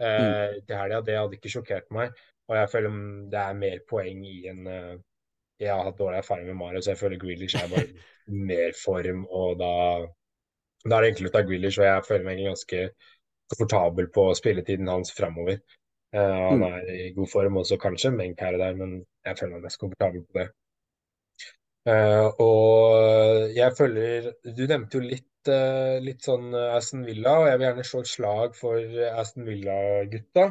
Mm. 0.00 0.06
Eh, 0.06 0.54
til 0.66 0.76
helga, 0.76 1.00
det 1.06 1.16
hadde 1.16 1.38
ikke 1.38 1.52
sjokkert 1.54 1.90
meg. 1.94 2.12
Og 2.48 2.56
jeg 2.58 2.70
føler 2.74 2.96
det 3.32 3.40
er 3.40 3.54
mer 3.54 3.78
poeng 3.88 4.24
i 4.28 4.34
en 4.50 4.66
eh, 4.66 4.96
Jeg 5.62 5.70
har 5.72 5.84
hatt 5.86 5.98
dårlig 5.98 6.18
erfaring 6.18 6.46
med 6.50 6.58
Mario, 6.58 6.80
så 6.82 6.92
jeg 6.92 6.98
føler 6.98 7.20
Grealish 7.22 7.56
er 7.60 7.70
bare 7.70 7.86
mer 8.50 8.72
form, 8.84 9.26
og 9.30 9.58
da 9.60 9.72
da 10.84 10.96
er 10.98 11.04
det 11.04 11.10
enklere 11.12 11.30
å 11.30 11.34
ta 11.36 11.42
Grealish, 11.48 11.78
og 11.80 11.86
jeg 11.86 12.04
føler 12.08 12.26
meg 12.26 12.42
ganske 12.44 12.80
komfortabel 13.52 14.08
på 14.12 14.26
spilletiden 14.36 14.90
hans 14.92 15.12
framover. 15.16 15.60
Uh, 16.14 16.20
han 16.20 16.60
Mm. 16.60 16.66
er 16.68 16.90
i 16.94 17.12
god 17.16 17.30
form, 17.32 17.56
også 17.62 17.78
kanskje 17.82 18.12
Menk 18.14 18.40
her 18.44 18.54
og 18.58 18.60
der, 18.62 18.76
men 18.78 18.92
jeg 19.26 19.38
føler 19.38 19.54
meg 19.56 19.64
mest 19.68 19.80
komfortabel 19.80 20.24
på 20.28 20.38
det. 20.40 20.48
Uh, 21.84 22.28
og 22.40 23.50
jeg 23.56 23.72
føler 23.76 24.30
Du 24.56 24.62
nevnte 24.70 24.96
jo 25.00 25.04
litt, 25.04 25.50
uh, 25.52 25.98
litt 26.00 26.24
sånn 26.24 26.54
Aston 26.56 27.02
Villa, 27.04 27.34
og 27.42 27.48
jeg 27.50 27.58
vil 27.60 27.66
gjerne 27.68 27.84
slå 27.88 28.00
et 28.04 28.12
slag 28.12 28.56
for 28.56 29.02
Aston 29.10 29.48
Villa-gutta. 29.48 30.46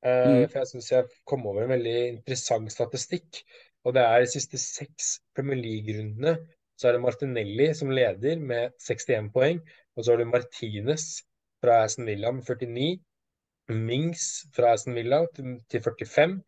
Eh, 0.00 0.24
Mm. 0.24 0.48
for 0.48 0.58
jeg 0.62 0.68
syns 0.70 0.90
jeg 0.92 1.08
kom 1.28 1.42
over 1.46 1.64
en 1.66 1.74
veldig 1.74 1.96
interessant 2.08 2.72
statistikk. 2.72 3.42
Og 3.84 3.94
det 3.96 4.02
er 4.04 4.22
de 4.22 4.32
siste 4.32 4.58
seks 4.60 5.18
Premier 5.36 5.60
League-rundene 5.60 6.36
så 6.80 6.88
er 6.88 6.96
det 6.96 7.02
Martinelli 7.04 7.66
som 7.76 7.90
leder 7.92 8.40
med 8.40 8.72
61 8.80 9.28
poeng. 9.34 9.60
Og 9.96 10.04
så 10.04 10.12
har 10.14 10.22
du 10.22 10.30
Martinez 10.30 11.02
fra 11.60 11.82
Aston 11.84 12.08
Villa 12.08 12.30
med 12.32 12.46
49. 12.48 12.94
Mings 13.68 14.22
fra 14.56 14.72
Aston 14.72 14.96
Villa 14.96 15.18
til, 15.36 15.58
til 15.68 15.82
45. 15.84 16.38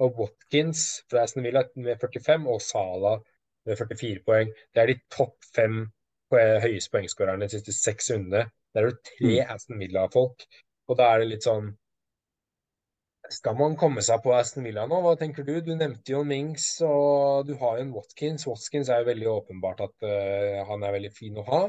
Og 0.00 0.16
Watkins 0.20 1.02
fra 1.10 1.26
Aston 1.26 1.44
Villa 1.44 1.66
med 1.76 2.00
45. 2.00 2.48
Og 2.48 2.64
Salah 2.64 3.20
med 3.66 3.76
44 3.76 4.24
poeng. 4.24 4.54
Det 4.72 4.82
er 4.82 4.94
de 4.94 4.98
topp 5.12 5.36
fem 5.54 5.84
høyeste 6.32 6.94
poengskårerne 6.94 7.44
de 7.44 7.52
siste 7.52 7.76
seks 7.76 8.08
rundene. 8.14 8.46
Der 8.72 8.86
er 8.86 8.94
det 8.94 9.04
tre 9.10 9.34
Mm. 9.34 9.54
Aston 9.54 9.78
Villa-folk. 9.84 10.46
Og 10.88 10.96
da 10.98 11.12
er 11.12 11.20
det 11.20 11.28
litt 11.34 11.44
sånn 11.44 11.68
skal 13.30 13.56
man 13.58 13.76
komme 13.78 14.02
seg 14.04 14.22
på 14.24 14.32
Aston 14.34 14.66
Villa 14.66 14.84
nå? 14.88 14.98
Hva 15.04 15.14
tenker 15.20 15.46
du? 15.46 15.54
Du 15.64 15.72
nevnte 15.76 16.14
jo 16.14 16.22
Mings, 16.26 16.66
og 16.86 17.46
du 17.48 17.54
har 17.60 17.78
jo 17.78 17.86
en 17.86 17.94
Watkins. 17.94 18.46
Watkins 18.48 18.90
er 18.90 19.02
jo 19.02 19.10
veldig 19.12 19.28
åpenbart 19.30 19.82
at 19.86 20.06
uh, 20.06 20.62
han 20.68 20.82
er 20.82 20.96
veldig 20.96 21.12
fin 21.14 21.38
å 21.38 21.46
ha. 21.46 21.62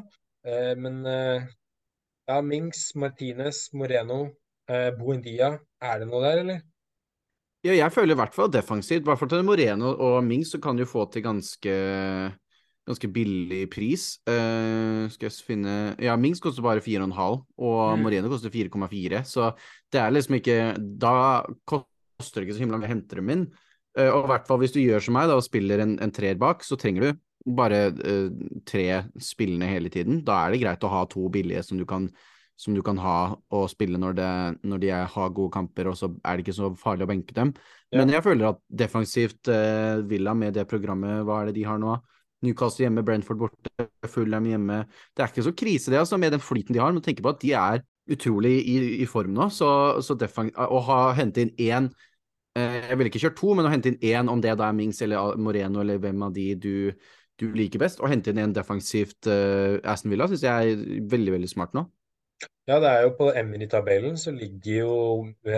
Uh, 0.48 0.74
men 0.80 1.02
uh, 1.06 1.46
ja, 2.30 2.40
Mings, 2.42 2.90
Martinez, 3.00 3.68
Moreno, 3.76 4.26
Buendia. 4.98 5.58
Er 5.84 5.98
det 6.00 6.06
noe 6.08 6.22
der, 6.24 6.40
eller? 6.40 6.60
Ja, 7.68 7.74
jeg 7.76 7.92
føler 7.92 8.16
i 8.16 8.20
hvert 8.22 8.36
fall 8.36 8.52
defensivt. 8.52 9.04
I 9.04 9.10
hvert 9.10 9.20
fall 9.20 9.32
til 9.34 9.44
Moreno 9.44 9.92
og 9.92 10.22
Mings 10.24 10.54
så 10.56 10.60
kan 10.64 10.80
du 10.80 10.86
få 10.88 11.04
til 11.12 11.26
ganske 11.26 11.74
ganske 12.88 13.10
billig 13.16 13.64
pris. 13.72 14.08
Uh, 14.28 15.08
skal 15.14 15.30
jeg 15.30 15.46
finne 15.48 15.76
Ja, 16.04 16.16
Mings 16.20 16.42
koster 16.44 16.66
bare 16.66 16.84
4,5, 16.84 17.44
og 17.58 17.98
Mm. 17.98 18.04
Moreno 18.04 18.32
koster 18.32 18.52
4,4, 18.54 19.24
så 19.24 19.54
det 19.92 20.02
er 20.02 20.12
liksom 20.12 20.36
ikke 20.40 20.58
Da 21.00 21.44
koster 21.66 22.42
det 22.42 22.48
ikke 22.48 22.58
så 22.58 22.66
himla 22.66 22.78
mye 22.78 22.90
å 22.90 22.94
hente 22.94 23.16
dem 23.16 23.30
inn. 23.30 23.46
Uh, 23.98 24.10
og 24.10 24.26
i 24.26 24.32
hvert 24.34 24.48
fall 24.48 24.60
hvis 24.60 24.76
du 24.76 24.82
gjør 24.82 25.04
som 25.06 25.14
meg 25.14 25.30
da 25.30 25.38
og 25.38 25.46
spiller 25.46 25.80
en, 25.80 25.98
en 26.02 26.12
treer 26.12 26.36
bak, 26.36 26.64
så 26.64 26.76
trenger 26.80 27.02
du 27.02 27.54
bare 27.56 27.92
uh, 27.92 28.30
tre 28.66 29.04
spillende 29.20 29.68
hele 29.68 29.90
tiden. 29.90 30.24
Da 30.26 30.46
er 30.46 30.54
det 30.54 30.64
greit 30.64 30.84
å 30.84 30.92
ha 30.92 31.06
to 31.06 31.28
billige 31.30 31.64
som 31.64 31.78
du 31.78 31.86
kan 31.86 32.10
som 32.56 32.76
du 32.76 32.84
kan 32.86 33.00
ha 33.02 33.34
og 33.34 33.64
spille 33.72 33.98
når, 33.98 34.14
det, 34.14 34.32
når 34.70 34.82
de 34.84 34.90
er, 34.94 35.08
har 35.10 35.32
gode 35.34 35.52
kamper, 35.56 35.88
og 35.90 35.98
så 35.98 36.12
er 36.22 36.38
det 36.38 36.46
ikke 36.46 36.54
så 36.56 36.70
farlig 36.78 37.08
å 37.08 37.10
benke 37.10 37.34
dem. 37.34 37.50
Men 37.92 38.14
jeg 38.14 38.24
føler 38.24 38.52
at 38.52 38.60
defensivt 38.70 39.50
uh, 39.50 40.04
Villa 40.06 40.36
med 40.38 40.54
det 40.54 40.68
programmet, 40.70 41.24
hva 41.26 41.42
er 41.42 41.50
det 41.50 41.58
de 41.58 41.66
har 41.66 41.82
nå? 41.82 41.98
Newcastle 42.44 42.86
hjemme, 42.86 43.04
Brentford 43.06 43.40
borte, 43.42 43.88
Fulham 44.12 44.48
hjemme. 44.50 44.84
Det 45.16 45.24
er 45.24 45.32
ikke 45.32 45.46
så 45.48 45.56
krise 45.58 45.94
det, 45.94 46.02
altså, 46.02 46.20
med 46.22 46.36
den 46.36 46.44
flyten 46.44 46.76
de 46.76 46.82
har. 46.84 46.94
Men 46.94 47.04
tenk 47.06 47.22
på 47.24 47.32
at 47.34 47.42
de 47.44 47.54
er 47.58 47.84
utrolig 48.12 48.56
i, 48.68 48.78
i 49.04 49.08
form 49.10 49.36
nå. 49.38 49.50
Så, 49.54 49.70
så 50.04 50.18
å 50.18 50.84
ha 50.90 51.00
hente 51.18 51.46
inn 51.46 51.54
én 51.58 51.90
eh, 52.60 52.80
Jeg 52.90 53.00
ville 53.00 53.12
ikke 53.12 53.24
kjørt 53.26 53.40
to, 53.40 53.56
men 53.58 53.68
å 53.68 53.74
hente 53.74 53.94
inn 53.94 54.00
én, 54.14 54.32
om 54.32 54.44
det 54.44 54.56
da 54.60 54.70
er 54.70 54.78
Mings 54.78 55.02
eller 55.06 55.38
Moreno 55.40 55.84
eller 55.84 56.02
hvem 56.04 56.28
av 56.28 56.36
de 56.36 56.48
du, 56.60 56.76
du 57.40 57.50
liker 57.56 57.82
best, 57.84 58.04
og 58.04 58.12
hente 58.12 58.34
inn 58.34 58.44
en 58.44 58.56
defensivt 58.56 59.32
eh, 59.32 59.80
Aston 59.84 60.14
Villa, 60.14 60.30
syns 60.32 60.46
jeg 60.46 60.76
er 60.76 60.88
veldig, 61.12 61.38
veldig 61.38 61.52
smart 61.52 61.78
nå. 61.78 61.88
Ja, 62.68 62.78
det 62.80 62.90
er 62.90 63.02
jo 63.04 63.16
på 63.18 63.28
Emmy-tabellen 63.36 64.16
så 64.20 64.32
ligger 64.36 64.78
jo 64.78 64.94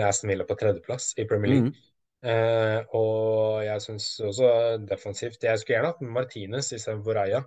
Aston 0.02 0.30
Villa 0.32 0.46
på 0.46 0.56
tredjeplass 0.58 1.12
i 1.18 1.26
Premier 1.26 1.52
League. 1.52 1.70
Mm. 1.70 1.85
Eh, 2.26 2.80
og 2.98 3.62
jeg 3.62 3.82
syns 3.84 4.06
også 4.26 4.48
defensivt 4.88 5.44
Jeg 5.46 5.60
skulle 5.60 5.76
gjerne 5.76 5.92
hatt 5.92 6.00
Martinez 6.16 6.72
istedenfor 6.74 7.14
Raja. 7.20 7.42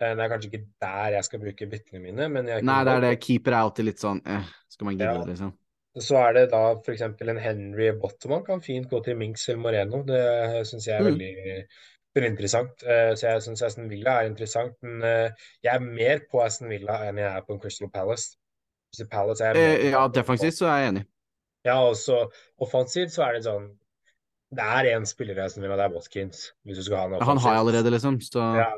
Eh, 0.00 0.14
det 0.16 0.24
er 0.24 0.32
kanskje 0.32 0.48
ikke 0.50 0.64
der 0.82 1.14
jeg 1.16 1.26
skal 1.28 1.42
bruke 1.44 1.68
byttene 1.70 2.00
mine, 2.02 2.28
men 2.32 2.48
jeg 2.50 2.64
Nei, 2.66 2.78
det 2.88 2.94
er 2.96 3.04
det. 3.04 3.12
Keeper 3.22 3.54
er 3.54 3.60
alltid 3.68 3.86
litt 3.90 4.02
sånn 4.02 4.22
eh, 4.26 4.48
Skal 4.72 4.88
man 4.88 4.96
gidde 4.98 5.12
Ja. 5.14 5.24
liksom? 5.28 5.52
Så 6.00 6.16
er 6.22 6.32
det 6.36 6.44
da 6.52 6.62
f.eks. 6.78 7.02
en 7.02 7.38
Henry 7.42 7.90
Bottoman 7.98 8.44
kan 8.46 8.60
fint 8.62 8.88
gå 8.90 9.00
til 9.04 9.16
Minx 9.18 9.48
eller 9.48 9.58
Moreno. 9.60 10.02
Det 10.06 10.66
syns 10.70 10.86
jeg 10.86 10.96
er 10.96 11.00
Mm. 11.02 11.08
veldig, 11.10 11.64
veldig 12.14 12.30
interessant. 12.30 12.82
Eh, 12.86 13.14
Så 13.14 13.26
jeg 13.26 13.42
syns 13.42 13.62
Aston 13.62 13.88
Villa 13.90 14.20
er 14.20 14.28
interessant, 14.30 14.76
men 14.82 15.02
jeg 15.02 15.74
er 15.74 15.80
mer 15.80 16.20
på 16.30 16.42
Aston 16.44 16.68
Villa 16.70 17.00
enn 17.08 17.18
jeg 17.18 17.26
er 17.36 17.42
på 17.42 17.58
Crystal 17.60 17.90
Palace. 17.90 18.36
Crystal 18.90 19.08
Palace 19.10 19.40
er 19.44 19.56
Eh, 19.56 19.90
ja, 19.90 20.06
defensivt 20.08 20.54
så 20.58 20.66
er 20.70 20.78
jeg 20.82 20.88
enig. 20.94 21.04
Ja, 21.64 21.76
og 21.82 21.94
så 21.96 22.30
offensivt 22.60 23.10
så 23.12 23.26
er 23.28 23.32
det 23.34 23.44
sånn 23.44 23.76
Det 24.50 24.66
er 24.66 24.88
én 24.96 25.06
spiller 25.06 25.40
som 25.48 25.62
vil 25.62 25.70
ha 25.70 25.76
det 25.78 25.86
er 25.86 25.94
Watkins. 25.94 26.48
Hvis 26.66 26.80
du 26.80 26.86
skal 26.86 27.04
ha 27.04 27.20
Han 27.22 27.38
har 27.38 27.54
jeg 27.54 27.60
allerede, 27.64 27.92
liksom, 27.94 28.20
så 28.24 28.46
Ja. 28.60 28.70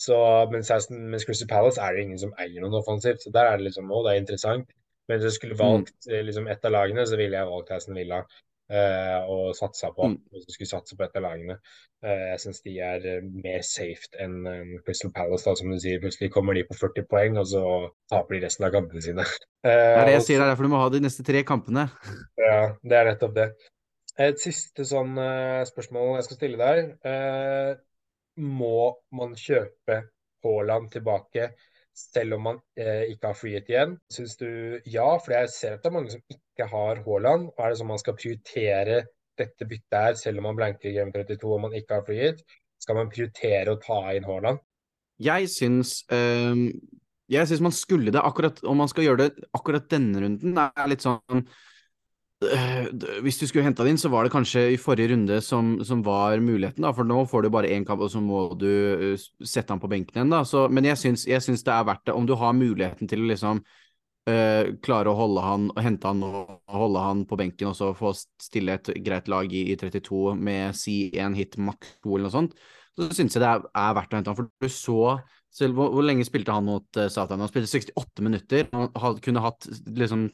Så, 0.00 0.16
mens, 0.50 0.70
mens 0.90 1.24
Crystal 1.24 1.48
Palace 1.48 1.80
er 1.80 1.94
det 1.94 2.02
ingen 2.02 2.18
som 2.18 2.32
eier 2.38 2.60
noen 2.60 2.74
offensivt. 2.80 3.22
Så 3.22 3.30
der 3.32 3.46
er 3.46 3.56
det 3.60 3.68
liksom, 3.68 3.92
å, 3.92 4.02
det 4.04 4.14
er 4.14 4.22
interessant. 4.22 4.72
Men 5.08 5.18
hvis 5.20 5.28
jeg 5.28 5.36
skulle 5.38 5.54
Mm. 5.54 5.62
valgt 5.62 6.08
mm. 6.08 6.24
liksom, 6.26 6.48
et 6.48 6.64
av 6.64 6.72
lagene, 6.72 7.06
så 7.06 7.16
ville 7.20 7.36
jeg 7.36 7.50
valgt 7.50 7.70
Aston 7.70 7.94
Villa 7.94 8.24
eh, 8.72 9.20
og 9.28 9.54
satsa 9.56 9.90
på. 9.96 10.08
Mm. 10.08 10.18
Hvis 10.32 10.46
du 10.48 10.54
skulle 10.54 10.72
satse 10.72 10.96
på 10.96 11.04
et 11.04 11.16
av 11.20 11.22
lagene. 11.26 11.58
Eh, 12.04 12.24
jeg 12.32 12.40
syns 12.40 12.62
de 12.64 12.78
er 12.80 13.06
eh, 13.10 13.28
mer 13.44 13.64
safe 13.64 14.08
enn 14.20 14.40
um, 14.46 14.72
Crystal 14.84 15.12
Palace, 15.12 15.44
da, 15.46 15.54
som 15.60 15.70
du 15.70 15.78
sier. 15.80 16.00
Plutselig 16.02 16.32
kommer 16.32 16.56
de 16.56 16.64
på 16.68 16.76
40 16.80 17.06
poeng, 17.10 17.38
og 17.40 17.46
så 17.52 17.62
taper 18.12 18.36
de 18.38 18.46
resten 18.46 18.66
av 18.68 18.74
kampene 18.74 19.04
sine. 19.04 19.24
Det 19.64 19.72
er 19.72 20.04
det 20.04 20.10
Eh, 20.10 20.16
jeg 20.18 20.24
sier, 20.26 20.40
det 20.40 20.44
er 20.44 20.50
derfor 20.52 20.66
du 20.66 20.74
må 20.74 20.80
ha 20.82 20.90
de 20.92 20.98
neste 21.00 21.24
tre 21.24 21.40
kampene. 21.48 21.86
ja, 22.36 22.74
det 22.84 22.98
er 22.98 23.06
nettopp 23.08 23.32
det. 23.38 23.46
Et 24.14 24.38
siste 24.38 24.84
sånn 24.86 25.16
eh, 25.18 25.64
spørsmål 25.66 26.16
jeg 26.18 26.26
skal 26.28 26.38
stille 26.38 26.58
deg. 26.60 26.90
Eh, 27.02 27.70
må 28.44 28.78
man 29.14 29.34
kjøpe 29.38 30.04
Haaland 30.44 30.92
tilbake 30.92 31.48
selv 31.94 32.36
om 32.36 32.46
man 32.48 32.60
eh, 32.78 33.10
ikke 33.10 33.30
har 33.30 33.38
frihet 33.38 33.70
igjen? 33.70 33.96
Syns 34.12 34.36
du 34.38 34.48
ja? 34.90 35.08
For 35.18 35.34
jeg 35.34 35.50
ser 35.54 35.76
at 35.76 35.82
det 35.82 35.90
er 35.90 35.96
mange 35.96 36.14
som 36.14 36.22
ikke 36.30 36.68
har 36.70 37.02
Haaland. 37.06 37.50
Er 37.58 37.70
det 37.70 37.80
sånn 37.80 37.90
man 37.90 38.02
skal 38.02 38.18
prioritere 38.18 39.02
dette 39.38 39.66
byttet 39.66 39.98
her 39.98 40.18
selv 40.18 40.38
om 40.38 40.48
man 40.50 40.60
blanker 40.60 40.90
i 40.90 40.94
Game 40.94 41.14
32 41.14 41.50
og 41.50 41.64
man 41.66 41.74
ikke 41.74 41.98
har 41.98 42.06
frihet? 42.06 42.42
Skal 42.82 43.00
man 43.00 43.10
prioritere 43.10 43.74
å 43.74 43.82
ta 43.82 44.00
inn 44.14 44.26
Haaland? 44.28 44.62
Jeg 45.22 45.46
syns 45.50 46.00
um, 46.10 46.66
Jeg 47.30 47.46
syns 47.48 47.62
man 47.62 47.74
skulle 47.74 48.12
det, 48.14 48.22
akkurat 48.22 48.58
om 48.66 48.82
man 48.82 48.90
skal 48.90 49.06
gjøre 49.06 49.26
det 49.28 49.46
akkurat 49.54 49.86
denne 49.90 50.22
runden, 50.22 50.58
er 50.58 50.90
litt 50.90 51.06
sånn 51.06 51.46
Hvis 53.24 53.38
du 53.40 53.46
skulle 53.48 53.64
henta 53.66 53.84
det 53.84 53.94
inn, 53.94 54.00
så 54.00 54.10
var 54.12 54.26
det 54.26 54.32
kanskje 54.34 54.64
i 54.74 54.80
forrige 54.80 55.12
runde 55.12 55.40
som, 55.44 55.76
som 55.86 56.02
var 56.06 56.40
muligheten, 56.42 56.84
da. 56.84 56.92
For 56.96 57.06
nå 57.08 57.22
får 57.30 57.44
du 57.44 57.50
bare 57.54 57.70
én 57.74 57.86
kamp, 57.86 58.02
og 58.04 58.12
så 58.12 58.22
må 58.22 58.46
du 58.58 58.68
øh, 58.68 59.24
sette 59.44 59.74
han 59.74 59.82
på 59.82 59.90
benken 59.92 60.18
igjen, 60.18 60.34
da. 60.34 60.42
Så, 60.48 60.66
men 60.72 60.88
jeg 60.88 61.00
syns, 61.00 61.26
jeg 61.30 61.44
syns 61.44 61.64
det 61.66 61.74
er 61.74 61.88
verdt 61.88 62.04
det, 62.08 62.16
om 62.16 62.28
du 62.28 62.34
har 62.40 62.56
muligheten 62.56 63.10
til 63.10 63.24
å 63.24 63.30
liksom 63.30 63.62
øh, 64.30 64.74
klare 64.84 65.12
å 65.12 65.18
holde 65.18 65.44
han, 65.44 65.68
hente 65.84 66.10
han 66.12 66.24
og 66.26 66.56
holde 66.72 67.04
han 67.06 67.24
på 67.30 67.38
benken, 67.40 67.72
og 67.72 67.78
så 67.78 67.92
få 67.98 68.14
stille 68.16 68.78
et 68.78 68.92
greit 69.04 69.30
lag 69.32 69.52
i, 69.52 69.66
i 69.72 69.78
32 69.80 70.34
med 70.36 70.76
si 70.78 70.98
én 71.12 71.36
hit, 71.38 71.58
maks 71.58 71.98
to, 72.00 72.14
eller 72.14 72.28
noe 72.28 72.36
sånt, 72.36 72.58
så 72.94 73.10
syns 73.10 73.34
jeg 73.34 73.42
det 73.42 73.50
er, 73.50 73.64
er 73.84 73.96
verdt 73.98 74.12
å 74.12 74.20
hente 74.20 74.32
han. 74.32 74.38
For 74.38 74.52
du 74.52 74.70
så 74.70 75.00
selv 75.54 75.76
hvor, 75.78 75.92
hvor 75.94 76.06
lenge 76.06 76.26
spilte 76.26 76.54
han 76.54 76.66
mot 76.66 76.98
uh, 76.98 77.08
Satan? 77.12 77.42
Han 77.42 77.50
spilte 77.50 77.70
68 77.70 78.24
minutter. 78.26 78.66
Han 78.74 78.88
had, 78.98 79.20
kunne 79.22 79.42
hatt 79.44 79.68
liksom 79.86 80.28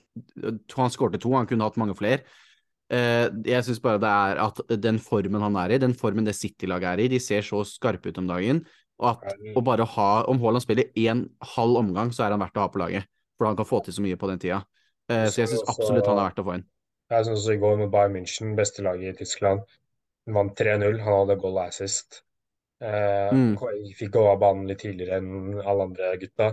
Han 0.76 0.94
skårte 0.94 1.20
to, 1.20 1.34
han 1.36 1.48
kunne 1.50 1.66
hatt 1.68 1.78
mange 1.80 1.96
flere. 1.98 2.24
Uh, 2.90 3.28
jeg 3.46 3.62
syns 3.66 3.82
bare 3.84 4.00
det 4.02 4.10
er 4.10 4.40
at 4.42 4.62
den 4.82 4.98
formen 5.02 5.44
han 5.44 5.58
er 5.60 5.76
i, 5.76 5.82
den 5.82 5.94
formen 5.94 6.26
det 6.26 6.34
City-laget 6.38 6.88
er 6.90 7.04
i, 7.04 7.10
de 7.12 7.20
ser 7.22 7.44
så 7.46 7.62
skarpe 7.68 8.10
ut 8.10 8.18
om 8.22 8.30
dagen. 8.30 8.64
Og 9.00 9.12
at 9.14 9.54
å 9.56 9.62
bare 9.64 9.86
ha 9.94 10.08
Om 10.28 10.42
Haaland 10.42 10.64
spiller 10.64 10.90
én 10.98 11.22
halv 11.54 11.78
omgang, 11.80 12.10
så 12.12 12.26
er 12.26 12.34
han 12.34 12.42
verdt 12.42 12.58
å 12.58 12.66
ha 12.66 12.72
på 12.72 12.82
laget. 12.82 13.08
For 13.38 13.48
han 13.48 13.56
kan 13.56 13.68
få 13.68 13.80
til 13.84 13.96
så 13.96 14.04
mye 14.04 14.18
på 14.20 14.28
den 14.28 14.42
tida. 14.42 14.62
Uh, 15.10 15.28
så 15.28 15.44
jeg 15.44 15.52
syns 15.52 15.68
absolutt 15.68 16.08
han 16.08 16.18
er 16.18 16.28
verdt 16.28 16.42
å 16.42 16.46
få 16.48 16.56
inn. 16.58 16.66
Jeg 17.10 17.26
syns 17.26 17.40
også 17.40 17.54
i 17.56 17.60
går 17.62 17.78
mot 17.80 17.92
Bayern 17.92 18.12
München, 18.14 18.52
beste 18.58 18.84
laget 18.86 19.14
i 19.14 19.22
Tyskland, 19.24 19.64
vant 20.30 20.52
3-0. 20.58 21.00
Han 21.02 21.16
hadde 21.22 21.40
goal 21.42 21.58
assist. 21.64 22.20
Eh, 22.80 23.32
Mm. 23.32 23.56
Fikk 23.98 24.10
gå 24.14 24.22
av 24.30 24.38
banen 24.40 24.66
litt 24.70 24.80
tidligere 24.80 25.18
enn 25.20 25.60
alle 25.60 25.84
andre 25.90 26.14
gutta. 26.20 26.50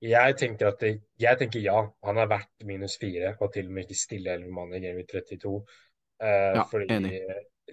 Jeg 0.00 0.36
tenker 0.38 0.68
at 0.70 0.80
det, 0.80 0.92
jeg 1.18 1.38
tenker 1.40 1.60
ja, 1.60 1.80
han 2.06 2.18
er 2.22 2.28
verdt 2.30 2.64
minus 2.64 2.96
fire, 3.02 3.34
og 3.40 3.52
til 3.52 3.66
og 3.66 3.72
med 3.74 3.84
ikke 3.88 3.98
stille 3.98 4.32
elleve 4.36 4.54
mann 4.54 4.72
i 4.74 4.80
Game 4.80 4.96
Week 4.96 5.08
32. 5.10 5.56
Uh, 6.22 6.54
Ja, 6.56 6.64
fordi 6.70 6.86
enig. 6.94 7.20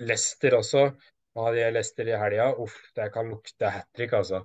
Lester 0.06 0.58
også 0.58 0.90
Nå 1.36 1.44
hadde 1.48 1.60
jeg 1.60 1.74
Lester 1.76 2.08
i 2.08 2.16
helga. 2.16 2.50
Uff, 2.64 2.76
det 2.96 3.10
kan 3.14 3.28
lukte 3.30 3.70
hat 3.70 3.88
trick, 3.96 4.14
altså. 4.16 4.40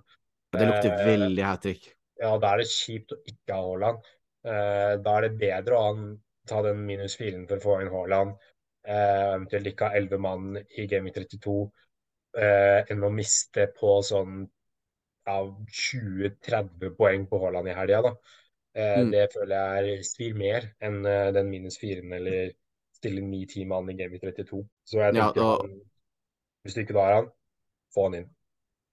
Det 0.52 0.66
lukter 0.66 0.94
uh, 0.96 1.04
veldig 1.06 1.44
hat 1.46 1.62
trick. 1.62 1.84
ja, 2.20 2.32
da 2.42 2.48
er 2.52 2.58
det 2.62 2.66
kjipt 2.68 3.12
å 3.14 3.18
ikke 3.30 3.54
ha 3.54 3.60
Haaland. 3.66 4.08
Uh, 4.44 4.94
da 5.04 5.12
er 5.16 5.28
det 5.28 5.38
bedre 5.38 5.78
å 5.78 5.92
ta 6.50 6.62
den 6.66 6.80
minus 6.86 7.14
firen 7.16 7.46
for 7.46 7.60
å 7.60 7.64
få 7.64 7.76
inn 7.84 7.92
Haaland. 7.94 8.34
Uh, 8.88 9.36
eventuelt 9.36 9.70
ikke 9.70 9.88
ha 9.90 9.96
elleve 10.00 10.18
mann 10.18 10.56
i 10.58 10.86
Gaming 10.90 11.14
32, 11.14 11.54
eh, 12.36 12.80
enn 12.92 13.04
å 13.06 13.10
miste 13.14 13.66
på 13.76 13.96
sånn 14.06 14.42
ja, 15.26 15.36
20-30 15.80 16.92
poeng 16.98 17.26
på 17.30 17.40
Haaland 17.44 17.70
i 17.70 17.76
helga. 17.76 18.14
Eh, 18.74 18.96
Mm. 18.96 19.12
det 19.12 19.26
føler 19.34 19.84
jeg 19.90 20.04
svir 20.08 20.36
mer 20.38 20.68
enn 20.86 21.00
uh, 21.06 21.30
den 21.34 21.50
minus 21.52 21.78
firen 21.82 22.12
eller 22.16 22.52
stille 22.96 23.22
ni-ti 23.26 23.64
mann 23.66 23.90
i 23.90 23.96
Game 23.98 24.18
32. 24.22 24.62
Så 24.84 25.00
jeg 25.02 25.16
Ja, 25.16 25.30
tenker 25.32 25.46
og 25.46 25.60
han, 25.60 25.74
hvis 26.64 26.76
du 26.78 26.82
ikke 26.84 26.98
har 27.00 27.16
han, 27.20 27.30
få 27.94 28.08
han 28.08 28.20
inn. 28.22 28.30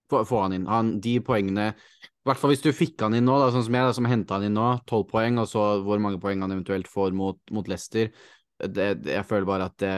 få, 0.10 0.26
få 0.26 0.42
han 0.42 0.54
inn. 0.54 0.68
Han, 0.68 0.92
de 1.04 1.18
poengene 1.24 1.70
I 1.74 2.28
hvert 2.30 2.40
fall 2.42 2.52
hvis 2.54 2.64
du 2.66 2.72
fikk 2.76 3.02
han 3.06 3.16
inn 3.18 3.28
nå, 3.28 3.38
da, 3.42 3.50
sånn 3.54 3.66
som 3.68 3.78
jeg, 3.78 3.88
da, 3.88 3.94
som 3.96 4.08
henta 4.10 4.38
han 4.38 4.48
inn 4.50 4.58
nå, 4.58 4.68
tolv 4.90 5.08
poeng, 5.12 5.40
og 5.42 5.48
så 5.52 5.66
hvor 5.86 6.02
mange 6.04 6.20
poeng 6.24 6.44
han 6.44 6.54
eventuelt 6.56 6.90
får 6.92 7.16
mot, 7.16 7.40
mot 7.56 7.70
Leicester. 7.72 8.12
Det, 8.58 8.88
jeg 9.06 9.26
føler 9.30 9.46
bare 9.46 9.68
at 9.70 9.76
det, 9.82 9.96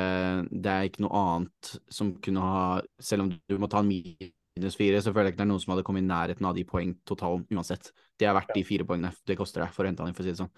det 0.52 0.72
er 0.72 0.88
ikke 0.90 1.06
noe 1.06 1.20
annet 1.22 1.70
som 1.96 2.10
kunne 2.20 2.42
ha 2.44 2.64
Selv 3.00 3.24
om 3.24 3.30
du 3.32 3.56
må 3.62 3.70
ta 3.72 3.80
en 3.80 3.88
minus 3.88 4.76
fire, 4.76 5.00
så 5.00 5.14
føler 5.14 5.30
jeg 5.30 5.38
ikke 5.38 5.42
det 5.44 5.46
er 5.46 5.52
noen 5.54 5.64
som 5.64 5.72
hadde 5.72 5.86
kommet 5.88 6.04
i 6.04 6.10
nærheten 6.10 6.50
av 6.50 6.58
de 6.58 6.66
poengtotalen 6.68 7.46
uansett. 7.56 7.94
Det 8.20 8.28
er 8.28 8.36
verdt 8.36 8.52
de 8.58 8.66
fire 8.68 8.88
poengene 8.90 9.14
det 9.30 9.40
koster 9.40 9.64
deg 9.64 9.72
for 9.76 9.88
å 9.88 9.92
hente 9.92 10.04
han 10.04 10.12
inn, 10.12 10.18
for 10.18 10.26
å 10.26 10.28
si 10.28 10.36
det 10.36 10.42
sånn. 10.42 10.52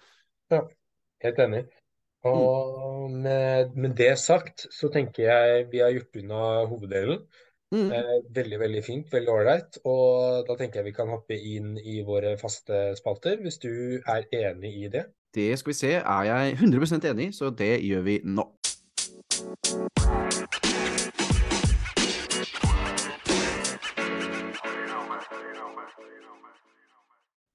Ja, 0.50 0.64
helt 1.22 1.40
enig. 1.46 1.62
Og 2.26 3.10
med, 3.10 3.72
med 3.78 3.96
det 3.98 4.12
sagt, 4.22 4.66
så 4.70 4.90
tenker 4.94 5.26
jeg 5.26 5.64
vi 5.72 5.80
har 5.82 5.94
gjort 5.94 6.18
unna 6.20 6.42
hoveddelen. 6.70 7.24
Mm. 7.72 7.88
Eh, 7.88 8.18
veldig, 8.36 8.58
veldig 8.60 8.82
fint, 8.84 9.08
veldig 9.12 9.32
ålreit. 9.32 9.80
Og 9.88 10.46
da 10.48 10.56
tenker 10.58 10.80
jeg 10.80 10.90
vi 10.90 10.96
kan 10.96 11.10
hoppe 11.10 11.38
inn 11.38 11.74
i 11.78 12.00
våre 12.06 12.36
faste 12.40 12.92
spalter, 12.98 13.40
hvis 13.42 13.58
du 13.62 13.72
er 13.98 14.28
enig 14.42 14.74
i 14.84 14.92
det. 14.92 15.06
Det 15.34 15.56
skal 15.56 15.70
vi 15.70 15.74
se, 15.74 15.90
er 15.96 16.24
jeg 16.28 16.56
100% 16.58 17.06
enig 17.08 17.30
i, 17.30 17.32
så 17.32 17.48
det 17.56 17.78
gjør 17.80 18.02
vi 18.04 18.18
nå. 18.28 18.44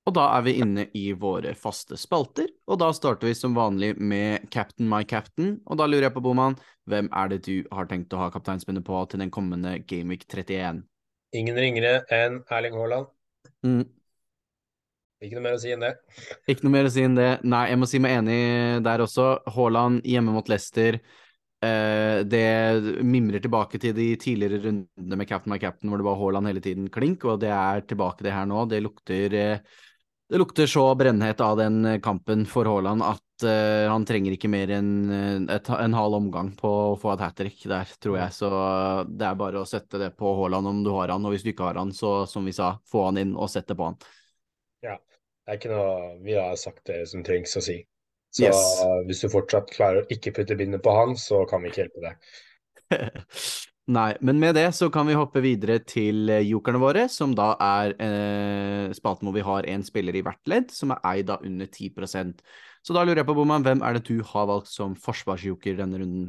Og 0.08 0.16
da 0.16 0.24
er 0.38 0.46
vi 0.48 0.56
inne 0.64 0.88
i 0.98 1.12
våre 1.14 1.52
faste 1.54 2.00
spalter, 2.02 2.48
og 2.66 2.80
da 2.82 2.88
starter 2.96 3.30
vi 3.30 3.36
som 3.38 3.54
vanlig 3.54 3.92
med 4.00 4.48
Captain 4.50 4.90
my 4.90 5.04
captain. 5.06 5.60
Og 5.68 5.78
da 5.78 5.86
lurer 5.86 6.08
jeg 6.08 6.16
på, 6.16 6.24
Boman, 6.26 6.58
hvem 6.90 7.12
er 7.14 7.30
det 7.30 7.44
du 7.46 7.68
har 7.70 7.92
tenkt 7.92 8.16
å 8.16 8.24
ha 8.24 8.32
kapteinspinnet 8.34 8.88
på 8.88 9.04
til 9.12 9.22
den 9.22 9.30
kommende 9.30 9.76
Gameweek 9.86 10.26
31? 10.26 10.82
Ingen 11.38 11.62
ringere 11.62 12.00
enn 12.10 12.42
Erling 12.50 12.80
Haaland. 12.80 13.14
Mm. 13.62 13.86
Ikke 15.18 15.38
noe 15.40 15.46
mer 15.48 15.56
å 15.58 15.62
si 15.62 15.72
enn 15.74 15.82
det. 15.82 15.94
Ikke 16.46 16.66
noe 16.68 16.74
mer 16.76 16.88
å 16.88 16.92
si 16.94 17.06
enn 17.06 17.16
det. 17.18 17.30
Nei, 17.50 17.64
jeg 17.72 17.80
må 17.82 17.88
si 17.90 18.02
meg 18.04 18.20
enig 18.20 18.42
der 18.86 19.02
også. 19.02 19.32
Haaland 19.56 20.06
hjemme 20.06 20.36
mot 20.36 20.50
Leicester. 20.52 21.00
Eh, 21.66 22.20
det 22.30 23.02
mimrer 23.02 23.42
tilbake 23.42 23.80
til 23.82 23.96
de 23.98 24.12
tidligere 24.22 24.62
rundene 24.68 25.18
med 25.18 25.30
Captain 25.30 25.56
my 25.56 25.58
Captain, 25.58 25.90
hvor 25.90 25.98
det 25.98 26.06
var 26.06 26.20
Haaland 26.20 26.52
hele 26.52 26.62
tiden 26.62 26.86
klink, 26.94 27.26
og 27.26 27.40
det 27.42 27.50
er 27.50 27.82
tilbake 27.90 28.28
det 28.28 28.36
her 28.36 28.46
nå. 28.46 28.68
Det 28.70 28.82
lukter, 28.86 29.34
eh, 29.34 29.82
det 30.30 30.42
lukter 30.44 30.70
så 30.70 30.92
brennhet 31.00 31.42
av 31.42 31.58
den 31.58 31.98
kampen 32.06 32.46
for 32.46 32.70
Haaland 32.70 33.02
at 33.08 33.48
eh, 33.48 33.88
han 33.90 34.06
trenger 34.06 34.38
ikke 34.38 34.54
mer 34.54 34.76
enn 34.78 35.48
eh, 35.50 35.74
en 35.80 35.98
halv 35.98 36.20
omgang 36.20 36.54
på 36.60 36.76
å 36.92 36.96
få 37.02 37.16
et 37.16 37.26
hat 37.26 37.42
trick 37.42 37.66
der, 37.66 37.90
tror 37.98 38.20
jeg. 38.22 38.38
Så 38.38 38.54
det 39.10 39.26
er 39.26 39.42
bare 39.42 39.66
å 39.66 39.66
sette 39.66 39.98
det 39.98 40.14
på 40.20 40.38
Haaland 40.38 40.76
om 40.76 40.86
du 40.86 40.94
har 40.94 41.10
han, 41.16 41.26
og 41.26 41.34
hvis 41.34 41.48
du 41.48 41.56
ikke 41.56 41.72
har 41.72 41.82
han, 41.82 41.90
så 41.90 42.20
som 42.30 42.46
vi 42.46 42.54
sa, 42.54 42.76
få 42.86 43.10
han 43.10 43.18
inn 43.26 43.34
og 43.34 43.50
sette 43.50 43.74
på 43.74 43.90
han. 43.90 43.98
Ja, 44.86 45.00
det 45.48 45.54
er 45.54 45.60
ikke 45.62 45.72
noe 45.72 46.10
vi 46.26 46.34
har 46.36 46.58
sagt 46.60 46.90
det 46.90 47.06
som 47.08 47.24
trengs 47.24 47.56
å 47.56 47.62
si. 47.64 47.78
Så 48.36 48.44
Yes. 48.44 48.64
hvis 49.08 49.24
du 49.24 49.30
fortsatt 49.32 49.72
klarer 49.72 50.04
å 50.04 50.12
ikke 50.12 50.34
putte 50.36 50.58
bindet 50.60 50.84
på 50.84 50.92
han, 50.92 51.16
så 51.16 51.46
kan 51.48 51.64
vi 51.64 51.72
ikke 51.72 51.86
hjelpe 51.86 52.04
deg. 52.04 52.28
Nei, 53.96 54.10
men 54.20 54.42
med 54.44 54.58
det 54.60 54.66
så 54.76 54.90
kan 54.92 55.08
vi 55.08 55.16
hoppe 55.16 55.40
videre 55.40 55.78
til 55.88 56.28
eh, 56.28 56.44
jokerne 56.44 56.82
våre, 56.82 57.06
som 57.08 57.32
da 57.32 57.54
er 57.64 57.94
eh, 57.96 58.90
spalten 58.98 59.30
hvor 59.30 59.38
vi 59.38 59.46
har 59.48 59.70
en 59.72 59.86
spiller 59.88 60.20
i 60.20 60.24
hvert 60.28 60.52
ledd, 60.52 60.74
som 60.76 60.92
er 60.92 61.00
eid 61.08 61.32
av 61.32 61.46
under 61.48 61.70
10% 61.72 62.44
Så 62.84 62.92
da 62.92 63.06
lurer 63.08 63.22
jeg 63.22 63.30
på, 63.30 63.38
Boman, 63.40 63.64
hvem 63.64 63.86
er 63.88 63.96
det 63.96 64.04
du 64.12 64.20
har 64.28 64.52
valgt 64.52 64.68
som 64.74 65.00
forsvarsjoker 65.00 65.80
denne 65.80 66.04
runden? 66.04 66.28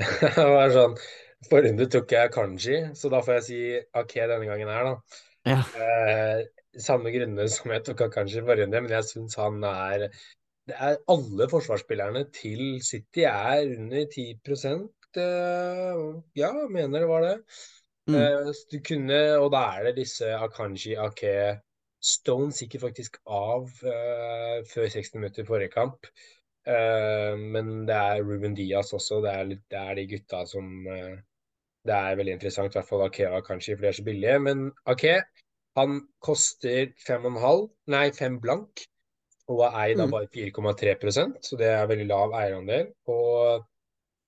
Det 0.02 0.48
var 0.50 0.74
sånn 0.74 0.98
Forrige 1.46 1.70
runde 1.70 1.86
tok 1.94 2.10
jeg 2.12 2.32
Kanji, 2.34 2.80
så 2.98 3.08
da 3.08 3.22
får 3.24 3.38
jeg 3.38 3.44
si 3.46 3.60
OK 3.96 4.18
denne 4.18 4.50
gangen 4.50 4.68
her, 4.74 4.90
da. 4.90 5.20
Ja. 5.48 5.62
Eh, 5.78 6.42
samme 6.84 7.12
grunner 7.14 7.48
som 7.52 7.72
jeg 7.74 7.84
tok 7.86 8.06
Akanji 8.08 8.42
forrige 8.42 8.66
runde, 8.66 8.84
men 8.84 8.94
jeg 8.96 9.08
syns 9.08 9.38
han 9.40 9.62
er 9.66 10.08
det 10.70 10.76
er 10.76 11.00
Alle 11.10 11.48
forsvarsspillerne 11.50 12.24
til 12.36 12.80
City 12.84 13.24
er 13.26 13.64
under 13.78 14.04
10 14.12 14.26
eh, 15.16 16.02
Ja, 16.36 16.52
mener 16.70 17.00
det 17.00 17.08
var 17.08 17.24
det. 17.26 17.36
Mm. 18.06 18.14
Eh, 18.14 18.52
du 18.72 18.78
kunne, 18.86 19.18
og 19.38 19.50
da 19.52 19.64
er 19.76 19.88
det 19.88 19.96
disse 19.96 20.30
Akanji, 20.36 20.94
Ake 20.94 21.60
Stones 22.00 22.62
gikk 22.62 22.78
faktisk 22.80 23.18
av 23.28 23.66
uh, 23.84 24.60
før 24.68 24.86
60 24.88 25.16
minutter 25.18 25.44
forrige 25.48 25.72
kamp. 25.74 26.06
Uh, 26.68 27.36
men 27.36 27.84
det 27.88 27.96
er 27.96 28.22
Ruben 28.24 28.56
Diaz 28.56 28.94
også. 28.96 29.20
Det 29.24 29.34
er, 29.34 29.50
litt, 29.50 29.66
det 29.72 29.80
er 29.80 29.98
de 29.98 30.06
gutta 30.14 30.44
som 30.48 30.70
uh, 30.88 31.18
Det 31.84 31.96
er 31.96 32.16
veldig 32.16 32.38
interessant, 32.38 32.72
i 32.72 32.78
hvert 32.78 32.88
fall 32.88 33.04
Ake 33.04 33.28
og 33.28 33.38
Akanji, 33.42 33.74
for 33.74 33.84
de 33.84 33.92
er 33.92 33.98
så 33.98 34.06
billige. 34.06 34.38
Men 34.48 34.66
Ake 34.88 35.18
han 35.76 36.00
koster 36.22 36.92
5,5, 37.06 37.68
nei 37.92 38.10
5 38.16 38.40
blank, 38.42 38.84
og 39.50 39.64
er 39.66 39.76
eid 39.84 40.00
av 40.00 40.08
Mm. 40.08 40.12
bare 40.14 40.28
4,3% 40.30 41.42
så 41.42 41.56
det 41.58 41.66
er 41.66 41.86
veldig 41.90 42.06
lav 42.06 42.32
eierandel. 42.38 42.92
Og 43.10 43.64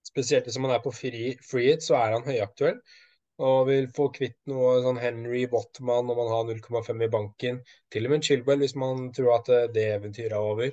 spesielt 0.06 0.44
hvis 0.44 0.58
man 0.58 0.70
er 0.74 0.82
på 0.82 0.92
free, 0.94 1.36
free 1.46 1.70
hit, 1.70 1.82
så 1.82 1.94
er 1.98 2.12
han 2.16 2.26
høyaktuell. 2.26 2.80
Og 3.42 3.66
vil 3.66 3.88
få 3.88 4.08
kvitt 4.14 4.36
noe 4.46 4.82
sånn 4.84 4.98
Henry 5.00 5.46
Wattman 5.50 6.06
når 6.06 6.18
man 6.18 6.28
har 6.30 6.44
0,5 6.50 7.02
i 7.02 7.08
banken. 7.10 7.60
Til 7.90 8.06
og 8.06 8.10
med 8.10 8.22
Chilwell 8.26 8.60
hvis 8.62 8.74
man 8.78 9.08
tror 9.14 9.38
at 9.40 9.48
eh, 9.48 9.68
det 9.72 9.86
eventyret 9.96 10.32
er 10.36 10.38
over. 10.38 10.70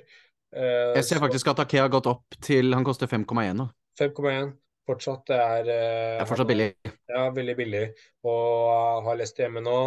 Uh, 0.54 0.94
Jeg 0.98 1.04
ser 1.06 1.22
faktisk 1.22 1.46
at 1.46 1.60
Ake 1.62 1.78
har 1.78 1.88
gått 1.88 2.08
opp 2.10 2.34
til 2.42 2.74
Han 2.74 2.82
koster 2.84 3.06
5,1 3.06 3.54
nå. 3.54 3.68
5,1 3.98 4.52
fortsatt. 4.86 5.22
Det 5.30 5.36
er, 5.38 5.60
uh, 5.60 6.18
Det 6.18 6.24
er 6.24 6.26
fortsatt 6.26 6.50
billig. 6.50 6.70
Ja, 7.08 7.28
veldig 7.30 7.56
billig. 7.56 7.84
Og 8.26 9.04
har 9.06 9.18
lest 9.18 9.38
hjemme 9.38 9.62
nå. 9.62 9.78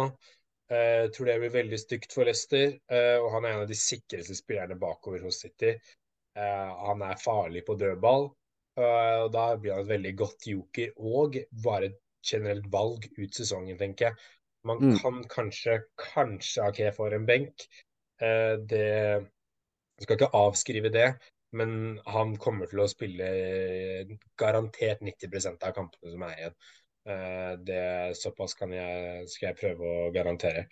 Eh, 0.72 1.10
tror 1.12 1.28
det 1.28 1.38
blir 1.42 1.52
veldig 1.52 1.78
stygt 1.80 2.14
for 2.16 2.24
Leicester. 2.24 2.78
Eh, 2.90 3.18
og 3.20 3.28
han 3.34 3.44
er 3.44 3.54
en 3.54 3.64
av 3.64 3.68
de 3.68 3.76
sikreste 3.78 4.36
spillerne 4.38 4.78
bakover 4.80 5.24
hos 5.26 5.42
City. 5.44 5.74
Eh, 6.36 6.70
han 6.86 7.04
er 7.04 7.20
farlig 7.20 7.64
på 7.66 7.76
dødball. 7.80 8.30
Og 8.74 9.28
da 9.30 9.42
blir 9.54 9.76
han 9.76 9.84
et 9.84 9.90
veldig 9.92 10.10
godt 10.18 10.46
joker, 10.50 10.88
og 10.98 11.36
bare 11.62 11.92
et 11.92 12.00
generelt 12.26 12.64
valg 12.72 13.04
ut 13.20 13.36
sesongen, 13.36 13.76
tenker 13.78 14.08
jeg. 14.08 14.16
Man 14.66 14.80
Mm. 14.80 14.98
kan 14.98 15.20
kanskje, 15.30 15.76
kanskje 16.00 16.64
Ake 16.64 16.90
får 16.96 17.14
en 17.14 17.26
benk. 17.26 17.68
Det 18.18 19.30
Jeg 19.94 20.02
skal 20.02 20.16
ikke 20.16 20.34
avskrive 20.34 20.90
det, 20.90 21.14
men 21.52 22.00
han 22.06 22.36
kommer 22.36 22.66
til 22.66 22.80
å 22.82 22.88
spille 22.90 23.28
garantert 24.36 25.00
90% 25.06 25.62
av 25.62 25.72
kampene 25.76 26.10
som 26.10 26.22
er 26.26 26.34
igjen. 26.36 26.56
Eh, 27.04 27.58
det 27.58 28.16
Såpass 28.16 28.54
kan 28.54 28.72
jeg, 28.72 29.24
skal 29.28 29.50
jeg 29.50 29.58
prøve 29.60 29.88
å 29.88 30.10
garantere. 30.14 30.66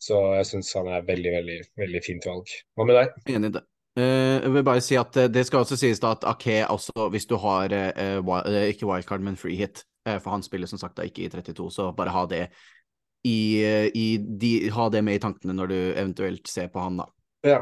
Så 0.00 0.16
jeg 0.36 0.48
syns 0.48 0.72
han 0.76 0.88
er 0.92 1.04
veldig, 1.04 1.32
veldig, 1.36 1.58
veldig 1.80 2.00
fint 2.04 2.26
valg. 2.28 2.52
Hva 2.76 2.86
med 2.88 2.98
deg? 2.98 3.14
Enig 3.32 3.50
i 3.50 3.54
det. 3.56 3.62
Eh, 3.98 4.36
jeg 4.38 4.52
vil 4.54 4.66
bare 4.66 4.82
si 4.84 4.96
at 5.00 5.16
eh, 5.18 5.28
Det 5.32 5.42
skal 5.48 5.64
også 5.64 5.76
sies 5.80 5.98
da 6.00 6.12
at 6.14 6.24
Ake 6.30 6.60
også, 6.70 7.08
hvis 7.12 7.26
du 7.26 7.34
har 7.42 7.72
ikke 7.72 8.86
wildcard, 8.86 9.24
men 9.26 9.36
free 9.40 9.58
hit 9.58 9.82
For 10.06 10.30
han 10.30 10.44
spiller 10.46 10.70
som 10.70 10.78
sagt 10.80 10.96
da 10.96 11.04
ikke 11.04 11.24
i 11.26 11.32
32, 11.32 11.66
så 11.74 11.88
bare 11.96 12.14
ha 12.14 12.22
det 12.30 12.44
i, 13.26 13.60
i 13.92 14.06
de, 14.16 14.70
ha 14.72 14.86
det 14.88 15.02
med 15.04 15.18
i 15.18 15.20
tankene 15.20 15.52
når 15.52 15.68
du 15.68 15.76
eventuelt 15.76 16.48
ser 16.48 16.70
på 16.72 16.80
han, 16.80 17.02
da. 17.02 17.04
Ja. 17.44 17.58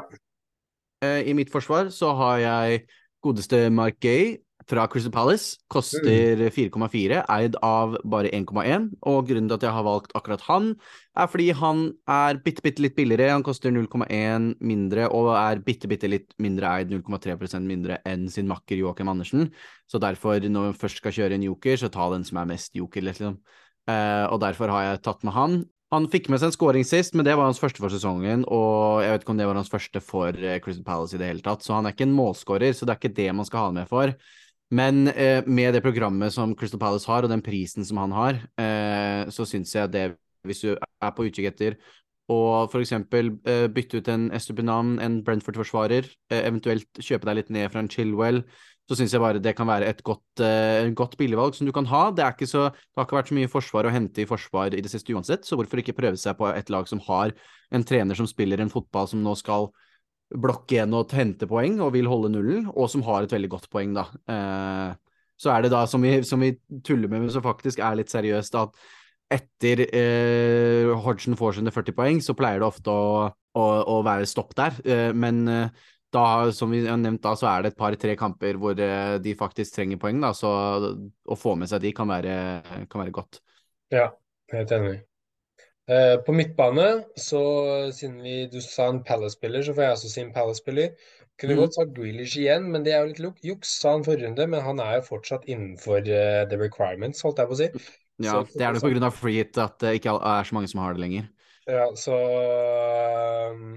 I 1.02 1.34
mitt 1.34 1.50
forsvar 1.50 1.90
så 1.94 2.12
har 2.14 2.36
jeg 2.44 2.84
godeste 3.26 3.64
Mark 3.74 3.98
Gay 3.98 4.36
fra 4.68 4.86
Crystal 4.90 5.12
Palace. 5.12 5.58
Koster 5.72 6.42
4,4, 6.54 7.22
eid 7.24 7.56
av 7.64 7.96
bare 8.04 8.30
1,1. 8.36 8.90
Og 9.08 9.28
grunnen 9.28 9.48
til 9.48 9.56
at 9.56 9.66
jeg 9.66 9.74
har 9.76 9.86
valgt 9.86 10.12
akkurat 10.18 10.44
han, 10.48 10.72
er 11.18 11.30
fordi 11.30 11.48
han 11.56 11.84
er 12.10 12.40
bitte, 12.44 12.64
bitte 12.64 12.84
litt 12.84 12.96
billigere. 12.98 13.32
Han 13.32 13.46
koster 13.46 13.72
0,1 13.74 14.52
mindre 14.60 15.08
og 15.14 15.32
er 15.36 15.62
bitte, 15.64 15.90
bitte 15.90 16.10
litt 16.10 16.36
mindre 16.42 16.74
eid, 16.76 16.92
0,3% 16.92 17.64
mindre 17.68 18.02
enn 18.08 18.28
sin 18.32 18.50
makker 18.50 18.78
Joakim 18.78 19.10
Andersen. 19.10 19.48
Så 19.88 20.00
derfor, 20.02 20.40
når 20.44 20.70
man 20.70 20.78
først 20.78 21.02
skal 21.02 21.16
kjøre 21.16 21.38
en 21.38 21.48
joker, 21.48 21.80
så 21.80 21.92
ta 21.92 22.10
den 22.12 22.26
som 22.28 22.40
er 22.42 22.52
mest 22.52 22.76
joker, 22.76 23.04
liksom. 23.08 23.40
Eh, 23.88 24.24
og 24.28 24.40
derfor 24.44 24.70
har 24.72 24.84
jeg 24.84 25.04
tatt 25.06 25.24
med 25.24 25.36
han. 25.36 25.60
Han 25.94 26.04
fikk 26.12 26.26
med 26.28 26.40
seg 26.40 26.50
en 26.50 26.52
scoring 26.52 26.84
sist, 26.84 27.14
men 27.16 27.24
det 27.24 27.32
var 27.38 27.48
hans 27.48 27.60
første 27.60 27.80
for 27.80 27.92
sesongen, 27.92 28.42
og 28.52 29.00
jeg 29.00 29.14
vet 29.14 29.22
ikke 29.24 29.32
om 29.32 29.38
det 29.40 29.46
var 29.48 29.56
hans 29.56 29.72
første 29.72 30.02
for 30.04 30.36
eh, 30.36 30.58
Crystal 30.60 30.84
Palace 30.84 31.16
i 31.16 31.20
det 31.22 31.30
hele 31.30 31.44
tatt, 31.44 31.64
så 31.64 31.78
han 31.78 31.88
er 31.88 31.96
ikke 31.96 32.04
en 32.04 32.18
målskårer, 32.18 32.74
så 32.76 32.84
det 32.84 32.92
er 32.92 33.00
ikke 33.00 33.16
det 33.16 33.30
man 33.38 33.48
skal 33.48 33.62
ha 33.62 33.70
han 33.70 33.78
med 33.78 33.88
for. 33.88 34.12
Men 34.70 35.08
eh, 35.08 35.40
med 35.48 35.72
det 35.74 35.80
programmet 35.84 36.34
som 36.34 36.54
Crystal 36.56 36.80
Palace 36.80 37.08
har, 37.08 37.24
og 37.24 37.32
den 37.32 37.44
prisen 37.44 37.86
som 37.88 38.00
han 38.02 38.12
har, 38.12 38.40
eh, 38.60 39.30
så 39.32 39.46
syns 39.48 39.72
jeg 39.74 39.92
det, 39.94 40.10
hvis 40.44 40.60
du 40.64 40.74
er 40.76 41.14
på 41.16 41.24
utkikk 41.24 41.48
etter 41.52 41.78
og 42.28 42.68
f.eks. 42.68 42.92
Eh, 42.92 43.66
bytte 43.72 44.00
ut 44.00 44.08
en 44.12 44.28
Estupinan, 44.36 44.98
en 45.00 45.22
Brentford-forsvarer, 45.24 46.08
eh, 46.30 46.42
eventuelt 46.44 47.00
kjøpe 47.00 47.28
deg 47.28 47.40
litt 47.40 47.54
ned 47.54 47.72
fra 47.72 47.80
en 47.80 47.88
Chilwell, 47.88 48.42
så 48.88 48.96
syns 48.96 49.12
jeg 49.12 49.20
bare 49.20 49.40
det 49.40 49.54
kan 49.56 49.68
være 49.68 49.88
et 49.88 50.02
godt, 50.04 50.40
eh, 50.44 50.88
godt 50.96 51.16
billigvalg 51.20 51.56
som 51.56 51.68
du 51.68 51.72
kan 51.72 51.88
ha. 51.88 52.10
Det, 52.12 52.24
så, 52.48 52.68
det 52.72 53.00
har 53.00 53.08
ikke 53.08 53.18
vært 53.18 53.32
så 53.32 53.36
mye 53.36 53.52
forsvar 53.52 53.88
å 53.88 53.92
hente 53.92 54.24
i 54.24 54.28
forsvar 54.28 54.76
i 54.76 54.84
det 54.84 54.92
siste 54.92 55.12
uansett, 55.16 55.44
så 55.44 55.56
hvorfor 55.56 55.80
ikke 55.80 55.96
prøve 55.96 56.20
seg 56.20 56.36
på 56.36 56.48
et 56.52 56.72
lag 56.72 56.88
som 56.88 57.00
har 57.08 57.32
en 57.72 57.84
trener 57.84 58.16
som 58.16 58.28
spiller 58.28 58.60
en 58.60 58.72
fotball 58.72 59.08
som 59.08 59.24
nå 59.24 59.34
skal 59.36 59.70
blokke 60.28 60.76
igjen 60.76 60.94
og 60.96 61.12
hente 61.16 61.48
poeng 61.48 61.78
og 61.80 61.94
vil 61.94 62.08
holde 62.10 62.30
nullen, 62.34 62.68
og 62.74 62.90
som 62.92 63.04
har 63.06 63.24
et 63.24 63.32
veldig 63.32 63.50
godt 63.52 63.68
poeng, 63.72 63.94
da. 63.96 64.08
Eh, 64.28 64.96
så 65.38 65.52
er 65.54 65.64
det 65.64 65.72
da, 65.72 65.84
som 65.86 66.02
vi, 66.02 66.18
som 66.26 66.42
vi 66.42 66.52
tuller 66.84 67.10
med, 67.10 67.24
men 67.24 67.32
som 67.32 67.44
faktisk 67.44 67.80
er 67.84 67.98
litt 68.00 68.10
seriøst, 68.12 68.58
at 68.58 68.74
etter 69.32 69.84
eh, 69.86 70.88
Hodgson 71.04 71.36
får 71.38 71.58
sine 71.58 71.72
40 71.72 71.96
poeng, 71.96 72.22
så 72.24 72.34
pleier 72.36 72.62
det 72.62 72.68
ofte 72.68 72.92
å, 72.92 73.28
å, 73.28 73.64
å 73.94 74.00
være 74.06 74.28
stopp 74.28 74.54
der. 74.58 74.78
Eh, 74.88 75.10
men 75.16 75.42
eh, 75.52 75.86
da, 76.14 76.24
som 76.56 76.72
vi 76.72 76.82
har 76.86 76.98
nevnt 77.00 77.22
da, 77.24 77.34
så 77.36 77.50
er 77.50 77.64
det 77.64 77.72
et 77.72 77.80
par-tre 77.80 78.16
kamper 78.18 78.56
hvor 78.60 78.76
de 78.76 79.36
faktisk 79.38 79.76
trenger 79.76 80.00
poeng, 80.00 80.22
da, 80.24 80.32
så 80.36 80.50
å 80.88 81.36
få 81.36 81.54
med 81.60 81.70
seg 81.70 81.84
de 81.84 81.92
kan 81.96 82.08
være, 82.08 82.38
kan 82.88 83.04
være 83.04 83.14
godt. 83.20 83.42
Ja, 83.92 84.08
helt 84.54 84.72
enig. 84.74 85.07
Uh, 85.88 86.18
på 86.20 86.34
midtbane, 86.36 87.04
så 87.16 87.40
siden 87.96 88.18
vi, 88.20 88.42
du 88.52 88.58
sa 88.60 88.90
en 88.92 89.00
Palace-spiller, 89.04 89.62
så 89.64 89.72
får 89.72 89.86
jeg 89.86 89.96
også 89.96 90.10
si 90.12 90.20
en 90.20 90.34
Palace-spiller. 90.34 90.90
Kunne 91.40 91.54
mm. 91.54 91.60
godt 91.62 91.74
sagt 91.78 91.94
Grealish 91.96 92.36
igjen, 92.38 92.66
men 92.72 92.84
det 92.84 92.92
er 92.92 93.04
jo 93.06 93.12
litt 93.12 93.44
juks, 93.46 93.70
sa 93.80 93.94
han 93.94 94.04
forrige 94.04 94.26
runde. 94.26 94.46
Men 94.50 94.64
han 94.66 94.82
er 94.82 94.98
jo 94.98 95.06
fortsatt 95.06 95.46
innenfor 95.46 96.02
uh, 96.02 96.44
the 96.50 96.58
requirements, 96.58 97.22
holdt 97.24 97.40
jeg 97.40 97.50
på 97.50 97.56
å 97.56 97.60
si. 97.60 97.68
Ja, 98.18 98.32
så, 98.32 98.58
det 98.58 98.66
er 98.66 98.74
nok 98.74 98.88
pga. 98.88 99.10
free 99.14 99.38
hit 99.38 99.60
at 99.62 99.78
det 99.80 99.94
ikke 100.00 100.16
er 100.18 100.48
så 100.48 100.56
mange 100.56 100.70
som 100.72 100.82
har 100.82 100.96
det 100.96 101.04
lenger. 101.04 101.28
Ja, 101.68 101.84
så 102.00 102.16
um, 103.52 103.76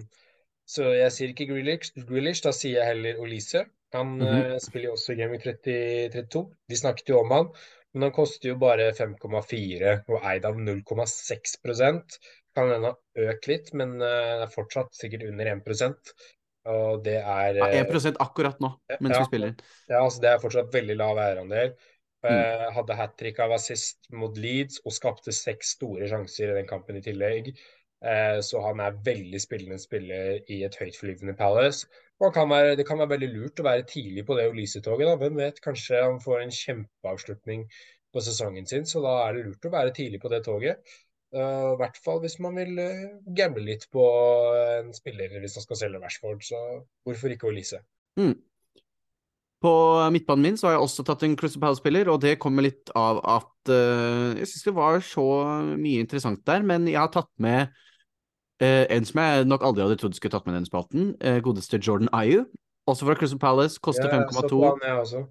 Så 0.66 0.88
jeg 0.95 1.12
sier 1.14 1.34
ikke 1.34 1.49
Grealish, 1.51 1.93
Grealish 2.07 2.41
da 2.43 2.53
sier 2.55 2.80
jeg 2.80 2.95
heller 2.95 3.22
Olise. 3.22 3.66
Han 3.93 4.16
mm 4.18 4.22
-hmm. 4.22 4.53
uh, 4.55 4.59
spiller 4.64 4.88
jo 4.88 4.97
også 4.97 5.14
i 5.14 5.20
Game 5.20 5.38
30, 5.38 6.09
32. 6.14 6.45
De 6.70 6.78
snakket 6.78 7.09
jo 7.09 7.20
om 7.20 7.32
han. 7.32 7.47
Men 7.94 8.08
han 8.08 8.14
koster 8.16 8.52
jo 8.54 8.60
bare 8.62 8.92
5,4 8.96 9.96
og 10.08 10.28
eid 10.32 10.46
av 10.48 10.60
0,6% 10.60 12.20
Kan 12.56 12.70
hende 12.72 12.92
ha 12.92 13.26
økt 13.32 13.50
litt, 13.52 13.74
men 13.78 13.98
eh, 14.00 14.36
det 14.39 14.46
er 14.48 14.54
fortsatt 14.54 14.96
sikkert 14.96 15.26
under 15.28 15.50
1% 15.54 16.14
Og 16.72 17.02
det 17.06 17.18
er 17.20 17.60
ja, 17.60 17.70
1 17.82 18.20
akkurat 18.24 18.62
nå, 18.64 18.74
mens 19.00 19.18
ja, 19.18 19.24
vi 19.24 19.30
spiller. 19.30 19.56
Ja, 19.89 20.04
altså 20.04 20.24
det 20.24 20.32
er 20.32 20.44
fortsatt 20.44 20.74
veldig 20.76 20.98
lav 21.00 21.20
eierandel. 21.20 21.74
Mm. 22.22 22.68
Hadde 22.76 22.96
hat 23.00 23.16
trick 23.18 23.39
av 23.42 23.56
assist 23.56 24.06
mot 24.14 24.36
Leeds 24.38 24.84
og 24.86 24.94
skapte 24.94 25.34
seks 25.34 25.72
store 25.80 26.06
sjanser 26.12 26.52
i 26.52 26.58
den 26.60 26.70
kampen 26.70 27.00
i 27.00 27.02
tillegg. 27.02 27.50
Eh, 28.02 28.39
så 28.46 28.62
han 28.66 28.82
er 28.82 28.98
veldig 29.06 29.42
spillende 29.42 29.82
spiller 29.82 30.39
i 30.50 30.62
et 30.66 30.78
høytflyvende 30.78 31.36
Palace. 31.38 31.89
Kan 32.30 32.52
være, 32.52 32.76
det 32.78 32.86
kan 32.86 33.00
være 33.02 33.16
veldig 33.16 33.30
lurt 33.32 33.60
å 33.64 33.66
være 33.66 33.86
tidlig 33.90 34.28
på 34.28 34.36
det 34.38 34.44
Olise-toget. 34.52 35.16
Hvem 35.18 35.40
vet, 35.42 35.62
kanskje 35.64 36.04
han 36.04 36.20
får 36.22 36.44
en 36.44 36.54
kjempeavslutning 36.54 37.64
på 38.14 38.22
sesongen 38.22 38.68
sin, 38.70 38.86
så 38.86 39.02
da 39.02 39.16
er 39.24 39.38
det 39.40 39.48
lurt 39.48 39.66
å 39.66 39.72
være 39.74 39.96
tidlig 39.96 40.20
på 40.22 40.30
det 40.30 40.44
toget. 40.46 40.94
Uh, 41.32 41.72
I 41.74 41.80
hvert 41.80 41.98
fall 42.04 42.20
hvis 42.22 42.38
man 42.44 42.58
vil 42.60 42.76
uh, 42.76 43.10
gamble 43.38 43.64
litt 43.64 43.86
på 43.96 44.06
en 44.82 44.90
spiller 44.94 45.32
hvis 45.40 45.56
man 45.58 45.66
skal 45.66 45.80
selge 45.80 46.02
Rashford. 46.04 46.42
Så 46.44 46.60
hvorfor 47.08 47.34
ikke 47.34 47.48
Olise? 47.50 47.80
Mm. 48.20 48.36
På 49.62 49.74
midtbanen 50.12 50.46
min 50.46 50.58
så 50.60 50.68
har 50.68 50.76
jeg 50.76 50.86
også 50.86 51.06
tatt 51.08 51.24
en 51.26 51.38
Crystal 51.40 51.62
Palace-spiller, 51.64 52.10
og 52.12 52.20
det 52.24 52.40
kommer 52.42 52.66
litt 52.66 52.92
av 52.98 53.22
at 53.24 53.72
uh, 53.72 54.34
jeg 54.38 54.50
syns 54.52 54.68
det 54.68 54.76
var 54.78 55.00
så 55.06 55.26
mye 55.74 56.04
interessant 56.04 56.44
der, 56.50 56.66
men 56.68 56.90
jeg 56.90 57.00
har 57.00 57.14
tatt 57.14 57.32
med 57.42 57.72
Uh, 58.62 58.86
en 58.93 59.05
som 59.07 59.22
jeg 59.24 59.45
nok 59.49 59.64
aldri 59.66 59.82
hadde 59.82 59.97
trodd 59.97 60.14
skulle 60.18 60.36
tatt 60.36 60.45
med 60.45 60.59
den 60.59 60.68
spalten, 60.68 61.14
uh, 61.26 61.39
godeste 61.41 61.80
Jordan 61.82 62.12
Ayu. 62.14 62.43
Også 62.89 63.07
fra 63.07 63.16
Crystal 63.18 63.39
Palace, 63.41 63.80
koster 63.82 64.09
ja, 64.09 64.20
5,2. 64.22 65.24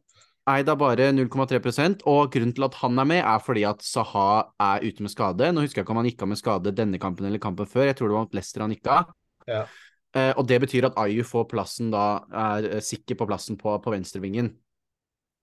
Eid 0.50 0.70
av 0.72 0.78
bare 0.80 1.10
0,3% 1.12 2.02
og 2.10 2.32
grunnen 2.32 2.54
til 2.56 2.64
at 2.66 2.78
han 2.80 2.98
er 2.98 3.06
med, 3.06 3.20
er 3.20 3.42
fordi 3.44 3.62
at 3.68 3.84
Saha 3.86 4.48
er 4.62 4.86
ute 4.86 5.04
med 5.04 5.12
skade. 5.12 5.50
Nå 5.52 5.62
husker 5.62 5.80
jeg 5.80 5.86
ikke 5.86 5.94
om 5.94 6.00
han 6.00 6.08
gikk 6.08 6.24
av 6.24 6.30
med 6.32 6.40
skade 6.40 6.72
denne 6.74 6.98
kampen 7.02 7.28
eller 7.28 7.42
kampen 7.42 7.68
før, 7.70 7.86
jeg 7.90 7.98
tror 7.98 8.10
det 8.10 8.16
var 8.16 8.26
mot 8.26 8.34
Leicester 8.38 8.64
han 8.64 8.74
gikk 8.74 8.90
av. 8.90 9.12
Ja. 9.50 9.62
Uh, 10.16 10.32
og 10.40 10.42
det 10.50 10.58
betyr 10.64 10.88
at 10.88 10.98
Ayu 10.98 11.22
får 11.26 11.46
plassen 11.52 11.92
da, 11.94 12.24
er 12.34 12.82
sikker 12.82 13.18
på 13.20 13.30
plassen 13.30 13.60
på, 13.60 13.76
på 13.78 13.94
venstrevingen. 13.94 14.50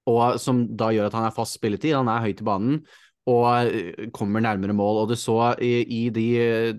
Og 0.07 0.39
som 0.43 0.65
da 0.79 0.89
gjør 0.95 1.09
at 1.09 1.15
han 1.19 1.27
er 1.27 1.35
fast 1.35 1.59
spilletid, 1.59 1.95
han 1.95 2.09
er 2.11 2.23
høyt 2.23 2.43
i 2.43 2.47
banen 2.47 2.81
og 3.27 3.47
eh, 3.67 4.09
kommer 4.15 4.43
nærmere 4.43 4.75
mål. 4.75 5.03
Og 5.03 5.11
du 5.11 5.17
så 5.19 5.53
i, 5.63 5.81
i 5.83 6.01
de, 6.13 6.27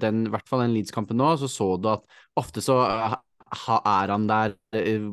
den, 0.00 0.26
i 0.26 0.32
hvert 0.32 0.48
fall 0.48 0.64
den 0.64 0.76
Leeds-kampen 0.76 1.18
nå, 1.20 1.34
så 1.40 1.50
så 1.52 1.74
du 1.76 1.90
at 1.92 2.06
ofte 2.38 2.64
så 2.64 2.80
er 2.88 4.12
han 4.12 4.28
der 4.28 4.56
eh, 4.76 5.04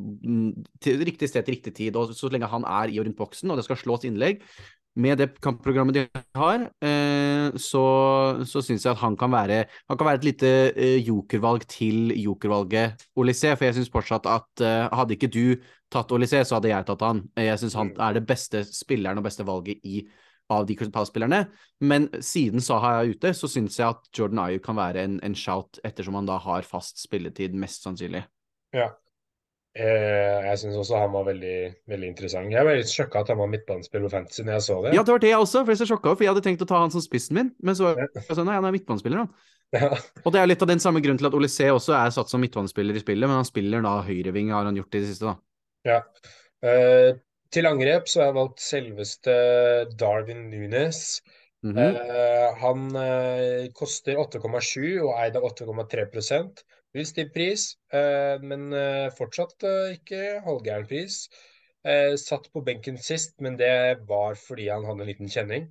til 0.84 1.04
riktig 1.08 1.30
sted 1.32 1.44
til 1.44 1.58
riktig 1.58 1.76
tid. 1.76 2.00
Og 2.00 2.16
så 2.16 2.32
lenge 2.32 2.52
han 2.52 2.68
er 2.68 2.94
i 2.94 3.02
og 3.02 3.08
rundt 3.08 3.20
boksen, 3.20 3.52
og 3.52 3.60
det 3.60 3.68
skal 3.68 3.82
slås 3.84 4.08
innlegg, 4.08 4.42
med 4.96 5.20
det 5.20 5.42
kampprogrammet 5.44 5.98
de 5.98 6.04
har, 6.40 6.70
eh, 6.88 7.56
så, 7.60 7.86
så 8.48 8.62
syns 8.64 8.86
jeg 8.86 8.94
at 8.94 9.02
han 9.02 9.18
kan 9.20 9.28
være 9.34 9.66
Han 9.90 9.98
kan 10.00 10.08
være 10.08 10.22
et 10.22 10.28
lite 10.30 10.52
jokervalg 11.04 11.66
til 11.68 12.14
jokervalget 12.16 13.04
Olysé. 13.20 13.58
For 13.58 13.68
jeg 13.68 13.76
syns 13.76 13.92
fortsatt 13.92 14.30
at 14.32 14.64
hadde 14.96 15.18
ikke 15.18 15.28
du 15.28 15.58
tatt 15.92 16.16
Olysé, 16.16 16.46
så 16.48 16.62
hadde 16.62 16.72
jeg 16.72 16.88
tatt 16.88 17.04
han. 17.04 17.26
Jeg 17.36 17.60
syns 17.60 17.76
han 17.76 17.92
mm. 17.92 18.00
er 18.08 18.16
det 18.16 18.24
beste 18.30 18.64
spilleren 18.72 19.20
og 19.20 19.28
beste 19.28 19.44
valget 19.44 19.84
i 19.84 20.06
av 20.54 20.66
de 20.68 20.76
Crystal 20.78 20.94
Palace-spillerne. 20.94 21.46
Men 21.86 22.10
siden 22.24 22.64
Saha 22.64 23.00
er 23.00 23.16
ute, 23.16 23.32
så 23.38 23.50
syns 23.52 23.80
jeg 23.80 23.88
at 23.88 24.06
Jordan 24.16 24.44
Ayew 24.46 24.62
kan 24.64 24.78
være 24.78 25.06
en, 25.08 25.18
en, 25.26 25.38
shout, 25.38 25.80
ettersom 25.88 26.18
han 26.20 26.30
da 26.30 26.38
har 26.42 26.68
fast 26.68 27.02
spilletid, 27.02 27.58
mest 27.58 27.86
sannsynlig. 27.86 28.26
Ja. 28.76 28.92
Eh, 29.76 30.46
jeg 30.46 30.60
syns 30.62 30.78
også 30.80 31.02
han 31.02 31.12
var 31.12 31.26
veldig, 31.28 31.58
veldig 31.92 32.12
interessant. 32.14 32.54
Jeg 32.54 32.64
var 32.68 32.78
litt 32.80 32.92
sjokka 32.92 33.26
at 33.26 33.34
han 33.34 33.42
var 33.42 33.50
midtbanespiller 33.52 34.08
på 34.08 34.14
Fantasy 34.14 34.46
når 34.46 34.56
jeg 34.56 34.66
så 34.70 34.78
det. 34.86 34.94
Ja, 34.96 35.04
det 35.04 35.16
var 35.16 35.26
det 35.26 35.34
jeg 35.34 35.42
også, 35.48 35.66
for 35.66 35.76
jeg, 35.76 35.90
sjokka, 35.90 36.14
for 36.14 36.24
jeg 36.24 36.32
hadde 36.32 36.46
tenkt 36.46 36.64
å 36.64 36.70
ta 36.70 36.80
han 36.80 36.94
som 36.94 37.04
spissen 37.04 37.36
min, 37.36 37.52
men 37.60 37.76
så 37.76 37.90
var 37.90 38.06
jeg 38.06 38.24
sånn, 38.30 38.48
nei, 38.48 38.56
han 38.56 38.70
er 38.70 38.78
midtbanespiller, 38.78 39.26
han. 39.26 39.36
Ja. 39.76 39.90
Og 40.22 40.30
det 40.32 40.40
er 40.40 40.46
litt 40.48 40.62
av 40.62 40.70
den 40.70 40.80
samme 40.80 41.02
grunnen 41.04 41.18
til 41.20 41.26
at 41.28 41.52
C 41.52 41.66
også 41.74 41.96
er 41.98 42.12
satt 42.14 42.30
som 42.32 42.40
midtbanespiller 42.40 42.96
i 42.96 43.02
spillet, 43.02 43.28
men 43.28 43.42
han 43.42 43.48
spiller 43.48 43.82
da 43.84 43.96
høyreving, 44.06 44.54
har 44.54 44.70
han 44.70 44.78
gjort 44.78 44.94
i 44.94 45.02
det 45.02 45.10
siste, 45.10 45.34
da. 45.34 45.90
Ja. 45.90 45.98
Uh, 46.64 47.18
til 47.54 47.68
angrep 47.70 48.10
så 48.10 48.22
har 48.22 48.30
jeg 48.32 48.38
valgt 48.40 48.64
selveste 48.64 49.34
Darwin 50.00 50.50
Nunes. 50.52 51.22
Mm 51.66 51.78
-hmm. 51.78 51.96
uh, 51.98 52.58
han 52.62 52.80
uh, 52.96 53.74
koster 53.74 54.20
8,7 54.22 55.02
og 55.02 55.14
eid 55.24 55.36
av 55.36 55.44
8,3% 55.44 56.64
Litt 56.96 57.08
stiv 57.08 57.32
pris, 57.34 57.64
uh, 57.94 58.38
men 58.42 58.72
fortsatt 59.18 59.64
ikke 59.92 60.42
halvgæren 60.46 60.88
pris. 60.88 61.28
satt 62.18 62.48
på 62.54 62.62
benken 62.66 62.98
sist, 62.98 63.36
men 63.42 63.58
det 63.58 64.00
var 64.08 64.34
fordi 64.34 64.70
han 64.70 64.86
hadde 64.86 65.02
en 65.02 65.08
liten 65.08 65.30
kjenning. 65.30 65.68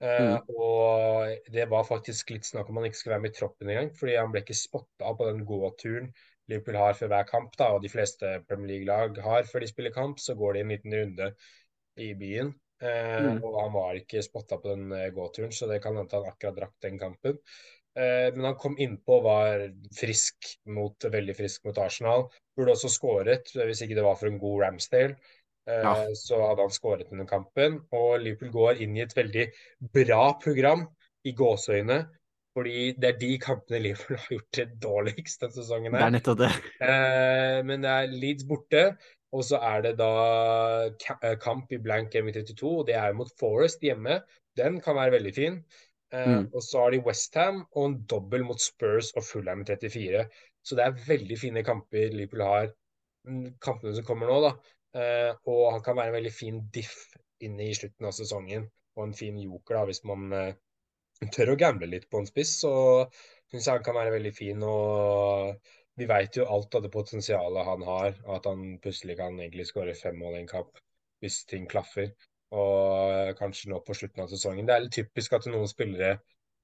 Mm. 0.00 0.38
Og 0.48 1.26
det 1.52 1.64
var 1.70 1.82
faktisk 1.84 2.30
litt 2.30 2.46
snakk 2.46 2.68
om 2.68 2.76
han 2.76 2.84
ikke 2.86 2.96
skulle 2.96 3.14
være 3.14 3.22
med 3.22 3.30
i 3.30 3.38
troppen 3.38 3.70
engang, 3.70 3.90
fordi 3.98 4.14
han 4.16 4.30
ble 4.30 4.44
ikke 4.44 4.54
spotta 4.54 5.14
på 5.18 5.26
den 5.26 5.42
gåturen 5.44 6.12
Liverpool 6.50 6.78
har 6.78 6.96
før 6.98 7.10
hver 7.12 7.28
kamp, 7.28 7.54
da, 7.58 7.72
og 7.74 7.82
de 7.82 7.90
fleste 7.90 8.36
Premier 8.48 8.74
League-lag 8.74 9.20
har 9.24 9.48
før 9.48 9.64
de 9.64 9.70
spiller 9.70 9.94
kamp, 9.94 10.20
så 10.22 10.36
går 10.38 10.56
de 10.56 10.64
en 10.64 10.74
liten 10.74 10.94
runde 10.94 11.30
i 12.02 12.12
byen. 12.18 12.52
Eh, 12.82 13.24
mm. 13.24 13.40
Og 13.40 13.56
han 13.62 13.72
var 13.74 13.96
ikke 13.98 14.24
spotta 14.24 14.60
på 14.60 14.74
den 14.74 14.92
eh, 14.92 15.08
gåturen, 15.14 15.54
så 15.54 15.68
det 15.70 15.80
kan 15.84 15.96
hende 15.96 16.18
han 16.18 16.28
akkurat 16.28 16.58
drakk 16.60 16.76
den 16.84 17.00
kampen. 17.00 17.40
Eh, 17.96 18.28
men 18.34 18.44
han 18.50 18.58
kom 18.60 18.76
innpå, 18.78 19.20
var 19.24 19.64
frisk 19.96 20.52
mot, 20.68 21.08
veldig 21.12 21.36
frisk 21.38 21.64
mot 21.68 21.80
Arsenal. 21.80 22.28
Burde 22.56 22.76
også 22.76 22.92
skåret, 22.92 23.50
hvis 23.56 23.82
ikke 23.84 23.96
det 23.98 24.04
var 24.06 24.18
for 24.20 24.30
en 24.30 24.40
god 24.42 24.66
Ramsdale. 24.66 25.16
Eh, 25.66 25.82
ja. 25.82 25.94
Så 26.14 26.38
hadde 26.42 26.66
han 26.66 26.74
skåret 26.74 27.10
denne 27.10 27.26
kampen. 27.28 27.80
Og 27.96 28.20
Liverpool 28.22 28.52
går 28.54 28.84
inn 28.84 28.96
i 28.98 29.04
et 29.06 29.16
veldig 29.16 29.48
bra 29.96 30.28
program 30.42 30.86
i 31.26 31.32
gåseøyne 31.36 32.02
fordi 32.56 32.94
det 32.96 33.08
er 33.10 33.18
de 33.20 33.32
kampene 33.42 33.82
Liverpool 33.84 34.16
har 34.22 34.32
gjort 34.38 34.58
det 34.58 34.66
dårligst 34.82 35.44
denne 35.44 35.56
sesongen. 35.58 35.92
her. 35.92 36.00
Det 36.00 36.06
er 36.06 36.14
nettopp 36.16 36.40
det. 36.40 36.52
Eh, 36.86 37.58
men 37.68 37.84
det 37.84 37.92
er 37.92 38.14
Leeds 38.24 38.46
borte, 38.48 38.84
og 39.36 39.44
så 39.44 39.60
er 39.60 39.82
det 39.84 39.96
da 40.00 40.12
eh, 40.88 41.34
kamp 41.42 41.72
i 41.74 41.80
blank 41.82 42.16
M32. 42.16 42.62
og 42.64 42.86
Det 42.88 42.96
er 42.96 43.16
mot 43.18 43.32
Forest 43.40 43.84
hjemme. 43.84 44.22
Den 44.56 44.80
kan 44.80 44.96
være 44.96 45.18
veldig 45.18 45.34
fin. 45.36 45.60
Eh, 46.14 46.28
mm. 46.32 46.48
Og 46.54 46.62
så 46.64 46.84
har 46.84 46.94
de 46.94 47.02
Westham 47.04 47.64
og 47.72 47.90
en 47.90 47.98
dobbel 48.08 48.46
mot 48.46 48.62
Spurs 48.62 49.12
og 49.16 49.26
Fulham 49.26 49.66
34. 49.68 50.24
Så 50.64 50.78
det 50.78 50.86
er 50.86 51.04
veldig 51.06 51.38
fine 51.38 51.64
kamper 51.66 52.14
Liverpool 52.14 52.46
har. 52.46 52.72
Mm, 53.26 53.56
kampene 53.62 53.94
som 53.94 54.06
kommer 54.06 54.30
nå, 54.30 54.40
da. 54.46 54.54
Eh, 54.96 55.32
og 55.50 55.72
han 55.74 55.82
kan 55.84 55.98
være 55.98 56.14
en 56.14 56.18
veldig 56.20 56.32
fin 56.32 56.62
diff 56.72 56.96
inne 57.44 57.68
i 57.68 57.74
slutten 57.76 58.08
av 58.08 58.14
sesongen. 58.16 58.70
Og 58.96 59.04
en 59.04 59.18
fin 59.18 59.36
joker 59.38 59.80
da, 59.80 59.84
hvis 59.90 60.02
man 60.08 60.32
eh, 60.32 60.54
tør 61.34 61.52
å 61.54 61.58
gamble 61.60 61.88
litt 61.90 62.08
på 62.10 62.20
en 62.20 62.28
spiss, 62.28 62.58
så 62.62 62.72
syns 63.50 63.66
jeg 63.68 63.78
han 63.78 63.84
kan 63.86 63.96
være 63.98 64.14
veldig 64.16 64.32
fin. 64.36 64.62
og 64.62 65.72
Vi 65.96 66.08
veit 66.10 66.36
jo 66.36 66.46
alt 66.52 66.74
av 66.76 66.84
det 66.84 66.92
potensialet 66.92 67.68
han 67.70 67.84
har, 67.88 68.16
at 68.36 68.48
han 68.50 68.76
plutselig 68.84 69.16
kan 69.20 69.38
egentlig 69.40 69.68
skåre 69.70 69.94
fem 69.96 70.18
mål 70.20 70.36
i 70.36 70.42
en 70.44 70.50
kamp. 70.56 70.82
hvis 71.24 71.46
ting 71.48 71.64
klaffer. 71.66 72.10
Og 72.52 73.32
kanskje 73.38 73.70
nå 73.72 73.78
på 73.86 73.94
slutten 73.96 74.22
av 74.22 74.28
sesongen. 74.30 74.66
Det 74.68 74.74
er 74.74 74.82
litt 74.84 74.92
typisk 74.94 75.32
at 75.32 75.46
noen 75.48 75.66
spillere 75.70 76.18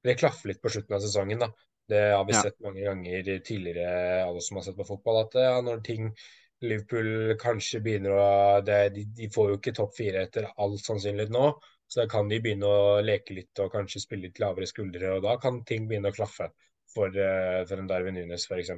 det 0.04 0.18
klaffer 0.20 0.50
litt 0.50 0.60
på 0.62 0.70
slutten 0.70 0.94
av 0.96 1.00
sesongen. 1.00 1.38
da. 1.38 1.48
Det 1.88 2.02
har 2.12 2.24
vi 2.24 2.32
Ja. 2.32 2.42
sett 2.42 2.60
mange 2.60 2.84
ganger 2.84 3.40
tidligere, 3.40 4.24
alle 4.26 4.40
som 4.40 4.56
har 4.56 4.64
sett 4.64 4.76
på 4.76 4.86
fotball, 4.86 5.22
at 5.24 5.34
ja, 5.34 5.60
når 5.60 5.82
ting 5.82 6.12
Liverpool 6.62 7.34
kanskje 7.40 7.80
begynner 7.82 8.12
å 8.12 8.60
det, 8.64 8.94
de, 8.94 9.04
de 9.04 9.28
får 9.34 9.48
jo 9.50 9.56
ikke 9.58 9.74
topp 9.74 9.96
fire 9.96 10.22
etter 10.22 10.46
all 10.56 10.76
sannsynlighet 10.78 11.32
nå, 11.34 11.48
så 11.92 12.00
da 12.00 12.08
kan 12.08 12.28
de 12.30 12.38
begynne 12.40 12.64
å 12.64 13.00
leke 13.04 13.34
litt 13.36 13.60
og 13.60 13.74
kanskje 13.74 14.00
spille 14.00 14.30
litt 14.30 14.40
lavere 14.40 14.68
skuldre, 14.68 15.10
og 15.18 15.26
da 15.26 15.36
kan 15.40 15.60
ting 15.68 15.84
begynne 15.90 16.08
å 16.08 16.16
klaffe 16.16 16.48
for, 16.94 17.12
eh, 17.12 17.60
for 17.68 17.82
en 17.82 17.90
Darwin 17.90 18.16
Nunes 18.16 18.46
f.eks. 18.48 18.72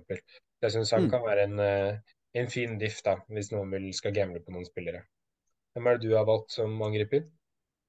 Jeg 0.64 0.72
syns 0.74 0.90
han 0.90 1.06
Mm. 1.06 1.10
kan 1.12 1.22
være 1.22 1.44
en, 1.44 1.60
eh, 1.60 1.98
en 2.34 2.50
fin 2.50 2.76
diff 2.78 3.02
da, 3.06 3.16
hvis 3.30 3.52
noen 3.52 3.70
vil 3.70 3.92
skal 3.92 4.12
gamble 4.12 4.40
på 4.40 4.50
noen 4.50 4.66
spillere. 4.66 5.04
Hvem 5.76 5.86
er 5.86 5.98
det 5.98 6.08
du 6.08 6.16
har 6.16 6.26
valgt 6.26 6.50
som 6.50 6.74
angriper? 6.82 7.24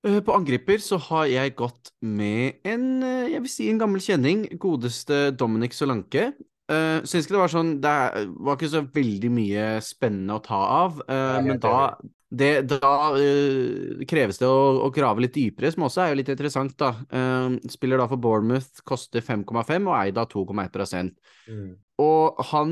Eh, 0.05 0.19
På 0.21 0.35
angriper 0.37 0.77
så 0.77 0.99
har 0.99 1.25
jeg 1.25 1.55
gått 1.55 1.89
med 2.03 2.59
en, 2.63 3.01
jeg 3.01 3.41
vil 3.41 3.49
si 3.49 3.69
en 3.71 3.79
gammel 3.79 3.99
kjenning, 3.99 4.59
godeste 4.59 5.35
Dominic 5.35 5.73
Solanke. 5.73 6.35
Uh, 6.65 7.05
synes 7.05 7.27
ikke 7.27 7.35
det 7.35 7.41
var 7.43 7.51
sånn 7.53 7.73
Det 7.77 8.29
var 8.41 8.55
ikke 8.55 8.69
så 8.71 8.79
veldig 8.89 9.29
mye 9.29 9.65
spennende 9.85 10.33
å 10.33 10.41
ta 10.41 10.57
av, 10.57 10.95
uh, 11.05 11.37
men 11.45 11.59
da 11.61 11.93
det, 12.33 12.51
da 12.67 12.91
uh, 13.13 14.03
kreves 14.09 14.39
det 14.41 14.49
å, 14.49 14.85
å 14.85 14.91
grave 14.93 15.25
litt 15.25 15.35
dypere, 15.35 15.69
som 15.71 15.85
også 15.85 16.03
er 16.03 16.11
jo 16.11 16.19
litt 16.21 16.31
interessant, 16.33 16.75
da. 16.79 16.91
Uh, 17.13 17.57
spiller 17.71 18.01
da 18.01 18.07
for 18.09 18.21
Bournemouth, 18.21 18.81
koster 18.87 19.23
5,5 19.23 19.89
og 19.89 19.97
eid 20.01 20.21
av 20.21 20.29
2,1 20.33 21.13
Mm. 21.45 21.75
Og 22.01 22.39
han 22.49 22.71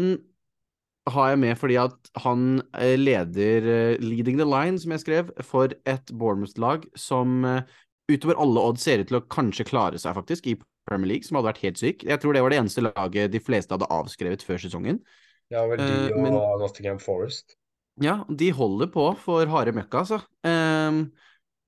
har 1.13 1.27
jeg 1.29 1.39
med 1.43 1.57
fordi 1.59 1.75
at 1.77 2.09
han 2.23 2.63
eh, 2.73 2.95
leder 2.97 3.67
uh, 3.67 4.01
Leading 4.01 4.39
the 4.39 4.47
Line, 4.47 4.79
som 4.81 4.95
jeg 4.95 5.03
skrev, 5.03 5.29
for 5.45 5.69
et 5.85 6.09
Bournemouth-lag 6.09 6.87
som 6.97 7.45
utover 8.09 8.39
alle 8.41 8.63
odds 8.65 8.83
ser 8.83 9.03
ut 9.03 9.11
til 9.11 9.19
å 9.19 9.25
kanskje 9.29 9.67
klare 9.69 10.01
seg, 10.01 10.15
faktisk, 10.17 10.49
i 10.49 10.57
Premier 10.89 11.13
League, 11.13 11.27
som 11.27 11.37
hadde 11.37 11.51
vært 11.51 11.61
helt 11.67 11.79
syk. 11.79 12.07
Jeg 12.09 12.19
tror 12.19 12.33
det 12.35 12.41
var 12.43 12.51
det 12.51 12.63
eneste 12.63 12.83
laget 12.87 13.35
de 13.35 13.43
fleste 13.43 13.77
hadde 13.77 13.91
avskrevet 13.93 14.43
før 14.43 14.63
sesongen. 14.65 14.99
Ja, 15.53 15.67
vel 15.69 15.79
de 15.79 16.09
og 16.15 16.23
men- 16.25 16.39
Nottingham 16.63 16.99
Forest. 16.99 17.55
Ja, 18.01 18.23
de 18.25 18.49
holder 18.55 18.89
på 18.89 19.05
for 19.21 19.49
harde 19.51 19.73
møkka, 19.75 20.01
altså. 20.01 20.17
Um, 20.41 21.05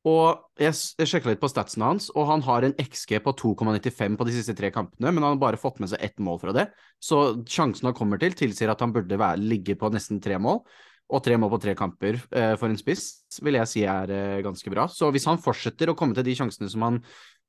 og 0.05 0.61
jeg, 0.61 0.73
jeg 1.01 1.09
sjekka 1.09 1.31
litt 1.31 1.41
på 1.41 1.49
statsen 1.49 1.81
hans, 1.85 2.11
og 2.13 2.27
han 2.29 2.43
har 2.45 2.65
en 2.65 2.75
XG 2.81 3.17
på 3.25 3.33
2,95 3.41 4.17
på 4.17 4.27
de 4.27 4.33
siste 4.35 4.53
tre 4.57 4.69
kampene, 4.73 5.09
men 5.09 5.23
han 5.25 5.35
har 5.35 5.41
bare 5.41 5.59
fått 5.61 5.79
med 5.81 5.89
seg 5.89 6.01
ett 6.05 6.21
mål 6.21 6.39
fra 6.43 6.53
det. 6.53 6.67
Så 7.01 7.41
sjansen 7.49 7.89
han 7.89 7.97
kommer 7.97 8.21
til, 8.21 8.37
tilsier 8.37 8.73
at 8.73 8.81
han 8.85 8.93
burde 8.93 9.17
være, 9.17 9.41
ligge 9.41 9.77
på 9.81 9.89
nesten 9.93 10.21
tre 10.21 10.37
mål. 10.41 10.61
Og 11.13 11.21
tre 11.21 11.37
mål 11.37 11.51
på 11.53 11.61
tre 11.61 11.75
kamper 11.77 12.15
eh, 12.17 12.55
for 12.57 12.65
en 12.65 12.79
spiss 12.79 13.03
vil 13.45 13.59
jeg 13.59 13.69
si 13.69 13.83
er 13.85 14.09
eh, 14.09 14.39
ganske 14.45 14.71
bra. 14.73 14.87
Så 14.89 15.11
hvis 15.13 15.27
han 15.29 15.41
fortsetter 15.41 15.91
å 15.91 15.97
komme 15.97 16.17
til 16.17 16.25
de 16.25 16.33
sjansene 16.37 16.69
som 16.71 16.81
han, 16.81 16.97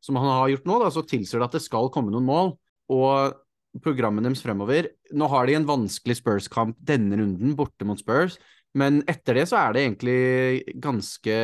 som 0.04 0.18
han 0.20 0.28
har 0.28 0.50
gjort 0.52 0.68
nå, 0.68 0.76
da, 0.82 0.90
så 0.92 1.04
tilsier 1.08 1.40
det 1.40 1.48
at 1.48 1.56
det 1.56 1.64
skal 1.64 1.88
komme 1.92 2.12
noen 2.12 2.28
mål. 2.28 2.52
Og 2.92 3.36
programmet 3.84 4.24
deres 4.24 4.40
fremover 4.44 4.86
Nå 5.16 5.26
har 5.32 5.48
de 5.48 5.56
en 5.56 5.66
vanskelig 5.68 6.18
Spurs-kamp 6.20 6.76
denne 6.88 7.18
runden, 7.20 7.56
borte 7.56 7.88
mot 7.88 8.00
Spurs. 8.00 8.36
Men 8.76 9.00
etter 9.08 9.38
det 9.38 9.46
så 9.48 9.58
er 9.60 9.72
det 9.72 9.82
egentlig 9.86 10.76
ganske 10.84 11.36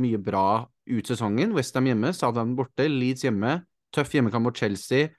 mye 0.00 0.20
bra 0.22 0.44
ut 0.90 1.10
sesongen. 1.10 1.52
Westham 1.56 1.90
hjemme, 1.90 2.12
Southampton 2.16 2.56
borte, 2.56 2.86
Leeds 2.88 3.26
hjemme, 3.26 3.58
tøff 3.94 4.14
hjemmekamp 4.16 4.48
mot 4.48 4.56
Chelsea. 4.56 5.10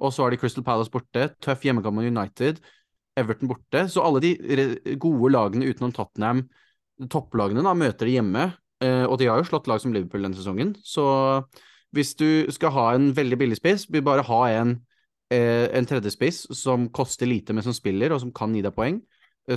Og 0.00 0.14
så 0.16 0.24
har 0.24 0.32
de 0.32 0.38
Crystal 0.40 0.64
Palace 0.64 0.92
borte, 0.92 1.28
tøff 1.44 1.66
hjemmekamp 1.66 1.98
mot 1.98 2.08
United, 2.08 2.62
Everton 3.20 3.50
borte. 3.50 3.84
Så 3.92 4.04
alle 4.04 4.22
de 4.24 4.96
gode 5.02 5.32
lagene 5.34 5.68
utenom 5.68 5.92
Tottenham, 5.92 6.46
topplagene, 7.12 7.64
da, 7.66 7.76
møter 7.76 8.08
de 8.08 8.16
hjemme. 8.16 8.48
Eh, 8.80 9.04
og 9.04 9.18
de 9.20 9.28
har 9.28 9.42
jo 9.42 9.50
slått 9.50 9.68
lag 9.68 9.82
som 9.82 9.92
Liverpool 9.92 10.24
denne 10.24 10.40
sesongen. 10.40 10.72
Så 10.80 11.04
hvis 11.92 12.14
du 12.16 12.48
skal 12.54 12.72
ha 12.72 12.90
en 12.96 13.10
veldig 13.12 13.42
billig 13.42 13.60
spiss, 13.60 13.90
vil 13.92 14.06
bare 14.06 14.24
ha 14.24 14.42
en, 14.56 14.78
eh, 15.28 15.68
en 15.76 15.88
tredjespiss 15.90 16.46
som 16.56 16.88
koster 16.88 17.28
lite, 17.28 17.52
men 17.52 17.66
som 17.66 17.76
spiller, 17.76 18.14
og 18.14 18.24
som 18.24 18.32
kan 18.32 18.56
gi 18.56 18.64
deg 18.64 18.72
poeng 18.72 19.02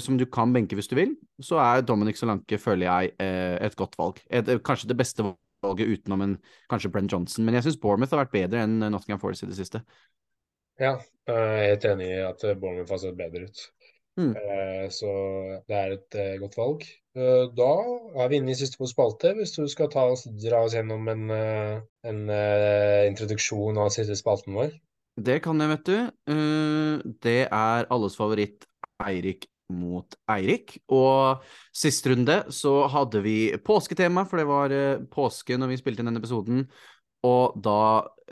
som 0.01 0.17
du 0.17 0.25
kan 0.25 0.53
benke 0.53 0.75
hvis 0.77 0.89
du 0.89 0.95
vil, 0.97 1.15
så 1.41 1.59
er 1.61 1.83
Dominic 1.85 2.17
Solanke, 2.17 2.57
føler 2.61 2.87
jeg, 2.87 3.13
eh, 3.19 3.57
et 3.65 3.75
godt 3.79 3.97
valg. 3.99 4.21
Et, 4.29 4.47
eh, 4.47 4.61
kanskje 4.63 4.89
det 4.89 4.97
beste 4.97 5.25
valget 5.63 5.87
utenom 5.99 6.21
en 6.21 6.37
kanskje 6.71 6.91
Brent 6.91 7.11
Johnson, 7.11 7.45
men 7.45 7.55
jeg 7.55 7.63
syns 7.67 7.79
Bournemouth 7.79 8.11
har 8.15 8.25
vært 8.25 8.33
bedre 8.35 8.63
enn 8.63 8.79
Nottingham 8.79 9.21
Forest 9.21 9.43
i 9.43 9.51
det 9.51 9.59
siste. 9.59 9.83
Ja, 10.81 10.97
jeg 11.29 11.35
er 11.37 11.69
helt 11.69 11.85
enig 11.85 12.09
i 12.09 12.21
at 12.25 12.43
eh, 12.43 12.55
Bournemouth 12.59 12.91
har 12.91 13.01
sett 13.03 13.17
bedre 13.19 13.47
ut. 13.47 13.63
Mm. 14.19 14.33
Eh, 14.37 14.89
Så 14.93 15.09
det 15.67 15.77
er 15.77 15.95
et 15.95 16.15
eh, 16.21 16.35
godt 16.41 16.57
valg. 16.57 16.83
Eh, 17.15 17.45
Da 17.57 17.69
er 18.23 18.29
vi 18.29 18.39
inne 18.41 18.53
i 18.53 18.57
siste 18.57 18.89
spalte. 18.89 19.33
Hvis 19.37 19.55
du 19.57 19.63
skal 19.69 19.89
ta 19.93 20.07
oss, 20.11 20.25
dra 20.41 20.63
oss 20.65 20.75
gjennom 20.77 21.07
en, 21.09 21.29
eh, 21.33 21.79
en 22.09 22.29
eh, 22.29 23.07
introduksjon 23.09 23.77
av 23.81 23.93
siste 23.93 24.17
spalten 24.19 24.53
vår. 24.57 24.75
Det 25.15 25.39
kan 25.45 25.59
jeg, 25.61 25.69
vet 25.69 25.89
du. 25.89 25.97
Eh, 26.33 27.15
det 27.25 27.39
er 27.47 27.89
alles 27.93 28.17
favoritt 28.17 28.65
Eirik 29.03 29.47
mot 29.73 30.15
Eirik. 30.31 30.77
Og 30.93 31.43
sist 31.75 32.05
runde 32.07 32.39
så 32.53 32.75
hadde 32.93 33.21
vi 33.25 33.37
påsketema, 33.65 34.23
for 34.29 34.39
det 34.41 34.47
var 34.49 34.73
eh, 34.75 35.03
påske 35.11 35.57
når 35.59 35.73
vi 35.73 35.79
spilte 35.81 36.03
inn 36.03 36.11
denne 36.11 36.21
episoden. 36.23 36.65
Og 37.23 37.55
da 37.63 37.77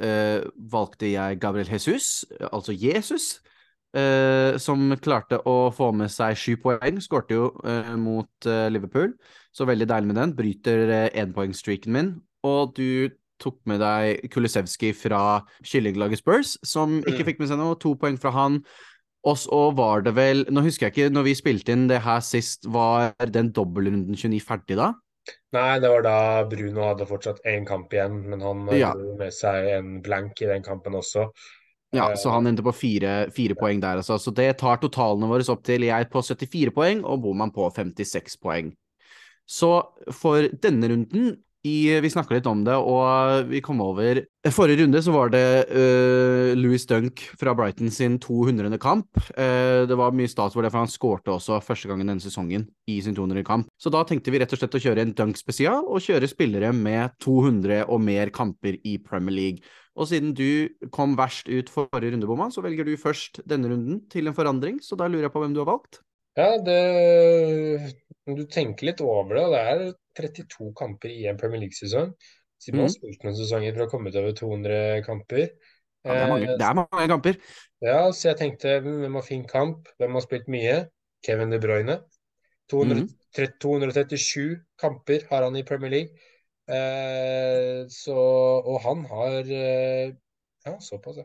eh, 0.04 0.42
valgte 0.72 1.12
jeg 1.14 1.40
Gabriel 1.40 1.70
Jesus, 1.72 2.26
altså 2.52 2.76
Jesus, 2.76 3.30
eh, 3.96 4.58
som 4.60 4.92
klarte 5.00 5.40
å 5.48 5.72
få 5.76 5.92
med 5.96 6.12
seg 6.12 6.36
sju 6.40 6.58
poeng. 6.60 7.00
Skårte 7.04 7.38
jo 7.38 7.48
eh, 7.64 7.94
mot 8.00 8.50
eh, 8.52 8.68
Liverpool, 8.74 9.14
så 9.56 9.68
veldig 9.70 9.88
deilig 9.92 10.12
med 10.12 10.20
den. 10.20 10.36
Bryter 10.36 10.86
eh, 10.92 11.10
énpoengstreaken 11.24 11.96
min. 11.96 12.14
Og 12.48 12.76
du 12.76 13.10
tok 13.42 13.58
med 13.66 13.80
deg 13.82 14.28
Kulisevskij 14.30 14.92
fra 14.94 15.42
kyllinglaget 15.66 16.20
Spurs, 16.22 16.58
som 16.68 17.00
ikke 17.02 17.24
Mm. 17.24 17.28
fikk 17.32 17.40
med 17.42 17.50
seg 17.50 17.58
noe. 17.58 17.78
To 17.82 17.96
poeng 17.98 18.20
fra 18.22 18.30
han. 18.36 18.60
Og 19.28 19.38
så 19.38 19.62
var 19.78 20.02
det 20.02 20.16
vel 20.18 20.46
Nå 20.50 20.64
husker 20.66 20.88
jeg 20.88 20.96
ikke, 20.96 21.14
når 21.14 21.28
vi 21.28 21.38
spilte 21.38 21.76
inn 21.76 21.88
det 21.92 22.02
her 22.02 22.22
sist, 22.26 22.66
var 22.66 23.14
den 23.30 23.52
dobbeltrunden 23.54 24.18
29 24.18 24.42
ferdig 24.42 24.80
da? 24.80 24.92
Nei, 25.54 25.80
det 25.84 25.90
var 25.92 26.02
da 26.06 26.16
Bruno 26.50 26.88
hadde 26.88 27.06
fortsatt 27.06 27.44
én 27.46 27.66
kamp 27.68 27.92
igjen, 27.94 28.22
men 28.32 28.42
han 28.42 28.64
eh, 28.72 28.80
Ja. 28.82 28.94
dro 28.98 29.14
med 29.20 29.34
seg 29.36 29.68
en 29.76 30.00
blank 30.02 30.42
i 30.42 30.50
den 30.50 30.64
kampen 30.66 30.98
også. 30.98 31.28
Ja, 31.94 32.08
Eh, 32.10 32.16
så 32.16 32.32
han 32.32 32.48
endte 32.48 32.64
på 32.64 32.74
fire, 32.74 33.30
fire 33.36 33.54
poeng 33.60 33.82
der, 33.84 34.00
altså. 34.00 34.18
Så 34.18 34.34
det 34.34 34.58
tar 34.58 34.80
totalene 34.82 35.28
våre 35.30 35.46
opp 35.52 35.64
til 35.68 35.84
jeg 35.86 36.10
på 36.10 36.24
74 36.24 36.72
poeng 36.74 37.04
og 37.06 37.22
Boman 37.22 37.52
på 37.52 37.68
56 37.70 38.38
poeng. 38.42 38.72
Så 39.46 39.70
for 40.16 40.48
denne 40.64 40.88
runden 40.88 41.34
i, 41.68 42.00
Vi 42.02 42.10
snakka 42.10 42.34
litt 42.34 42.48
om 42.50 42.64
det, 42.66 42.74
og 42.74 43.50
vi 43.52 43.62
kom 43.62 43.82
over 43.86 44.24
Forrige 44.50 44.82
runde 44.82 44.98
så 45.06 45.14
var 45.14 45.30
det 45.30 45.44
uh, 45.70 46.58
Louis 46.58 46.82
Dunk 46.90 47.22
fra 47.38 47.54
Brighton 47.54 47.92
sin 47.94 48.16
200. 48.18 48.74
kamp. 48.82 49.06
Uh, 49.36 49.86
det 49.86 49.98
var 50.00 50.16
mye 50.18 50.32
stas 50.32 50.56
for 50.56 50.66
det, 50.66 50.72
for 50.74 50.82
han 50.82 50.90
skårte 50.90 51.36
også 51.36 51.60
første 51.62 51.92
gangen 51.92 52.10
denne 52.10 52.24
sesongen 52.24 52.66
i 52.90 52.98
sin 53.06 53.14
200. 53.14 53.44
kamp. 53.46 53.70
Så 53.78 53.94
da 53.94 54.02
tenkte 54.08 54.34
vi 54.34 54.42
rett 54.42 54.56
og 54.56 54.64
slett 54.64 54.80
å 54.80 54.82
kjøre 54.82 55.06
en 55.06 55.14
Dunk-spesial, 55.18 55.86
og 55.86 56.02
kjøre 56.02 56.32
spillere 56.32 56.74
med 56.74 57.14
200 57.22 57.86
og 57.86 58.02
mer 58.02 58.34
kamper 58.34 58.80
i 58.82 58.98
Premier 58.98 59.38
League. 59.38 59.74
Og 59.94 60.10
siden 60.10 60.34
du 60.34 60.72
kom 60.96 61.14
verst 61.20 61.52
ut 61.52 61.70
forrige 61.70 62.16
runde, 62.16 62.30
Bomma, 62.30 62.50
så 62.50 62.66
velger 62.66 62.88
du 62.88 62.96
først 62.98 63.44
denne 63.46 63.70
runden 63.70 64.02
til 64.10 64.26
en 64.26 64.38
forandring, 64.38 64.82
så 64.82 64.98
da 64.98 65.06
lurer 65.06 65.28
jeg 65.28 65.36
på 65.36 65.44
hvem 65.44 65.54
du 65.54 65.62
har 65.62 65.70
valgt. 65.76 66.02
Ja, 66.40 66.56
det 66.64 67.92
Du 68.26 68.46
tenker 68.48 68.88
litt 68.88 69.02
over 69.04 69.36
det, 69.36 69.44
og 69.46 69.54
det 69.54 69.62
er 69.62 69.82
32 70.18 70.72
kamper 70.78 71.10
i 71.14 71.26
en 71.32 71.38
Premier 71.38 71.62
League-sesong. 71.64 72.14
Simon 72.62 72.86
har 72.86 72.90
Mhm. 72.90 72.94
spilt 72.94 73.24
noen 73.26 73.36
sesonger 73.38 73.74
for 73.76 73.86
å 73.88 73.90
komme 73.92 74.12
til 74.12 74.22
over 74.24 74.34
200 74.38 75.02
kamper. 75.06 75.48
Ja, 76.06 76.14
det 76.14 76.24
er 76.24 76.28
mange, 76.28 76.48
Eh, 76.48 76.58
det 76.58 76.66
er 76.66 76.74
mange 76.74 77.08
kamper. 77.08 77.36
Ja, 77.82 78.12
så 78.12 78.30
jeg 78.30 78.38
tenkte 78.40 78.80
"Hm, 78.82 79.00
hvem 79.02 79.14
har 79.18 79.22
fin 79.26 79.44
kamp, 79.48 79.88
hvem 80.00 80.14
har 80.18 80.22
spilt 80.26 80.48
mye? 80.48 80.76
Kevin 81.26 81.50
De 81.52 81.60
Bruyne. 81.60 81.98
200, 82.70 83.04
mm. 83.04 83.08
237 83.60 84.60
kamper 84.80 85.26
har 85.30 85.44
han 85.44 85.56
i 85.58 85.64
Premier 85.64 85.90
League. 85.92 86.10
Eh, 86.70 87.86
så, 87.90 88.16
og 88.16 88.82
han 88.86 89.06
har 89.06 89.40
eh, 89.62 90.14
Ja, 90.66 90.76
såpass. 90.80 91.18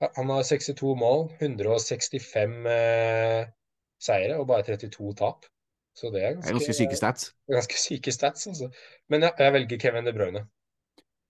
Ja, 0.00 0.08
Han 0.16 0.28
har 0.30 0.42
62 0.42 0.96
mål, 0.98 1.28
165 1.40 2.66
eh, 2.66 3.46
seire 4.02 4.38
og 4.40 4.48
bare 4.48 4.62
32 4.66 5.14
tap. 5.14 5.46
Så 6.00 6.08
det 6.14 6.22
er 6.24 6.30
Det 6.40 6.48
er 6.48 6.54
ganske, 6.54 6.54
ganske 6.56 6.76
syke 6.78 6.96
stats. 6.96 7.26
ganske 7.50 7.76
syke 7.82 8.12
stats, 8.14 8.46
altså. 8.48 8.70
Men 9.12 9.26
ja, 9.26 9.30
jeg 9.38 9.52
velger 9.58 9.80
Kevin 9.82 10.06
De 10.08 10.14
Bruyne. 10.16 10.46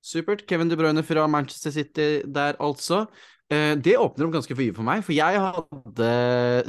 Supert. 0.03 0.47
Kevin 0.49 0.71
De 0.71 0.77
Bruyne 0.79 1.03
fra 1.05 1.27
Manchester 1.29 1.75
City 1.75 2.09
der, 2.25 2.57
altså. 2.63 3.03
Eh, 3.51 3.75
det 3.83 3.97
åpner 3.99 4.29
opp 4.29 4.37
ganske 4.39 4.55
mye 4.57 4.75
for 4.77 4.87
meg, 4.87 5.03
for 5.05 5.13
jeg 5.17 5.41
hadde 5.43 6.11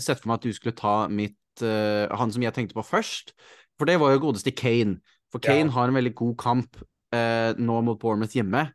sett 0.02 0.20
for 0.20 0.32
meg 0.32 0.40
at 0.40 0.48
du 0.48 0.54
skulle 0.58 0.76
ta 0.76 0.96
mitt 1.14 1.38
eh, 1.62 2.08
Han 2.18 2.32
som 2.34 2.42
jeg 2.44 2.54
tenkte 2.58 2.74
på 2.80 2.84
først, 2.84 3.36
for 3.78 3.86
det 3.86 4.00
var 4.02 4.16
jo 4.16 4.24
godeste 4.26 4.52
Kane. 4.52 4.98
For 5.32 5.40
Kane 5.40 5.70
Ja. 5.70 5.76
har 5.78 5.88
en 5.92 5.96
veldig 6.00 6.16
god 6.18 6.36
kamp 6.42 6.82
eh, 7.14 7.54
nå 7.60 7.82
mot 7.86 8.00
Bournemouth 8.02 8.34
hjemme. 8.36 8.66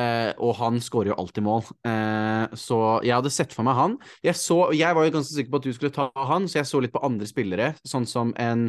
Eh, 0.00 0.32
og 0.42 0.56
han 0.58 0.80
skårer 0.82 1.12
jo 1.12 1.18
alltid 1.22 1.46
mål. 1.46 1.68
Eh, 1.86 2.56
så 2.58 2.80
jeg 3.06 3.14
hadde 3.14 3.32
sett 3.34 3.54
for 3.54 3.66
meg 3.66 3.78
han. 3.78 3.94
Jeg, 4.26 4.38
så, 4.40 4.58
jeg 4.74 4.96
var 4.96 5.06
jo 5.06 5.14
ganske 5.14 5.36
sikker 5.36 5.54
på 5.54 5.62
at 5.62 5.68
du 5.68 5.76
skulle 5.76 5.94
ta 5.94 6.08
han, 6.32 6.48
så 6.50 6.60
jeg 6.60 6.70
så 6.72 6.82
litt 6.82 6.94
på 6.94 7.04
andre 7.06 7.28
spillere, 7.30 7.72
sånn 7.86 8.08
som 8.10 8.34
en 8.40 8.68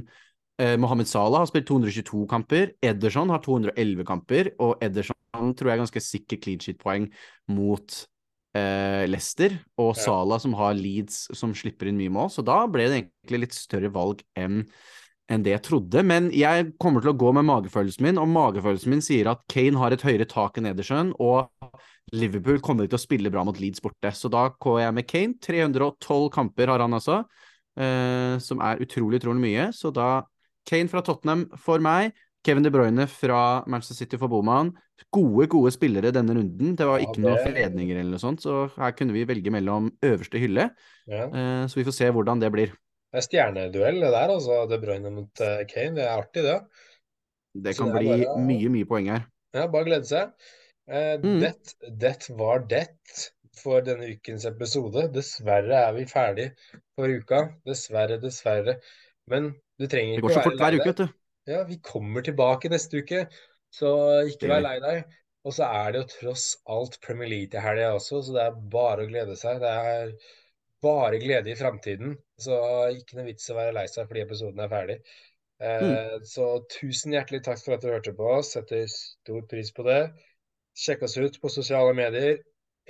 Eh, 0.56 0.78
Mohammed 0.80 1.08
Salah 1.08 1.42
har 1.44 1.50
spilt 1.50 1.68
222 1.68 2.26
kamper. 2.32 2.72
Ederson 2.86 3.32
har 3.34 3.42
211 3.44 4.06
kamper, 4.08 4.54
og 4.64 4.84
Ederson 4.84 5.52
tror 5.52 5.68
jeg 5.68 5.76
er 5.76 5.82
ganske 5.84 6.04
sikker 6.04 6.40
clean 6.40 6.62
sheet-poeng 6.64 7.10
mot 7.52 7.98
eh, 8.56 9.04
Leicester. 9.10 9.58
Og 9.76 9.96
Ja. 9.98 10.02
Salah 10.06 10.40
som 10.40 10.56
har 10.56 10.78
Leeds 10.80 11.26
som 11.36 11.54
slipper 11.54 11.92
inn 11.92 12.00
mye 12.00 12.14
mål, 12.14 12.32
så 12.32 12.46
da 12.46 12.62
ble 12.72 12.88
det 12.88 13.02
egentlig 13.02 13.44
litt 13.44 13.58
større 13.58 13.92
valg 13.92 14.24
enn 14.40 14.64
enn 15.30 15.42
det 15.46 15.56
jeg 15.56 15.64
trodde, 15.66 16.04
men 16.06 16.30
jeg 16.36 16.74
kommer 16.82 17.02
til 17.02 17.10
å 17.14 17.18
gå 17.18 17.32
med 17.34 17.48
magefølelsen 17.48 18.06
min, 18.06 18.20
og 18.22 18.30
magefølelsen 18.30 18.94
min 18.94 19.02
sier 19.02 19.32
at 19.32 19.42
Kane 19.50 19.80
har 19.82 19.92
et 19.96 20.04
høyere 20.06 20.28
tak 20.30 20.60
enn 20.60 20.68
Ederson, 20.70 21.14
og 21.20 21.50
Liverpool 22.14 22.60
kommer 22.62 22.86
til 22.86 23.00
å 23.00 23.02
spille 23.02 23.32
bra 23.34 23.44
mot 23.44 23.58
Leeds 23.58 23.82
borte. 23.82 24.12
Så 24.14 24.30
da 24.30 24.50
går 24.62 24.84
jeg 24.84 24.94
med 24.94 25.08
Kane. 25.10 25.34
312 25.42 26.30
kamper 26.36 26.70
har 26.70 26.84
han 26.86 26.94
altså, 26.94 27.24
eh, 27.80 28.38
som 28.38 28.62
er 28.62 28.84
utrolig, 28.86 29.18
utrolig 29.24 29.42
mye. 29.42 29.66
Så 29.74 29.90
da 29.94 30.22
Kane 30.70 30.92
fra 30.92 31.02
Tottenham 31.02 31.48
for 31.58 31.82
meg, 31.82 32.14
Kevin 32.46 32.62
De 32.62 32.70
Bruyne 32.70 33.08
fra 33.10 33.64
Manchester 33.66 33.98
City 33.98 34.20
for 34.22 34.30
Boman. 34.30 34.70
Gode, 35.12 35.48
gode 35.50 35.72
spillere 35.74 36.14
denne 36.14 36.36
runden. 36.38 36.76
Det 36.78 36.86
var 36.86 37.00
Ja, 37.02 37.08
ikke 37.08 37.24
noen 37.24 37.36
det- 37.42 37.48
fredninger 37.50 37.98
eller 37.98 38.12
noe 38.12 38.22
sånt, 38.22 38.42
så 38.46 38.70
her 38.78 38.92
kunne 38.92 39.12
vi 39.14 39.26
velge 39.26 39.50
mellom 39.50 39.90
øverste 40.04 40.38
hylle. 40.40 40.70
Ja. 41.08 41.26
Eh, 41.26 41.66
så 41.66 41.74
vi 41.74 41.84
får 41.84 41.94
se 41.94 42.12
hvordan 42.12 42.40
det 42.40 42.52
blir. 42.54 42.72
Det 43.14 43.22
er 43.22 43.26
stjerneduell 43.28 44.00
det 44.04 44.12
der, 44.12 44.34
altså. 44.34 44.58
De 44.70 44.80
Bruyne 44.82 45.12
mot 45.14 45.42
eh, 45.46 45.64
Kane. 45.70 45.96
Det 45.96 46.04
er 46.06 46.18
artig, 46.20 46.44
det. 46.44 46.58
Det 47.66 47.76
kan 47.78 47.94
det 47.94 48.02
bli 48.02 48.12
bare- 48.26 48.42
mye, 48.50 48.70
mye 48.74 48.86
poeng 48.90 49.08
her. 49.14 49.26
Ja, 49.56 49.68
bare 49.72 49.88
glede 49.88 50.10
seg. 50.10 50.34
Uh, 50.86 51.16
Mm. 51.24 51.40
det, 51.42 51.54
det 52.02 52.30
var 52.38 52.60
det 52.70 52.88
for 53.58 53.82
denne 53.82 54.10
ukens 54.12 54.44
episode. 54.46 55.08
Dessverre 55.16 55.80
er 55.88 55.94
vi 55.96 56.04
ferdig 56.06 56.50
for 56.98 57.08
uka. 57.10 57.40
Dessverre, 57.66 58.20
dessverre. 58.22 58.76
Men 59.32 59.54
du 59.80 59.88
trenger 59.88 60.20
Det 60.20 60.22
ikke 60.22 60.28
går 60.28 60.36
så 60.36 60.44
fort 60.44 60.60
være 60.60 60.62
hver 60.62 60.72
lei 60.76 60.80
uke, 60.80 60.84
deg. 60.84 60.92
vet 60.92 60.98
du. 61.08 61.54
Ja, 61.54 61.64
vi 61.64 61.78
kommer 61.82 62.22
tilbake 62.26 62.70
neste 62.70 63.00
uke, 63.02 63.24
så 63.74 63.90
ikke 64.30 64.50
vær 64.52 64.62
lei 64.66 64.76
deg. 64.84 65.06
Og 65.46 65.54
så 65.54 65.64
er 65.70 65.92
det 65.94 66.00
jo 66.02 66.08
tross 66.20 66.46
alt 66.74 67.00
Premier 67.06 67.30
League 67.30 67.50
til 67.54 67.62
helga 67.62 67.92
også, 67.96 68.22
så 68.26 68.34
det 68.34 68.44
er 68.48 68.56
bare 68.76 69.06
å 69.06 69.10
glede 69.10 69.36
seg. 69.38 69.60
Det 69.62 69.70
er 69.72 70.14
bare 70.82 71.20
glede 71.22 71.52
i 71.54 71.58
framtiden, 71.60 72.16
så 72.42 72.56
ikke 72.96 73.18
noe 73.18 73.30
vits 73.30 73.50
å 73.52 73.58
være 73.58 73.76
lei 73.78 73.86
seg 73.92 74.08
fordi 74.10 74.24
episoden 74.26 74.64
er 74.64 74.72
ferdig. 74.72 74.98
Eh, 75.64 76.18
Så 76.28 76.48
tusen 76.74 77.14
hjertelig 77.16 77.44
takk 77.46 77.62
for 77.64 77.76
at 77.76 77.84
du 77.86 77.92
hørte 77.92 78.14
på 78.16 78.32
oss. 78.38 78.54
Setter 78.56 78.88
stor 78.92 79.46
pris 79.52 79.72
på 79.72 79.86
det. 79.88 80.02
Sjekk 80.76 81.06
oss 81.08 81.18
ut 81.18 81.40
på 81.42 81.52
sosiale 81.54 81.94
medier. 81.96 82.42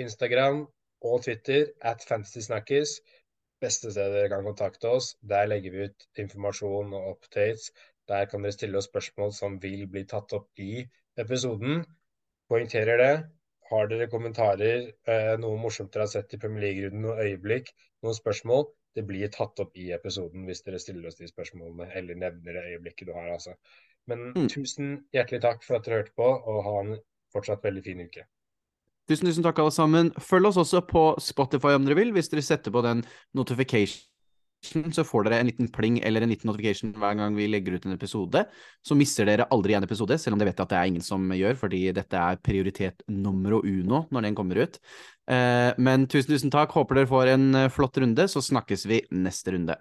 Instagram 0.01 0.63
og 1.05 1.21
Twitter 1.27 1.67
at 1.81 2.03
FantasySnakkes. 2.09 2.97
Beste 3.61 3.91
stedet 3.93 4.15
dere 4.17 4.31
kan 4.33 4.47
kontakte 4.47 4.89
oss. 4.97 5.13
Der 5.21 5.45
legger 5.51 5.75
vi 5.75 5.85
ut 5.89 6.07
informasjon 6.25 6.93
og 6.97 7.11
updates. 7.13 7.69
Der 8.09 8.25
kan 8.29 8.43
dere 8.43 8.53
stille 8.57 8.81
oss 8.81 8.89
spørsmål 8.89 9.33
som 9.33 9.59
vil 9.61 9.85
bli 9.91 10.03
tatt 10.09 10.33
opp 10.37 10.49
i 10.61 10.83
episoden. 11.21 11.85
Poengterer 12.49 13.01
det. 13.01 13.13
Har 13.69 13.87
dere 13.89 14.09
kommentarer, 14.09 14.91
eh, 15.09 15.35
noe 15.41 15.57
morsomt 15.57 15.93
dere 15.93 16.05
har 16.05 16.11
sett 16.11 16.33
i 16.33 16.37
Premier 16.41 16.67
League-runden, 16.67 17.01
noen 17.01 17.21
øyeblikk, 17.23 17.71
noen 18.05 18.13
spørsmål, 18.13 18.67
det 18.95 19.03
blir 19.07 19.27
tatt 19.33 19.59
opp 19.59 19.75
i 19.77 19.89
episoden 19.91 20.45
hvis 20.47 20.63
dere 20.63 20.79
stiller 20.79 21.07
oss 21.09 21.17
de 21.19 21.27
spørsmålene 21.27 21.89
eller 21.95 22.15
nevner 22.15 22.55
det 22.55 22.63
øyeblikket 22.71 23.09
du 23.09 23.13
har, 23.13 23.27
altså. 23.33 23.55
Men 24.07 24.31
Mm. 24.33 24.47
tusen 24.47 25.05
hjertelig 25.13 25.41
takk 25.41 25.63
for 25.63 25.75
at 25.75 25.83
dere 25.85 26.01
hørte 26.03 26.15
på, 26.15 26.23
og 26.23 26.63
ha 26.63 26.79
en 26.79 26.97
fortsatt 27.33 27.63
veldig 27.63 27.83
fin 27.83 28.01
uke. 28.05 28.25
Tusen, 29.09 29.27
tusen 29.27 29.43
takk, 29.43 29.59
alle 29.59 29.71
sammen. 29.71 30.11
Følg 30.17 30.47
oss 30.47 30.57
også 30.57 30.81
på 30.87 31.19
Spotify 31.21 31.75
om 31.75 31.85
dere 31.85 31.95
vil. 31.95 32.11
Hvis 32.11 32.29
dere 32.29 32.41
setter 32.41 32.71
på 32.71 32.81
den 32.81 33.03
notification, 33.35 34.01
så 34.63 35.03
får 35.05 35.25
dere 35.27 35.39
en 35.39 35.49
liten 35.49 35.67
pling 35.73 35.99
eller 36.03 36.21
en 36.25 36.31
liten 36.31 36.49
notification 36.49 36.93
hver 36.97 37.17
gang 37.19 37.35
vi 37.37 37.47
legger 37.47 37.77
ut 37.77 37.85
en 37.85 37.95
episode. 37.95 38.45
Så 38.85 38.97
mister 38.97 39.27
dere 39.29 39.47
aldri 39.53 39.75
en 39.77 39.85
episode, 39.85 40.17
selv 40.21 40.35
om 40.35 40.41
det 40.41 40.49
vet 40.49 40.57
jeg 40.57 40.65
at 40.65 40.73
det 40.73 40.79
er 40.79 40.91
ingen 40.91 41.05
som 41.05 41.29
gjør, 41.35 41.57
fordi 41.59 41.81
dette 41.95 42.21
er 42.21 42.41
prioritet 42.41 43.05
numero 43.07 43.61
uno 43.65 44.05
når 44.11 44.29
den 44.29 44.37
kommer 44.37 44.63
ut. 44.65 44.79
Eh, 45.29 45.71
Men 45.77 46.07
tusen, 46.07 46.33
tusen 46.33 46.53
takk. 46.53 46.71
Håper 46.75 47.01
dere 47.01 47.11
får 47.11 47.33
en 47.35 47.55
eh, 47.55 47.69
flott 47.69 47.97
runde, 48.01 48.27
så 48.27 48.41
snakkes 48.41 48.85
vi 48.89 49.03
neste 49.11 49.55
runde. 49.55 49.77